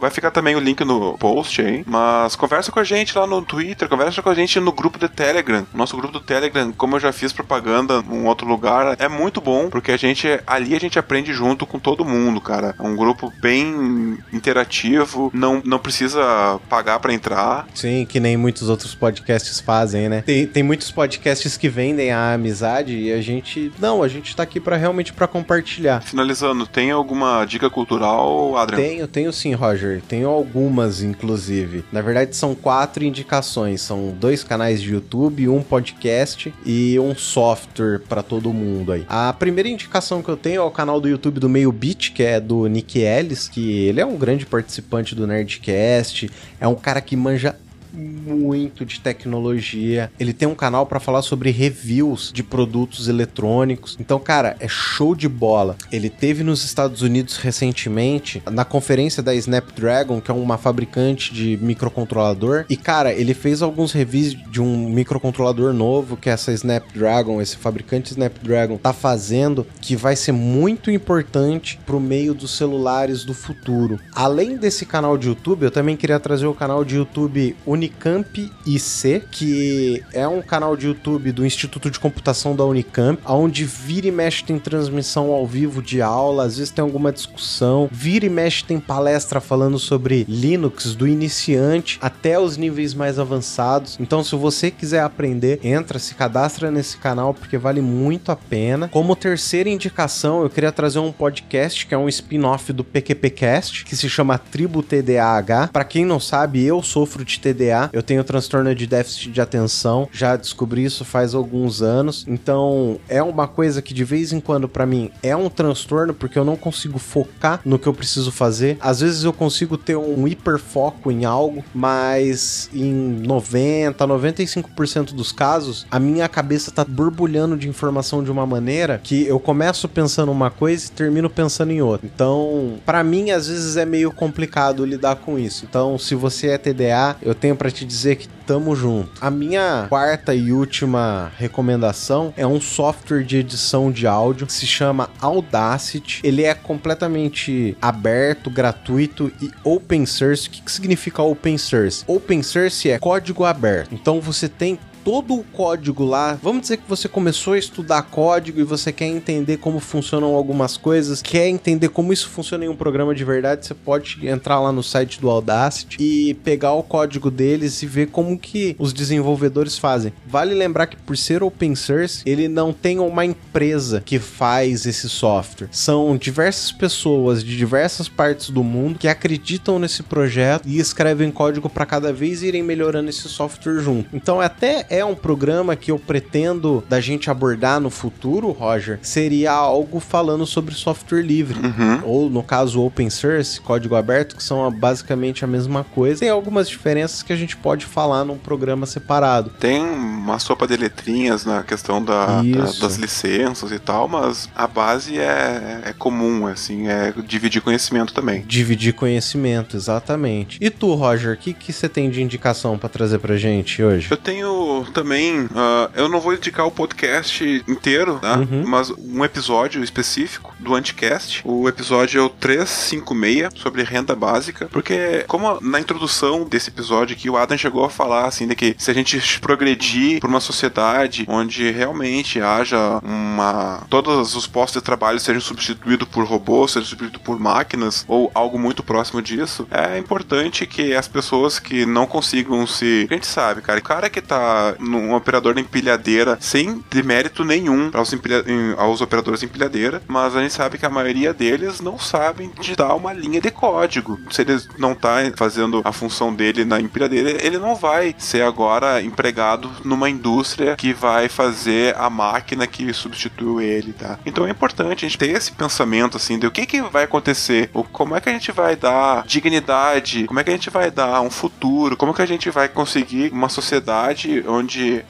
Vai 0.01 0.11
ficar 0.11 0.31
também 0.31 0.57
o 0.57 0.61
link 0.61 0.85
no 0.85 1.17
post 1.19 1.63
aí. 1.63 1.85
Mas 1.87 2.37
conversa 2.37 2.73
com 2.73 2.81
a 2.81 2.85
gente 2.85 3.17
lá 3.17 3.27
no 3.27 3.43
Twitter, 3.43 3.89
conversa 3.89 4.23
com 4.23 4.29
a 4.29 4.35
gente 4.35 4.59
no 4.61 4.73
grupo 4.73 4.99
do 4.99 5.09
Telegram. 5.09 5.67
Nosso 5.75 5.97
grupo 5.97 6.13
do 6.13 6.21
Telegram, 6.21 6.73
como 6.81 6.97
eu 6.97 7.01
já 7.01 7.13
fiz 7.13 7.31
propaganda 7.31 8.03
em 8.11 8.25
outro 8.25 8.49
lugar, 8.49 8.97
é 8.99 9.07
muito 9.07 9.39
bom, 9.39 9.69
porque 9.69 9.93
a 9.93 9.99
gente 9.99 10.27
ali 10.47 10.75
a 10.75 10.79
gente 10.79 10.99
aprende 10.99 11.31
junto 11.31 11.67
com 11.67 11.79
todo 11.79 12.07
mundo, 12.07 12.41
cara. 12.41 12.75
É 12.79 12.83
um 12.83 12.97
grupo 12.97 13.31
bem 13.39 14.17
interativo, 14.33 15.31
não, 15.35 15.61
não 15.63 15.79
precisa 15.79 16.59
pagar 16.71 16.99
para 16.99 17.13
entrar. 17.13 17.69
Sim, 17.75 18.07
que 18.09 18.19
nem 18.19 18.35
muitos 18.35 18.71
outros 18.71 18.95
podcasts 18.95 19.61
fazem, 19.61 20.09
né? 20.09 20.23
Tem, 20.23 20.47
tem 20.47 20.63
muitos 20.63 20.91
podcasts 20.91 21.59
que 21.59 21.69
vendem 21.69 22.13
a 22.13 22.33
amizade 22.33 22.97
e 22.97 23.13
a 23.13 23.21
gente, 23.21 23.71
não, 23.79 24.03
a 24.03 24.09
gente 24.09 24.35
tá 24.35 24.45
aqui 24.45 24.59
para 24.59 24.79
realmente 24.79 25.13
para 25.13 25.27
compartilhar. 25.27 26.01
Finalizando, 26.01 26.67
tem 26.67 26.91
alguma 26.91 27.45
dica 27.45 27.69
cultural, 27.69 28.57
Adriano? 28.57 28.83
Tenho, 28.83 29.07
tenho 29.07 29.33
sim, 29.35 29.53
Roger. 29.53 30.01
Tenho 30.09 30.31
algumas, 30.31 31.03
inclusive. 31.03 31.85
Na 31.93 32.01
verdade, 32.01 32.35
são 32.35 32.55
quatro 32.55 33.05
indicações. 33.05 33.83
São 33.83 34.17
dois 34.19 34.43
canais 34.43 34.81
de 34.81 34.95
YouTube, 34.95 35.47
um 35.47 35.63
podcast 35.63 36.55
e 36.71 37.01
um 37.01 37.17
software 37.17 37.99
para 38.09 38.23
todo 38.23 38.53
mundo 38.53 38.93
aí. 38.93 39.05
A 39.09 39.33
primeira 39.33 39.69
indicação 39.69 40.23
que 40.23 40.29
eu 40.29 40.37
tenho 40.37 40.61
é 40.61 40.65
o 40.65 40.71
canal 40.71 41.01
do 41.01 41.09
YouTube 41.09 41.41
do 41.41 41.49
Meio 41.49 41.73
Beat, 41.73 42.13
que 42.13 42.23
é 42.23 42.39
do 42.39 42.69
Nick 42.69 43.01
Ellis, 43.01 43.49
que 43.49 43.73
ele 43.87 44.01
é 44.01 44.07
um 44.07 44.17
grande 44.17 44.47
participante 44.47 45.13
do 45.17 45.27
Nerdcast, 45.27 46.31
é 46.61 46.69
um 46.69 46.77
cara 46.77 47.01
que 47.01 47.17
manja 47.17 47.57
muito 47.93 48.85
de 48.85 49.01
tecnologia. 49.01 50.11
Ele 50.19 50.33
tem 50.33 50.49
um 50.49 50.55
canal 50.55 50.87
para 50.87 51.01
falar 51.01 51.23
sobre 51.23 51.51
reviews 51.51 52.31
de 52.33 52.43
produtos 52.43 53.09
eletrônicos. 53.09 53.97
Então, 53.99 54.19
cara, 54.19 54.57
é 54.61 54.69
show 54.69 55.15
de 55.15 55.29
bola. 55.29 55.77
Ele 55.91 56.09
teve 56.09 56.43
nos 56.43 56.65
Estados 56.65 57.03
Unidos 57.03 57.37
recentemente 57.37 58.43
na 58.51 58.65
conferência 58.65 59.23
da 59.23 59.35
Snapdragon, 59.35 60.21
que 60.21 60.31
é 60.31 60.35
uma 60.35 60.59
fabricante 60.59 61.33
de 61.33 61.59
microcontrolador. 61.61 62.65
E, 62.69 62.77
cara, 62.77 63.13
ele 63.13 63.35
fez 63.35 63.63
alguns 63.63 63.93
reviews 63.93 64.37
de 64.51 64.61
um 64.61 64.89
microcontrolador 64.89 65.73
novo 65.73 66.17
que 66.17 66.29
essa 66.29 66.53
Snapdragon, 66.53 67.41
esse 67.41 67.57
fabricante 67.57 68.11
Snapdragon, 68.13 68.77
tá 68.77 68.93
fazendo, 68.93 69.67
que 69.81 69.97
vai 69.97 70.17
ser 70.17 70.33
muito 70.33 70.91
importante 70.91 71.79
pro 71.87 72.01
meio 72.01 72.35
dos 72.35 72.57
celulares 72.57 73.25
do 73.25 73.35
futuro. 73.35 73.99
Além 74.15 74.57
desse 74.57 74.85
canal 74.85 75.17
de 75.17 75.29
YouTube, 75.29 75.63
eu 75.63 75.71
também 75.71 75.97
queria 75.97 76.21
trazer 76.21 76.47
o 76.47 76.55
canal 76.55 76.85
de 76.85 76.97
YouTube 76.97 77.57
Unicamp 77.81 78.53
IC, 78.67 79.23
que 79.31 80.05
é 80.13 80.29
um 80.29 80.43
canal 80.43 80.77
de 80.77 80.87
YouTube 80.87 81.33
do 81.33 81.47
Instituto 81.47 81.91
de 81.91 81.99
Computação 81.99 82.55
da 82.55 82.63
Unicamp, 82.63 83.19
onde 83.27 83.65
vira 83.65 84.07
e 84.07 84.11
mexe 84.11 84.45
tem 84.45 84.59
transmissão 84.59 85.33
ao 85.33 85.47
vivo 85.47 85.83
de 85.83 86.03
aula, 86.03 86.45
às 86.45 86.59
vezes 86.59 86.71
tem 86.71 86.83
alguma 86.83 87.11
discussão, 87.11 87.89
vira 87.91 88.27
e 88.27 88.29
mexe 88.29 88.65
tem 88.65 88.79
palestra 88.79 89.41
falando 89.41 89.79
sobre 89.79 90.27
Linux, 90.29 90.95
do 90.95 91.09
iniciante 91.09 91.99
até 92.03 92.39
os 92.39 92.59
níveis 92.59 92.93
mais 92.93 93.19
avançados. 93.19 93.97
Então, 93.99 94.23
se 94.23 94.37
você 94.37 94.71
quiser 94.71 95.01
aprender, 95.01 95.59
entra, 95.65 95.99
se 95.99 96.15
cadastra 96.15 96.71
nesse 96.71 96.99
canal 96.99 97.33
porque 97.33 97.57
vale 97.57 97.81
muito 97.81 98.31
a 98.31 98.37
pena. 98.37 98.89
Como 98.89 99.17
terceira 99.17 99.71
indicação, 99.71 100.43
eu 100.43 100.51
queria 100.51 100.71
trazer 100.71 100.99
um 100.99 101.13
podcast 101.13 101.87
que 101.87 101.95
é 101.95 101.99
um 101.99 102.11
spin-off 102.11 102.75
do 102.75 102.85
PQPcast, 102.85 103.87
que 103.87 103.97
se 103.97 104.11
chama 104.11 104.37
Tribo 104.37 104.83
TDAH. 104.83 105.69
Para 105.73 105.85
quem 105.85 106.05
não 106.05 106.21
sabe, 106.21 106.63
eu 106.63 106.83
sofro 106.83 107.25
de 107.25 107.41
TDAH 107.41 107.70
TDA, 107.71 107.91
eu 107.93 108.03
tenho 108.03 108.25
transtorno 108.25 108.75
de 108.75 108.87
déficit 108.87 109.31
de 109.31 109.41
atenção, 109.41 110.09
já 110.13 110.37
descobri 110.37 110.85
isso 110.85 111.05
faz 111.05 111.35
alguns 111.35 111.83
anos. 111.83 112.25
Então, 112.27 112.99
é 113.09 113.23
uma 113.23 113.47
coisa 113.47 113.81
que 113.81 113.95
de 113.95 114.05
vez 114.05 114.33
em 114.33 114.41
quando 114.41 114.69
para 114.69 114.85
mim 114.85 115.11
é 115.23 115.35
um 115.37 115.49
transtorno 115.49 116.13
porque 116.13 116.39
eu 116.39 116.45
não 116.45 116.57
consigo 116.57 116.99
focar 116.99 117.61
no 117.65 117.79
que 117.79 117.87
eu 117.87 117.95
preciso 117.95 118.33
fazer. 118.33 118.77
Às 118.81 119.01
vezes 119.01 119.25
eu 119.25 119.33
consigo 119.33 119.77
ter 119.77 119.97
um 119.97 120.27
hiperfoco 120.27 121.11
em 121.11 121.25
algo, 121.25 121.65
mas 121.75 122.69
em 122.75 122.93
90, 122.93 124.07
95% 124.07 125.13
dos 125.13 125.33
casos, 125.33 125.87
a 125.91 125.99
minha 125.99 126.29
cabeça 126.29 126.71
tá 126.71 126.85
borbulhando 126.85 127.57
de 127.57 127.69
informação 127.69 128.23
de 128.23 128.31
uma 128.31 128.47
maneira 128.47 129.01
que 129.03 129.27
eu 129.27 129.39
começo 129.39 129.89
pensando 129.89 130.33
uma 130.33 130.51
coisa 130.51 130.87
e 130.87 130.91
termino 130.91 131.31
pensando 131.31 131.73
em 131.73 131.83
outra. 131.83 132.09
Então, 132.13 132.79
para 132.85 133.03
mim 133.05 133.31
às 133.31 133.49
vezes 133.49 133.77
é 133.77 133.85
meio 133.85 134.11
complicado 134.11 134.85
lidar 134.85 135.17
com 135.17 135.39
isso. 135.39 135.65
Então, 135.69 135.99
se 135.99 136.15
você 136.15 136.49
é 136.49 136.59
TDA, 136.59 137.17
eu 137.23 137.35
tenho 137.35 137.57
para 137.61 137.71
te 137.71 137.85
dizer 137.85 138.17
que 138.17 138.27
tamo 138.47 138.75
junto. 138.75 139.11
A 139.21 139.31
minha 139.31 139.85
quarta 139.91 140.35
e 140.35 140.51
última 140.51 141.31
recomendação 141.37 142.33
é 142.35 142.47
um 142.47 142.59
software 142.59 143.23
de 143.23 143.37
edição 143.37 143.93
de 143.93 144.07
áudio 144.07 144.47
que 144.47 144.53
se 144.55 144.67
chama 144.67 145.11
Audacity. 145.21 146.23
Ele 146.25 146.43
é 146.45 146.55
completamente 146.55 147.77
aberto, 147.83 148.49
gratuito 148.49 149.31
e 149.43 149.51
open 149.63 150.07
source. 150.07 150.49
O 150.49 150.53
que, 150.53 150.63
que 150.63 150.73
significa 150.73 151.23
open 151.23 151.59
source? 151.59 152.03
Open 152.07 152.43
source 152.43 152.89
é 152.89 152.99
código 152.99 153.45
aberto. 153.45 153.95
Então 153.95 154.23
você 154.23 154.49
tem 154.49 154.79
todo 155.05 155.35
o 155.35 155.45
código 155.45 156.05
lá. 156.05 156.39
Vamos 156.43 156.63
dizer 156.63 156.79
que 156.79 156.89
você 156.89 157.09
começou 157.09 157.55
a 157.55 157.59
estudar 157.59 158.03
código 158.03 158.61
e 158.61 158.65
você 158.65 158.93
quer 158.93 159.07
entender 159.07 159.59
como 159.59 159.81
funcionam 159.81 160.35
algumas 160.35 160.77
coisas, 160.77 161.23
quer 161.23 161.49
entender 161.49 161.89
como 161.89 162.13
isso 162.13 162.29
funciona 162.29 162.65
em 162.65 162.69
um 162.69 162.77
programa 162.77 163.15
de 163.15 163.25
verdade, 163.25 163.67
você 163.67 163.75
pode 163.75 164.27
entrar 164.27 164.61
lá 164.61 164.73
no 164.73 164.83
site 164.83 165.21
do 165.21 165.31
Audacity 165.31 165.97
e 166.01 166.35
pegar 166.35 166.73
o 166.73 166.83
código 166.83 167.31
deles 167.31 167.83
e 167.83 167.87
ver 167.87 168.09
como 168.09 168.39
que 168.39 168.77
os 168.79 168.93
desenvolvedores 168.93 169.79
fazem. 169.79 170.13
Vale 170.27 170.55
lembrar 170.55 170.87
que 170.87 170.97
por 170.97 171.17
ser 171.17 171.43
open 171.43 171.75
source, 171.75 172.23
ele 172.27 172.49
não 172.49 172.73
tem 172.73 172.99
uma 172.99 173.25
empresa 173.25 174.03
que 174.05 174.19
faz 174.19 174.87
esse 174.87 175.09
software. 175.09 175.69
São 175.71 176.17
diversas 176.17 176.73
pessoas 176.73 177.43
de 177.43 177.57
diversas 177.57 178.09
partes 178.09 178.51
do 178.51 178.63
mundo 178.63 178.99
que 178.99 179.09
acreditam 179.09 179.79
nesse 179.79 180.03
projeto 180.03 180.69
e 180.69 180.79
escrevem 180.79 181.31
código 181.31 181.69
para 181.69 181.87
cada 181.87 182.13
vez 182.13 182.43
irem 182.43 182.63
melhorando 182.63 183.11
esse 183.11 183.29
software 183.29 183.81
junto. 183.81 184.15
Então 184.15 184.43
é 184.43 184.47
até 184.47 184.87
é 184.91 185.05
um 185.05 185.15
programa 185.15 185.77
que 185.77 185.93
eu 185.93 185.99
pretendo 185.99 186.85
da 186.89 187.01
gente 187.01 187.31
abordar 187.31 187.81
no 187.81 187.89
futuro, 187.89 188.51
Roger, 188.51 188.99
seria 189.01 189.53
algo 189.53 190.01
falando 190.01 190.45
sobre 190.45 190.75
software 190.75 191.23
livre. 191.23 191.59
Uhum. 191.61 192.01
Ou, 192.05 192.31
no 192.31 192.43
caso, 192.43 192.83
open 192.83 193.09
source, 193.09 193.61
código 193.61 193.95
aberto, 193.95 194.35
que 194.35 194.43
são 194.43 194.71
basicamente 194.73 195.45
a 195.45 195.49
mesma 195.49 195.85
coisa. 195.85 196.21
Tem 196.21 196.29
algumas 196.29 196.69
diferenças 196.69 197.23
que 197.23 197.33
a 197.33 197.37
gente 197.37 197.57
pode 197.57 197.87
falar 197.87 198.25
num 198.25 198.37
programa 198.37 198.85
separado. 198.85 199.51
Tem 199.61 199.81
uma 199.81 200.39
sopa 200.41 200.67
de 200.67 200.77
letrinhas 200.77 201.45
na 201.45 201.63
questão 201.63 202.05
da, 202.05 202.43
da, 202.43 202.65
das 202.81 202.97
licenças 202.97 203.71
e 203.71 203.79
tal, 203.79 204.09
mas 204.09 204.49
a 204.57 204.67
base 204.67 205.19
é, 205.19 205.83
é 205.85 205.93
comum, 205.93 206.47
assim, 206.47 206.89
é 206.89 207.15
dividir 207.25 207.63
conhecimento 207.63 208.13
também. 208.13 208.43
Dividir 208.43 208.95
conhecimento, 208.95 209.77
exatamente. 209.77 210.59
E 210.61 210.69
tu, 210.69 210.95
Roger, 210.95 211.35
o 211.35 211.37
que, 211.37 211.73
você 211.73 211.89
tem 211.89 212.11
de 212.11 212.21
indicação 212.23 212.77
para 212.77 212.89
trazer 212.89 213.19
pra 213.19 213.37
gente 213.37 213.83
hoje? 213.83 214.09
Eu 214.11 214.17
tenho 214.17 214.80
também. 214.85 215.45
Uh, 215.47 215.91
eu 215.95 216.09
não 216.09 216.21
vou 216.21 216.33
dedicar 216.33 216.65
o 216.65 216.71
podcast 216.71 217.65
inteiro, 217.69 218.19
né? 218.23 218.37
Uhum. 218.37 218.65
Mas 218.67 218.91
um 218.91 219.25
episódio 219.25 219.83
específico 219.83 220.55
do 220.59 220.75
Anticast. 220.75 221.43
O 221.45 221.69
episódio 221.69 222.21
é 222.21 222.25
o 222.25 222.29
356 222.29 223.51
sobre 223.57 223.83
renda 223.83 224.15
básica. 224.15 224.69
Porque, 224.71 225.25
como 225.27 225.59
na 225.61 225.81
introdução 225.81 226.45
desse 226.45 226.71
episódio 226.71 227.17
aqui, 227.17 227.29
o 227.29 227.37
Adam 227.37 227.57
chegou 227.57 227.85
a 227.85 227.91
falar 227.91 228.27
assim, 228.27 228.47
de 228.47 228.55
que 228.55 228.75
se 228.79 228.91
a 228.91 228.95
gente 228.95 229.41
progredir 229.41 230.21
por 230.21 230.29
uma 230.29 230.41
sociedade 230.41 231.25
onde 231.29 231.71
realmente 231.71 232.41
haja 232.41 233.01
uma. 233.03 233.85
todos 233.89 234.35
os 234.35 234.47
postos 234.47 234.81
de 234.81 234.85
trabalho 234.85 235.19
sejam 235.21 235.41
substituídos 235.41 236.09
por 236.09 236.25
robôs, 236.25 236.73
sejam 236.73 236.89
substituídos 236.89 237.23
por 237.23 237.39
máquinas 237.39 238.05
ou 238.09 238.31
algo 238.35 238.59
muito 238.59 238.83
próximo 238.83 239.23
disso, 239.23 239.67
é 239.71 239.99
importante 239.99 240.67
que 240.67 240.95
as 240.95 241.09
pessoas 241.09 241.59
que 241.59 241.87
não 241.87 242.07
consigam 242.07 242.67
se. 242.67 243.07
A 243.11 243.15
gente 243.15 243.27
sabe, 243.27 243.61
cara, 243.63 243.79
o 243.79 243.83
cara 243.83 244.11
que 244.11 244.21
tá 244.21 244.70
num 244.79 245.15
operador 245.15 245.55
de 245.55 245.61
empilhadeira 245.61 246.39
sem 246.41 246.85
demérito 246.91 247.45
nenhum 247.45 247.91
para 247.91 248.01
os, 248.01 248.13
empilha... 248.13 248.45
aos 248.77 249.01
operadores 249.01 249.41
de 249.41 249.47
empilhadeira, 249.47 250.03
mas 250.07 250.37
a 250.37 250.43
gente 250.43 250.55
sabe 250.55 250.79
que 250.79 250.87
a 250.87 250.91
maioria 250.91 251.33
deles 251.33 251.81
não 251.81 251.99
sabem 251.99 252.51
digitar 252.61 252.97
uma 252.97 253.13
linha 253.13 253.41
de 253.41 253.51
código. 253.51 254.19
Se 254.31 254.43
ele 254.43 254.59
não 254.79 254.95
tá 254.95 255.17
fazendo 255.37 255.81
a 255.85 255.93
função 255.93 256.35
dele 256.35 256.65
na 256.65 256.81
empilhadeira, 256.81 257.45
ele 257.45 257.59
não 257.59 257.75
vai 257.75 258.15
ser 258.19 258.43
agora 258.43 259.03
empregado 259.03 259.71
numa 259.85 260.09
indústria 260.09 260.77
que 260.77 260.93
vai 260.93 261.29
fazer 261.29 261.97
a 261.97 262.09
máquina 262.11 262.67
que 262.67 262.93
substituiu 262.93 263.61
ele, 263.61 263.93
tá? 263.93 264.19
Então 264.25 264.47
é 264.47 264.51
importante 264.51 265.05
a 265.05 265.09
gente 265.09 265.19
ter 265.19 265.31
esse 265.31 265.53
pensamento 265.53 266.17
assim 266.17 266.39
de 266.39 266.47
o 266.47 266.51
que 266.51 266.67
que 266.67 266.83
vai 266.83 267.05
acontecer, 267.05 267.71
como 267.93 268.15
é 268.15 268.21
que 268.21 268.29
a 268.29 268.33
gente 268.33 268.53
vai 268.53 268.77
dar 268.77 269.25
dignidade, 269.27 270.27
como 270.27 270.41
é 270.41 270.45
que 270.45 270.51
a 270.51 270.55
gente 270.55 270.71
vai 270.71 270.91
dar 270.91 271.21
um 271.21 271.31
futuro, 271.31 271.97
como 271.97 272.15
que 272.15 272.23
a 272.23 272.27
gente 272.27 272.51
vai 272.51 272.69
conseguir 272.69 273.31
uma 273.33 273.49
sociedade 273.49 274.45
onde 274.47 274.60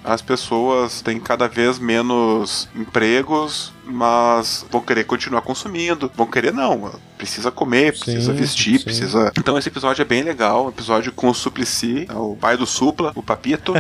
as 0.05 0.23
pessoas 0.23 1.01
têm 1.01 1.19
cada 1.19 1.49
vez 1.49 1.79
menos 1.79 2.69
empregos, 2.75 3.73
mas 3.91 4.65
vão 4.71 4.81
querer 4.81 5.05
continuar 5.05 5.43
consumindo. 5.43 6.11
Vão 6.15 6.27
querer, 6.27 6.53
não. 6.53 6.93
Precisa 7.19 7.51
comer, 7.51 7.93
precisa 7.93 8.33
sim, 8.33 8.39
vestir, 8.39 8.79
sim. 8.79 8.85
precisa. 8.85 9.33
Então 9.39 9.59
esse 9.59 9.69
episódio 9.69 10.01
é 10.01 10.05
bem 10.05 10.23
legal. 10.23 10.67
Um 10.67 10.69
episódio 10.71 11.13
com 11.13 11.29
o 11.29 11.35
Suplicy, 11.35 12.07
é 12.09 12.15
o 12.15 12.35
pai 12.35 12.57
do 12.57 12.67
Supla, 12.67 13.13
o 13.15 13.23
Papito. 13.23 13.75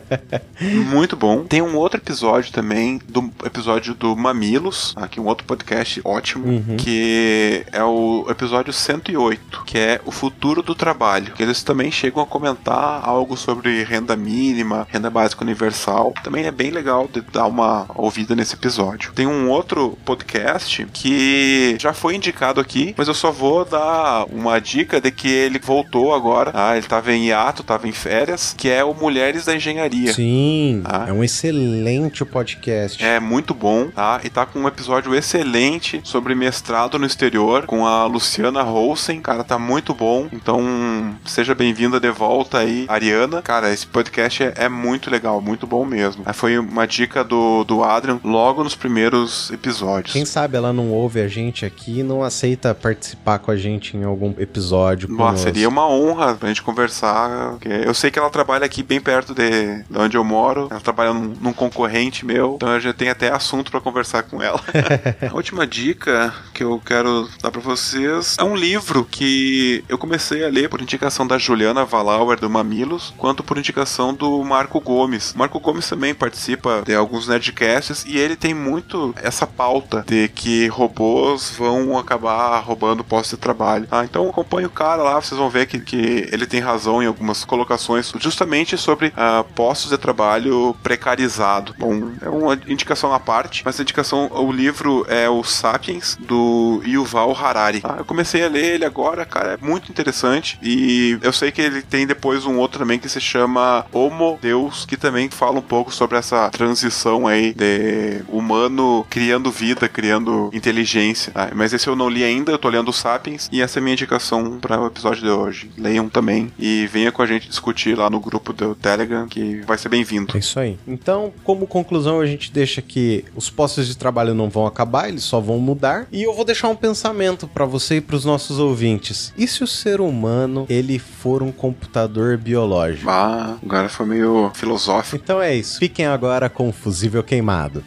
Muito 0.90 1.16
bom. 1.16 1.44
Tem 1.44 1.60
um 1.60 1.76
outro 1.76 2.00
episódio 2.00 2.52
também, 2.52 3.00
do 3.08 3.30
episódio 3.44 3.94
do 3.94 4.16
Mamilos, 4.16 4.94
aqui 4.96 5.20
um 5.20 5.26
outro 5.26 5.46
podcast 5.46 6.00
ótimo, 6.04 6.46
uhum. 6.46 6.76
que 6.76 7.66
é 7.70 7.82
o 7.82 8.26
episódio 8.28 8.72
108, 8.72 9.64
que 9.64 9.78
é 9.78 10.00
o 10.04 10.10
futuro 10.10 10.62
do 10.62 10.74
trabalho. 10.74 11.32
Que 11.32 11.42
eles 11.42 11.62
também 11.62 11.90
chegam 11.90 12.22
a 12.22 12.26
comentar 12.26 13.00
algo 13.04 13.36
sobre 13.36 13.84
renda 13.84 14.16
mínima, 14.16 14.86
renda 14.90 15.10
básica 15.10 15.44
universal. 15.44 16.14
Também 16.22 16.46
é 16.46 16.50
bem 16.50 16.70
legal 16.70 17.08
de 17.12 17.20
dar 17.20 17.46
uma 17.46 17.86
ouvida 17.94 18.34
nesse 18.34 18.54
episódio. 18.54 19.12
Tem 19.12 19.23
tem 19.24 19.32
um 19.32 19.48
outro 19.48 19.96
podcast 20.04 20.86
que 20.92 21.76
já 21.80 21.94
foi 21.94 22.14
indicado 22.14 22.60
aqui, 22.60 22.94
mas 22.94 23.08
eu 23.08 23.14
só 23.14 23.32
vou 23.32 23.64
dar 23.64 24.26
uma 24.30 24.60
dica 24.60 25.00
de 25.00 25.10
que 25.10 25.28
ele 25.28 25.58
voltou 25.58 26.14
agora. 26.14 26.50
Ah, 26.52 26.76
ele 26.76 26.86
tava 26.86 27.10
em 27.10 27.28
hiato, 27.28 27.62
tava 27.62 27.88
em 27.88 27.92
férias, 27.92 28.54
que 28.54 28.68
é 28.68 28.84
o 28.84 28.92
Mulheres 28.92 29.46
da 29.46 29.56
Engenharia. 29.56 30.12
Sim, 30.12 30.82
tá? 30.84 31.06
é 31.08 31.12
um 31.12 31.24
excelente 31.24 32.22
podcast. 32.26 33.02
É 33.02 33.18
muito 33.18 33.54
bom, 33.54 33.88
tá? 33.88 34.20
E 34.22 34.28
tá 34.28 34.44
com 34.44 34.58
um 34.58 34.68
episódio 34.68 35.14
excelente 35.14 36.02
sobre 36.04 36.34
mestrado 36.34 36.98
no 36.98 37.06
exterior 37.06 37.64
com 37.64 37.86
a 37.86 38.04
Luciana 38.04 38.62
Rosen. 38.62 39.22
Cara, 39.22 39.42
tá 39.42 39.58
muito 39.58 39.94
bom. 39.94 40.28
Então, 40.32 41.16
seja 41.24 41.54
bem-vinda 41.54 41.98
de 41.98 42.10
volta 42.10 42.58
aí, 42.58 42.84
Ariana. 42.88 43.40
Cara, 43.40 43.72
esse 43.72 43.86
podcast 43.86 44.42
é, 44.42 44.52
é 44.56 44.68
muito 44.68 45.10
legal, 45.10 45.40
muito 45.40 45.66
bom 45.66 45.86
mesmo. 45.86 46.24
Foi 46.34 46.58
uma 46.58 46.86
dica 46.86 47.24
do, 47.24 47.64
do 47.64 47.82
Adrian 47.82 48.20
logo 48.22 48.62
nos 48.62 48.74
primeiros 48.74 49.13
primeiros 49.14 49.50
episódios. 49.50 50.12
Quem 50.12 50.24
sabe 50.24 50.56
ela 50.56 50.72
não 50.72 50.90
ouve 50.90 51.20
a 51.20 51.28
gente 51.28 51.64
aqui 51.64 52.00
e 52.00 52.02
não 52.02 52.22
aceita 52.22 52.74
participar 52.74 53.38
com 53.38 53.50
a 53.50 53.56
gente 53.56 53.96
em 53.96 54.04
algum 54.04 54.34
episódio. 54.38 55.08
Nossa, 55.08 55.44
seria 55.44 55.68
uma 55.68 55.88
honra 55.88 56.34
pra 56.34 56.48
gente 56.48 56.62
conversar. 56.62 57.56
Eu 57.84 57.94
sei 57.94 58.10
que 58.10 58.18
ela 58.18 58.30
trabalha 58.30 58.66
aqui 58.66 58.82
bem 58.82 59.00
perto 59.00 59.34
de, 59.34 59.82
de 59.88 59.98
onde 59.98 60.16
eu 60.16 60.24
moro. 60.24 60.68
Ela 60.70 60.80
trabalha 60.80 61.12
num, 61.12 61.34
num 61.40 61.52
concorrente 61.52 62.26
meu, 62.26 62.54
então 62.56 62.70
eu 62.70 62.80
já 62.80 62.92
tenho 62.92 63.12
até 63.12 63.30
assunto 63.30 63.70
para 63.70 63.80
conversar 63.80 64.24
com 64.24 64.42
ela. 64.42 64.60
a 65.30 65.34
última 65.34 65.66
dica 65.66 66.34
que 66.52 66.64
eu 66.64 66.80
quero 66.84 67.28
dar 67.42 67.50
para 67.50 67.60
vocês 67.60 68.36
é 68.38 68.44
um 68.44 68.56
livro 68.56 69.04
que 69.04 69.84
eu 69.88 69.96
comecei 69.96 70.44
a 70.44 70.48
ler 70.48 70.68
por 70.68 70.80
indicação 70.80 71.26
da 71.26 71.38
Juliana 71.38 71.84
Valauer 71.84 72.38
do 72.38 72.50
Mamilos, 72.50 73.14
quanto 73.16 73.42
por 73.42 73.58
indicação 73.58 74.12
do 74.12 74.42
Marco 74.42 74.80
Gomes. 74.80 75.34
Marco 75.34 75.60
Gomes 75.60 75.88
também 75.88 76.14
participa 76.14 76.82
de 76.84 76.94
alguns 76.94 77.28
Nerdcasts 77.28 78.04
e 78.06 78.18
ele 78.18 78.36
tem 78.36 78.54
muito 78.54 79.03
essa 79.16 79.46
pauta 79.46 80.04
de 80.06 80.28
que 80.28 80.68
robôs 80.68 81.54
vão 81.56 81.98
acabar 81.98 82.58
roubando 82.60 83.04
postos 83.04 83.36
de 83.36 83.42
trabalho. 83.42 83.86
Ah, 83.90 84.04
então 84.04 84.28
acompanhe 84.28 84.66
o 84.66 84.70
cara 84.70 85.02
lá, 85.02 85.20
vocês 85.20 85.38
vão 85.38 85.50
ver 85.50 85.66
que, 85.66 85.80
que 85.80 86.28
ele 86.32 86.46
tem 86.46 86.60
razão 86.60 87.02
em 87.02 87.06
algumas 87.06 87.44
colocações 87.44 88.12
justamente 88.18 88.76
sobre 88.76 89.08
uh, 89.08 89.44
postos 89.54 89.90
de 89.90 89.98
trabalho 89.98 90.76
precarizado. 90.82 91.74
Bom, 91.78 92.10
é 92.20 92.28
uma 92.28 92.58
indicação 92.66 93.12
à 93.12 93.20
parte, 93.20 93.62
mas 93.64 93.78
a 93.78 93.82
indicação, 93.82 94.30
o 94.32 94.52
livro 94.52 95.04
é 95.08 95.28
o 95.28 95.42
Sapiens 95.42 96.16
do 96.20 96.82
Yuval 96.86 97.36
Harari. 97.36 97.80
Ah, 97.84 97.96
eu 97.98 98.04
comecei 98.04 98.44
a 98.44 98.48
ler 98.48 98.74
ele 98.74 98.84
agora, 98.84 99.24
cara, 99.24 99.54
é 99.60 99.64
muito 99.64 99.90
interessante 99.90 100.58
e 100.62 101.18
eu 101.22 101.32
sei 101.32 101.50
que 101.50 101.60
ele 101.60 101.82
tem 101.82 102.06
depois 102.06 102.44
um 102.44 102.58
outro 102.58 102.78
também 102.78 102.98
que 102.98 103.08
se 103.08 103.20
chama 103.20 103.86
Homo 103.92 104.38
Deus, 104.40 104.84
que 104.84 104.96
também 104.96 105.30
fala 105.30 105.58
um 105.58 105.62
pouco 105.62 105.92
sobre 105.92 106.18
essa 106.18 106.50
transição 106.50 107.26
aí 107.26 107.52
de 107.54 108.22
humano 108.28 108.83
criando 109.08 109.50
vida, 109.50 109.88
criando 109.88 110.50
inteligência. 110.52 111.32
Ah, 111.34 111.50
mas 111.54 111.72
esse 111.72 111.86
eu 111.86 111.96
não 111.96 112.08
li 112.08 112.24
ainda, 112.24 112.52
eu 112.52 112.58
tô 112.58 112.68
lendo 112.68 112.88
o 112.88 112.92
Sapiens 112.92 113.48
e 113.52 113.60
essa 113.60 113.78
é 113.78 113.80
a 113.80 113.82
minha 113.82 113.94
indicação 113.94 114.58
para 114.60 114.80
o 114.80 114.86
episódio 114.86 115.22
de 115.22 115.30
hoje. 115.30 115.70
Leiam 115.76 116.08
também 116.08 116.52
e 116.58 116.86
venha 116.86 117.10
com 117.10 117.22
a 117.22 117.26
gente 117.26 117.48
discutir 117.48 117.96
lá 117.96 118.08
no 118.10 118.20
grupo 118.20 118.52
do 118.52 118.74
Telegram, 118.74 119.26
que 119.26 119.60
vai 119.66 119.78
ser 119.78 119.88
bem-vindo. 119.88 120.36
É 120.36 120.38
isso 120.38 120.58
aí. 120.58 120.78
Então, 120.86 121.32
como 121.42 121.66
conclusão, 121.66 122.20
a 122.20 122.26
gente 122.26 122.52
deixa 122.52 122.82
que 122.82 123.24
os 123.34 123.50
postos 123.50 123.86
de 123.86 123.96
trabalho 123.96 124.34
não 124.34 124.48
vão 124.48 124.66
acabar, 124.66 125.08
eles 125.08 125.24
só 125.24 125.40
vão 125.40 125.58
mudar. 125.58 126.06
E 126.12 126.22
eu 126.22 126.34
vou 126.34 126.44
deixar 126.44 126.68
um 126.68 126.76
pensamento 126.76 127.46
para 127.46 127.64
você 127.64 127.96
e 127.96 128.00
para 128.00 128.16
os 128.16 128.24
nossos 128.24 128.58
ouvintes. 128.58 129.32
E 129.36 129.46
se 129.46 129.62
o 129.62 129.66
ser 129.66 130.00
humano 130.00 130.66
ele 130.68 130.98
for 130.98 131.42
um 131.42 131.52
computador 131.52 132.36
biológico? 132.36 133.08
Ah, 133.10 133.56
agora 133.62 133.88
foi 133.88 134.06
meio 134.06 134.50
filosófico. 134.54 135.16
Então 135.22 135.40
é 135.40 135.54
isso. 135.54 135.78
Fiquem 135.78 136.06
agora 136.06 136.48
com 136.48 136.68
o 136.68 136.72
fusível 136.72 137.22
queimado. 137.22 137.82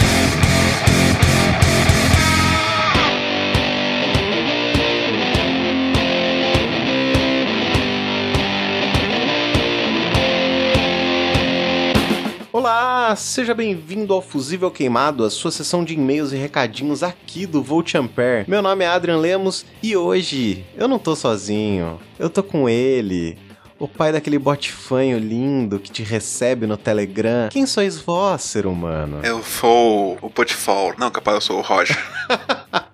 Olá, 13.07 13.15
seja 13.15 13.53
bem-vindo 13.53 14.13
ao 14.13 14.21
Fusível 14.21 14.69
Queimado, 14.69 15.23
a 15.23 15.29
sua 15.29 15.49
sessão 15.49 15.81
de 15.81 15.93
e-mails 15.93 16.33
e 16.33 16.35
recadinhos 16.35 17.03
aqui 17.03 17.45
do 17.45 17.63
Volt 17.63 17.95
Ampere. 17.95 18.43
Meu 18.49 18.61
nome 18.61 18.83
é 18.83 18.87
Adrian 18.89 19.15
Lemos 19.15 19.65
e 19.81 19.95
hoje 19.95 20.65
eu 20.75 20.89
não 20.89 20.99
tô 20.99 21.15
sozinho, 21.15 22.01
eu 22.19 22.29
tô 22.29 22.43
com 22.43 22.67
ele, 22.67 23.37
o 23.79 23.87
pai 23.87 24.11
daquele 24.11 24.37
botifanho 24.37 25.17
lindo 25.19 25.79
que 25.79 25.89
te 25.89 26.03
recebe 26.03 26.67
no 26.67 26.75
Telegram. 26.75 27.47
Quem 27.49 27.65
sois 27.65 27.97
vós, 27.97 28.41
ser 28.41 28.67
humano? 28.67 29.21
Eu 29.23 29.41
sou 29.41 30.17
o 30.21 30.29
Potifal. 30.29 30.93
Não, 30.97 31.09
capaz 31.09 31.35
eu 31.35 31.41
sou 31.41 31.59
o 31.59 31.61
Roger. 31.61 31.97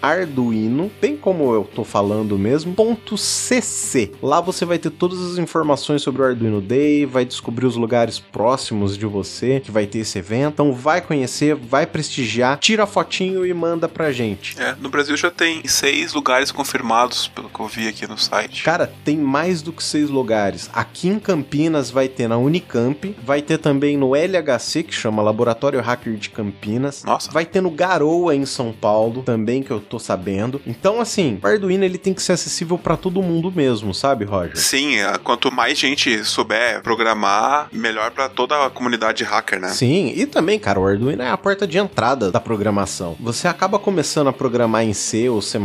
day.arduino, 0.00 0.90
bem 1.00 1.16
como 1.16 1.52
eu 1.52 1.64
tô 1.64 1.84
falando 1.84 2.38
mesmo, 2.38 2.74
.cc. 3.16 4.12
Lá 4.22 4.40
você 4.40 4.64
vai 4.64 4.78
ter 4.78 4.90
todas 4.90 5.20
as 5.20 5.38
informações 5.38 6.02
sobre 6.02 6.22
o 6.22 6.24
Arduino 6.24 6.60
Day, 6.60 7.04
vai 7.04 7.24
descobrir 7.24 7.66
os 7.66 7.76
lugares 7.76 8.18
próximos 8.18 8.96
de 8.96 9.06
você 9.06 9.60
que 9.60 9.70
vai 9.70 9.86
ter 9.86 9.98
esse 9.98 10.18
evento. 10.18 10.54
Então 10.54 10.72
vai 10.72 11.00
conhecer, 11.00 11.54
vai 11.54 11.86
prestigiar, 11.86 12.58
tira 12.58 12.84
a 12.84 12.86
fotinho 12.86 13.44
e 13.44 13.52
manda 13.52 13.88
pra 13.88 14.12
gente. 14.12 14.60
É, 14.60 14.74
no 14.80 14.88
Brasil 14.88 15.16
já 15.16 15.30
tem 15.30 15.66
seis 15.66 16.12
lugares 16.12 16.50
confirmados, 16.52 17.28
pelo 17.28 17.48
que 17.48 17.60
eu 17.60 17.66
vi 17.66 17.88
aqui 17.88 18.06
no 18.06 18.18
site. 18.18 18.62
Cara, 18.62 18.92
tem 19.04 19.16
mais 19.16 19.62
do 19.62 19.72
que 19.72 19.82
seis 19.82 20.08
lugares. 20.08 20.70
Aqui 20.72 21.08
em 21.08 21.18
Campinas 21.18 21.90
vai 21.90 22.08
ter 22.08 22.28
na 22.28 22.38
Unicamp, 22.38 23.16
vai 23.24 23.42
ter 23.42 23.58
também 23.58 23.96
no 23.96 24.14
LHC, 24.14 24.82
que 24.82 24.94
chama 24.94 25.22
Laboratório 25.22 25.80
Hacker 25.80 26.14
de 26.14 26.30
Campinas. 26.30 27.04
Nossa. 27.04 27.30
Vai 27.30 27.44
ter 27.44 27.60
no 27.60 27.70
Garoa 27.70 28.34
em 28.34 28.46
São 28.46 28.72
Paulo, 28.72 29.22
também 29.22 29.62
que 29.62 29.70
eu 29.70 29.80
tô 29.88 29.98
sabendo. 29.98 30.60
Então, 30.66 31.00
assim, 31.00 31.38
o 31.42 31.46
Arduino 31.46 31.84
ele 31.84 31.98
tem 31.98 32.14
que 32.14 32.22
ser 32.22 32.32
acessível 32.32 32.78
para 32.78 32.96
todo 32.96 33.22
mundo 33.22 33.50
mesmo, 33.50 33.94
sabe, 33.94 34.24
Roger? 34.24 34.56
Sim, 34.56 34.98
é, 34.98 35.18
quanto 35.18 35.50
mais 35.50 35.78
gente 35.78 36.24
souber 36.24 36.82
programar, 36.82 37.68
melhor 37.72 38.10
para 38.10 38.28
toda 38.28 38.66
a 38.66 38.70
comunidade 38.70 39.24
hacker, 39.24 39.60
né? 39.60 39.68
Sim, 39.68 40.12
e 40.14 40.26
também, 40.26 40.58
cara, 40.58 40.78
o 40.78 40.86
Arduino 40.86 41.22
é 41.22 41.30
a 41.30 41.36
porta 41.36 41.66
de 41.66 41.78
entrada 41.78 42.30
da 42.30 42.40
programação. 42.40 43.16
Você 43.20 43.48
acaba 43.48 43.78
começando 43.78 44.28
a 44.28 44.32
programar 44.32 44.84
em 44.84 44.92
C 44.92 45.28
ou 45.28 45.40
C++, 45.42 45.58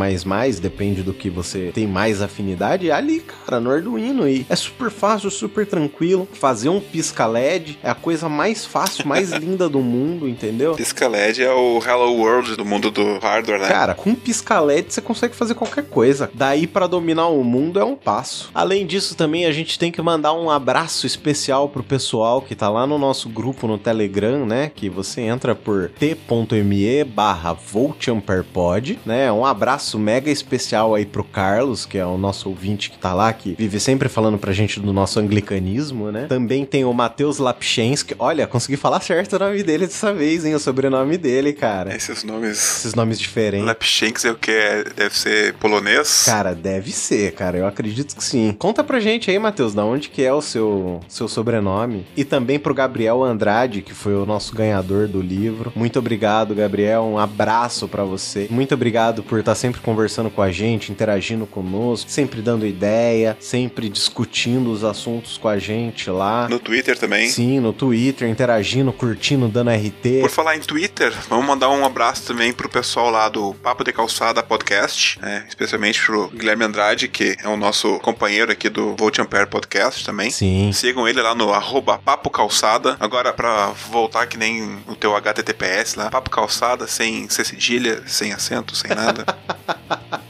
depende 0.61 1.03
do 1.03 1.13
que 1.13 1.29
você 1.29 1.71
tem 1.73 1.87
mais 1.87 2.21
afinidade, 2.21 2.89
é 2.89 2.93
ali, 2.93 3.19
cara, 3.19 3.59
no 3.59 3.71
Arduino. 3.71 4.27
E 4.27 4.45
é 4.49 4.55
super 4.55 4.89
fácil, 4.89 5.29
super 5.29 5.65
tranquilo. 5.65 6.27
Fazer 6.33 6.69
um 6.69 6.79
pisca 6.79 7.25
LED 7.25 7.79
é 7.83 7.89
a 7.89 7.95
coisa 7.95 8.29
mais 8.29 8.65
fácil, 8.65 9.07
mais 9.07 9.31
linda 9.33 9.67
do 9.67 9.79
mundo, 9.79 10.27
entendeu? 10.27 10.75
Pisca 10.75 11.07
LED 11.07 11.43
é 11.43 11.51
o 11.51 11.79
Hello 11.79 12.13
World 12.13 12.55
do 12.55 12.65
mundo 12.65 12.91
do 12.91 13.19
hardware, 13.19 13.59
né? 13.59 13.67
Cara, 13.67 13.93
com 13.93 14.12
pisca 14.15 14.59
LED 14.59 14.93
você 14.93 15.01
consegue 15.01 15.35
fazer 15.35 15.55
qualquer 15.55 15.85
coisa. 15.85 16.29
Daí 16.33 16.67
para 16.67 16.87
dominar 16.87 17.27
o 17.27 17.43
mundo 17.43 17.79
é 17.79 17.83
um 17.83 17.95
passo. 17.95 18.49
Além 18.53 18.85
disso, 18.85 19.15
também 19.15 19.45
a 19.45 19.51
gente 19.51 19.77
tem 19.79 19.91
que 19.91 20.01
mandar 20.01 20.33
um 20.33 20.49
abraço 20.49 21.05
especial 21.05 21.69
pro 21.69 21.83
pessoal 21.83 22.41
que 22.41 22.55
tá 22.55 22.69
lá 22.69 22.85
no 22.85 22.97
nosso 22.97 23.29
grupo 23.29 23.67
no 23.67 23.77
Telegram, 23.77 24.45
né? 24.45 24.71
Que 24.73 24.89
você 24.89 25.21
entra 25.21 25.55
por 25.55 25.89
t.me 25.89 27.03
barra 27.03 27.53
voltamperpod, 27.53 28.99
né? 29.05 29.31
Um 29.31 29.45
abraço 29.45 29.97
mega 29.97 30.29
especial 30.29 30.95
aí 30.95 31.05
pro 31.05 31.23
Carlos, 31.23 31.85
que 31.85 31.97
é 31.97 32.05
o 32.05 32.17
nosso 32.17 32.49
ouvinte 32.49 32.89
que 32.89 32.97
tá 32.97 33.13
lá, 33.13 33.31
que 33.33 33.55
vive 33.57 33.79
sempre 33.79 34.09
falando 34.09 34.37
pra 34.37 34.53
gente 34.53 34.79
do 34.79 34.93
nosso 34.93 35.19
anglicanismo, 35.19 36.11
né? 36.11 36.25
Também 36.27 36.65
tem 36.65 36.85
o 36.85 36.93
Matheus 36.93 37.37
Lapchensky. 37.37 38.15
Olha, 38.19 38.47
consegui 38.47 38.77
falar 38.77 39.01
certo 39.01 39.35
o 39.35 39.39
nome 39.39 39.63
dele 39.63 39.87
dessa 39.87 40.13
vez, 40.13 40.45
hein? 40.45 40.55
O 40.55 40.59
sobrenome 40.59 41.17
dele, 41.17 41.53
cara. 41.53 41.95
Esses 41.95 42.23
nomes. 42.23 42.57
Esses 42.57 42.93
nomes 42.93 43.19
diferentes. 43.19 43.65
Lapchensky 43.65 44.02
é 44.03 44.31
o 44.31 44.35
que? 44.35 44.51
Deve 44.95 45.17
ser 45.17 45.53
polonês? 45.53 46.23
Cara, 46.25 46.53
deve 46.53 46.91
ser, 46.91 47.31
cara. 47.33 47.57
Eu 47.57 47.65
acredito 47.65 48.15
que 48.15 48.23
sim. 48.23 48.53
Conta 48.59 48.83
pra 48.83 48.99
gente 48.99 49.31
aí, 49.31 49.39
Matheus, 49.39 49.73
da 49.73 49.85
onde 49.85 50.09
que 50.09 50.23
é 50.23 50.33
o 50.33 50.41
seu, 50.41 50.99
seu 51.07 51.27
sobrenome. 51.27 52.05
E 52.15 52.25
também 52.25 52.59
pro 52.59 52.73
Gabriel 52.73 53.23
Andrade, 53.23 53.81
que 53.81 53.93
foi 53.93 54.13
o 54.13 54.25
nosso 54.25 54.53
ganhador 54.53 55.07
do 55.07 55.21
livro. 55.21 55.71
Muito 55.73 55.99
obrigado, 55.99 56.53
Gabriel. 56.53 57.03
Um 57.03 57.17
abraço 57.17 57.87
para 57.87 58.03
você. 58.03 58.47
Muito 58.49 58.73
obrigado 58.73 59.23
por 59.23 59.39
estar 59.39 59.55
sempre 59.55 59.79
conversando 59.79 60.29
com 60.29 60.41
a 60.41 60.51
gente, 60.51 60.91
interagindo 60.91 61.45
conosco, 61.45 62.11
sempre 62.11 62.41
dando 62.41 62.67
ideia, 62.67 63.37
sempre 63.39 63.87
discutindo 63.87 64.69
os 64.69 64.83
assuntos 64.83 65.37
com 65.37 65.47
a 65.47 65.57
gente 65.57 66.09
lá. 66.09 66.49
No 66.49 66.59
Twitter 66.59 66.97
também. 66.97 67.29
Sim, 67.29 67.59
no 67.61 67.71
Twitter, 67.71 68.27
interagindo, 68.27 68.91
curtindo, 68.91 69.47
dando 69.47 69.71
RT. 69.71 70.21
Por 70.21 70.29
falar 70.29 70.57
em 70.57 70.59
Twitter, 70.59 71.13
vamos 71.29 71.45
mandar 71.45 71.69
um 71.69 71.85
abraço 71.85 72.27
também 72.27 72.51
pro 72.51 72.67
pessoal 72.67 73.09
lá 73.09 73.29
do 73.29 73.53
Papo 73.55 73.83
de 73.83 73.92
Calçada 73.93 74.43
Podcast, 74.43 75.19
né? 75.21 75.45
especialmente 75.47 76.03
pro 76.03 76.27
Guilherme 76.29 76.65
Andrade, 76.65 77.07
que 77.07 77.37
é 77.41 77.47
o 77.47 77.55
nosso 77.55 77.99
companheiro 77.99 78.51
aqui 78.51 78.69
do 78.69 78.95
Volt 78.95 79.19
Ampere 79.19 79.47
Podcast 79.47 80.03
também. 80.03 80.29
Sim. 80.29 80.71
Sigam 80.73 81.07
ele 81.07 81.21
lá 81.21 81.35
no 81.35 81.53
arroba 81.53 81.97
Papo 81.97 82.29
Calçada. 82.29 82.97
Agora, 82.99 83.31
pra 83.31 83.67
voltar 83.89 84.27
que 84.27 84.37
nem 84.37 84.81
o 84.87 84.95
teu 84.95 85.15
HTTPS 85.15 85.95
lá, 85.95 86.09
Papo 86.09 86.29
Calçada, 86.29 86.87
sem, 86.87 87.29
sem 87.29 87.45
cedilha, 87.45 88.03
sem 88.07 88.33
acento, 88.33 88.75
sem 88.75 88.89
nada. 88.93 89.25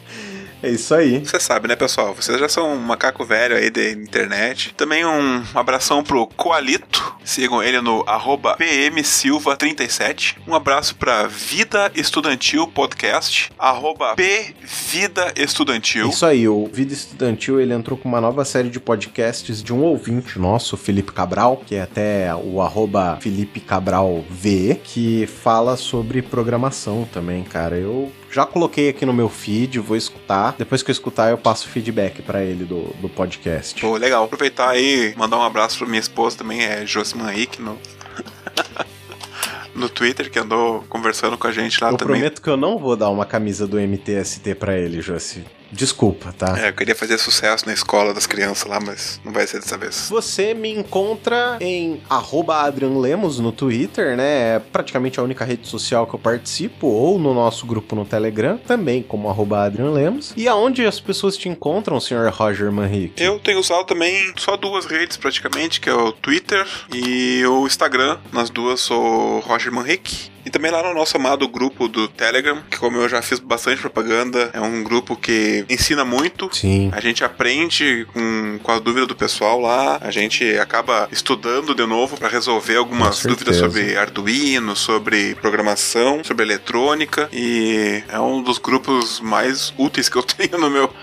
É 0.63 0.69
isso 0.69 0.95
aí. 0.95 1.19
Você 1.19 1.39
sabe, 1.41 1.67
né, 1.67 1.75
pessoal? 1.75 2.15
Vocês 2.15 2.39
já 2.39 2.47
são 2.47 2.71
um 2.71 2.79
macaco 2.79 3.25
velho 3.25 3.57
aí 3.57 3.69
da 3.69 3.91
internet. 3.91 4.73
Também 4.75 5.05
um 5.05 5.43
abração 5.53 6.01
pro 6.01 6.25
Coalito. 6.25 7.17
Sigam 7.25 7.61
ele 7.61 7.81
no 7.81 8.05
pmsilva37. 8.05 10.37
Um 10.47 10.55
abraço 10.55 10.95
pra 10.95 11.27
Vida 11.27 11.91
Estudantil 11.93 12.65
Podcast, 12.65 13.51
arroba 13.59 14.15
pvida 14.15 15.33
estudantil. 15.35 16.07
Isso 16.07 16.25
aí, 16.25 16.47
o 16.47 16.69
Vida 16.71 16.93
Estudantil, 16.93 17.59
ele 17.59 17.73
entrou 17.73 17.97
com 17.97 18.07
uma 18.07 18.21
nova 18.21 18.45
série 18.45 18.69
de 18.69 18.79
podcasts 18.79 19.61
de 19.61 19.73
um 19.73 19.83
ouvinte 19.83 20.39
nosso, 20.39 20.77
Felipe 20.77 21.11
Cabral, 21.11 21.61
que 21.65 21.75
é 21.75 21.81
até 21.81 22.33
o 22.33 22.61
arroba 22.61 23.17
Felipe 23.19 23.59
Cabral 23.59 24.23
V, 24.29 24.79
que 24.81 25.27
fala 25.27 25.75
sobre 25.75 26.21
programação 26.21 27.05
também, 27.11 27.43
cara. 27.43 27.75
Eu 27.75 28.09
já 28.33 28.47
coloquei 28.47 28.89
aqui 28.89 29.05
no 29.05 29.13
meu 29.13 29.29
feed, 29.29 29.79
vou 29.79 29.95
escutar. 29.95 30.55
Depois 30.57 30.81
que 30.81 30.89
eu 30.89 30.93
escutar, 30.93 31.29
eu 31.29 31.37
passo 31.37 31.69
feedback 31.69 32.23
para 32.23 32.43
ele 32.43 32.65
do, 32.65 32.85
do 32.99 33.07
podcast. 33.07 33.79
Pô, 33.79 33.95
legal. 33.95 34.23
Aproveitar 34.23 34.69
aí, 34.69 35.13
mandar 35.15 35.37
um 35.37 35.43
abraço 35.43 35.77
pra 35.77 35.87
minha 35.87 35.99
esposa 35.99 36.37
também, 36.37 36.63
é 36.63 36.85
Josiman 36.85 37.29
Rick, 37.29 37.61
no... 37.61 37.77
no 39.75 39.87
Twitter, 39.87 40.31
que 40.31 40.39
andou 40.39 40.83
conversando 40.89 41.37
com 41.37 41.47
a 41.47 41.51
gente 41.51 41.81
lá 41.83 41.91
eu 41.91 41.97
também. 41.97 42.15
Eu 42.15 42.19
prometo 42.21 42.41
que 42.41 42.49
eu 42.49 42.57
não 42.57 42.77
vou 42.77 42.95
dar 42.95 43.09
uma 43.09 43.25
camisa 43.25 43.67
do 43.67 43.79
MTST 43.79 44.55
para 44.55 44.77
ele, 44.77 44.99
Josi. 44.99 45.45
Desculpa, 45.73 46.33
tá? 46.37 46.55
É, 46.57 46.69
eu 46.69 46.73
queria 46.73 46.95
fazer 46.95 47.17
sucesso 47.17 47.65
na 47.65 47.73
escola 47.73 48.13
das 48.13 48.25
crianças 48.25 48.67
lá, 48.67 48.79
mas 48.79 49.19
não 49.23 49.31
vai 49.31 49.45
ser 49.47 49.59
dessa 49.59 49.77
vez. 49.77 50.07
Você 50.09 50.53
me 50.53 50.71
encontra 50.71 51.57
em 51.59 52.01
@adrianlemos 52.09 53.39
no 53.39 53.51
Twitter, 53.51 54.15
né? 54.15 54.55
É 54.55 54.59
praticamente 54.59 55.19
a 55.19 55.23
única 55.23 55.43
rede 55.43 55.67
social 55.67 56.05
que 56.07 56.13
eu 56.13 56.19
participo, 56.19 56.87
ou 56.87 57.19
no 57.19 57.33
nosso 57.33 57.65
grupo 57.65 57.95
no 57.95 58.05
Telegram, 58.05 58.57
também 58.57 59.01
como 59.01 59.29
@adrianlemos. 59.29 60.33
E 60.37 60.47
aonde 60.47 60.85
as 60.85 60.99
pessoas 60.99 61.35
te 61.35 61.49
encontram, 61.49 61.99
senhor 61.99 62.31
Roger 62.31 62.71
Manrique? 62.71 63.21
Eu 63.23 63.39
tenho 63.39 63.59
usado 63.59 63.85
também 63.85 64.33
só 64.37 64.55
duas 64.55 64.85
redes 64.85 65.17
praticamente, 65.17 65.79
que 65.81 65.89
é 65.89 65.93
o 65.93 66.11
Twitter 66.11 66.65
e 66.93 67.45
o 67.45 67.65
Instagram. 67.65 68.19
Nas 68.31 68.49
duas 68.49 68.79
sou 68.79 69.39
Roger 69.39 69.71
Manrique. 69.71 70.32
E 70.45 70.49
também 70.49 70.71
lá 70.71 70.83
no 70.83 70.93
nosso 70.93 71.15
amado 71.17 71.47
grupo 71.47 71.87
do 71.87 72.07
Telegram, 72.07 72.61
que 72.69 72.77
como 72.77 72.97
eu 72.97 73.07
já 73.07 73.21
fiz 73.21 73.39
bastante 73.39 73.81
propaganda, 73.81 74.49
é 74.53 74.59
um 74.59 74.83
grupo 74.83 75.15
que 75.15 75.65
ensina 75.69 76.03
muito. 76.03 76.49
Sim. 76.53 76.89
A 76.93 76.99
gente 76.99 77.23
aprende 77.23 78.05
com, 78.13 78.59
com 78.61 78.71
a 78.71 78.79
dúvida 78.79 79.05
do 79.05 79.15
pessoal 79.15 79.59
lá, 79.59 79.99
a 80.01 80.11
gente 80.11 80.57
acaba 80.57 81.07
estudando 81.11 81.73
de 81.73 81.85
novo 81.85 82.17
para 82.17 82.27
resolver 82.27 82.75
algumas 82.75 83.23
dúvidas 83.23 83.57
sobre 83.57 83.97
Arduino, 83.97 84.75
sobre 84.75 85.35
programação, 85.35 86.23
sobre 86.23 86.43
eletrônica 86.43 87.29
e 87.31 88.03
é 88.09 88.19
um 88.19 88.41
dos 88.41 88.57
grupos 88.57 89.19
mais 89.19 89.73
úteis 89.77 90.09
que 90.09 90.17
eu 90.17 90.23
tenho 90.23 90.57
no 90.57 90.69
meu 90.69 90.93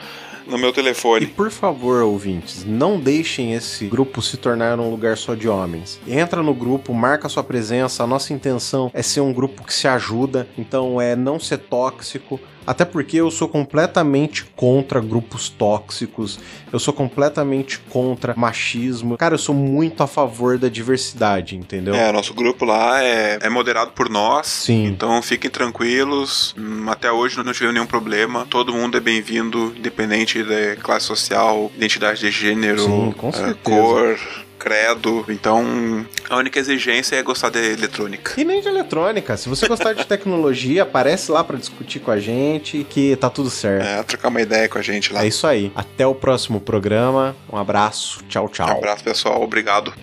no 0.51 0.59
meu 0.59 0.73
telefone. 0.73 1.25
E 1.25 1.29
por 1.29 1.51
favor, 1.51 2.03
ouvintes, 2.03 2.65
não 2.65 2.99
deixem 2.99 3.55
esse 3.55 3.87
grupo 3.87 4.21
se 4.21 4.37
tornar 4.37 4.79
um 4.79 4.91
lugar 4.91 5.17
só 5.17 5.35
de 5.35 5.49
homens. 5.49 6.01
Entra 6.07 6.43
no 6.43 6.53
grupo, 6.53 6.93
marca 6.93 7.29
sua 7.29 7.45
presença. 7.45 8.03
A 8.03 8.07
nossa 8.07 8.33
intenção 8.33 8.91
é 8.93 9.03
ser 9.03 9.21
um 9.21 9.33
grupo 9.33 9.65
que 9.65 9.73
se 9.73 9.87
ajuda, 9.87 10.49
então 10.59 11.01
é 11.01 11.15
não 11.15 11.39
ser 11.39 11.59
tóxico. 11.59 12.41
Até 12.67 12.85
porque 12.85 13.17
eu 13.17 13.31
sou 13.31 13.49
completamente 13.49 14.45
contra 14.57 15.01
grupos 15.01 15.49
tóxicos, 15.49 16.39
eu 16.73 16.79
sou 16.79 16.93
completamente 16.95 17.79
contra 17.79 18.35
machismo. 18.37 19.17
Cara, 19.17 19.35
eu 19.35 19.39
sou 19.39 19.55
muito 19.55 20.03
a 20.03 20.07
favor 20.07 20.59
da 20.59 20.69
diversidade, 20.69 21.57
entendeu? 21.57 21.95
É, 21.95 22.13
nosso 22.13 22.35
grupo 22.35 22.65
lá 22.65 23.03
é, 23.03 23.39
é 23.43 23.49
moderado 23.49 23.93
por 23.93 24.09
nós. 24.09 24.47
Sim. 24.47 24.87
Então 24.87 25.21
fiquem 25.23 25.51
tranquilos. 25.51 26.55
Hum, 26.57 26.87
até 26.89 27.11
hoje 27.11 27.43
não 27.43 27.53
tivemos 27.53 27.75
nenhum 27.75 27.87
problema. 27.87 28.47
Todo 28.49 28.73
mundo 28.73 28.97
é 28.97 29.01
bem-vindo, 29.01 29.73
independente 29.77 30.43
da 30.43 30.77
classe 30.77 31.07
social, 31.07 31.71
identidade 31.77 32.21
de 32.21 32.31
gênero, 32.31 32.83
Sim, 32.83 33.15
com 33.17 33.31
uh, 33.31 33.55
cor 33.63 34.19
credo. 34.61 35.25
Então, 35.29 36.07
a 36.29 36.37
única 36.37 36.61
exigência 36.61 37.17
é 37.17 37.23
gostar 37.23 37.49
de 37.49 37.59
eletrônica. 37.59 38.39
E 38.39 38.45
nem 38.45 38.61
de 38.61 38.69
eletrônica. 38.69 39.37
Se 39.37 39.49
você 39.49 39.67
gostar 39.67 39.95
de 39.95 40.07
tecnologia, 40.07 40.83
aparece 40.83 41.33
lá 41.33 41.43
para 41.43 41.57
discutir 41.57 42.01
com 42.01 42.11
a 42.11 42.21
gente, 42.21 42.85
que 42.89 43.17
tá 43.17 43.31
tudo 43.31 43.49
certo. 43.49 43.87
É, 43.87 44.03
trocar 44.03 44.29
uma 44.29 44.43
ideia 44.43 44.69
com 44.69 44.79
a 44.79 44.83
gente 44.83 45.13
lá. 45.13 45.25
É 45.25 45.27
isso 45.27 45.47
aí. 45.47 45.73
Até 45.75 46.07
o 46.07 46.15
próximo 46.15 46.61
programa. 46.61 47.35
Um 47.51 47.57
abraço. 47.57 48.23
Tchau, 48.29 48.49
tchau. 48.49 48.69
Um 48.69 48.79
abraço, 48.79 49.03
pessoal. 49.03 49.43
Obrigado. 49.43 49.95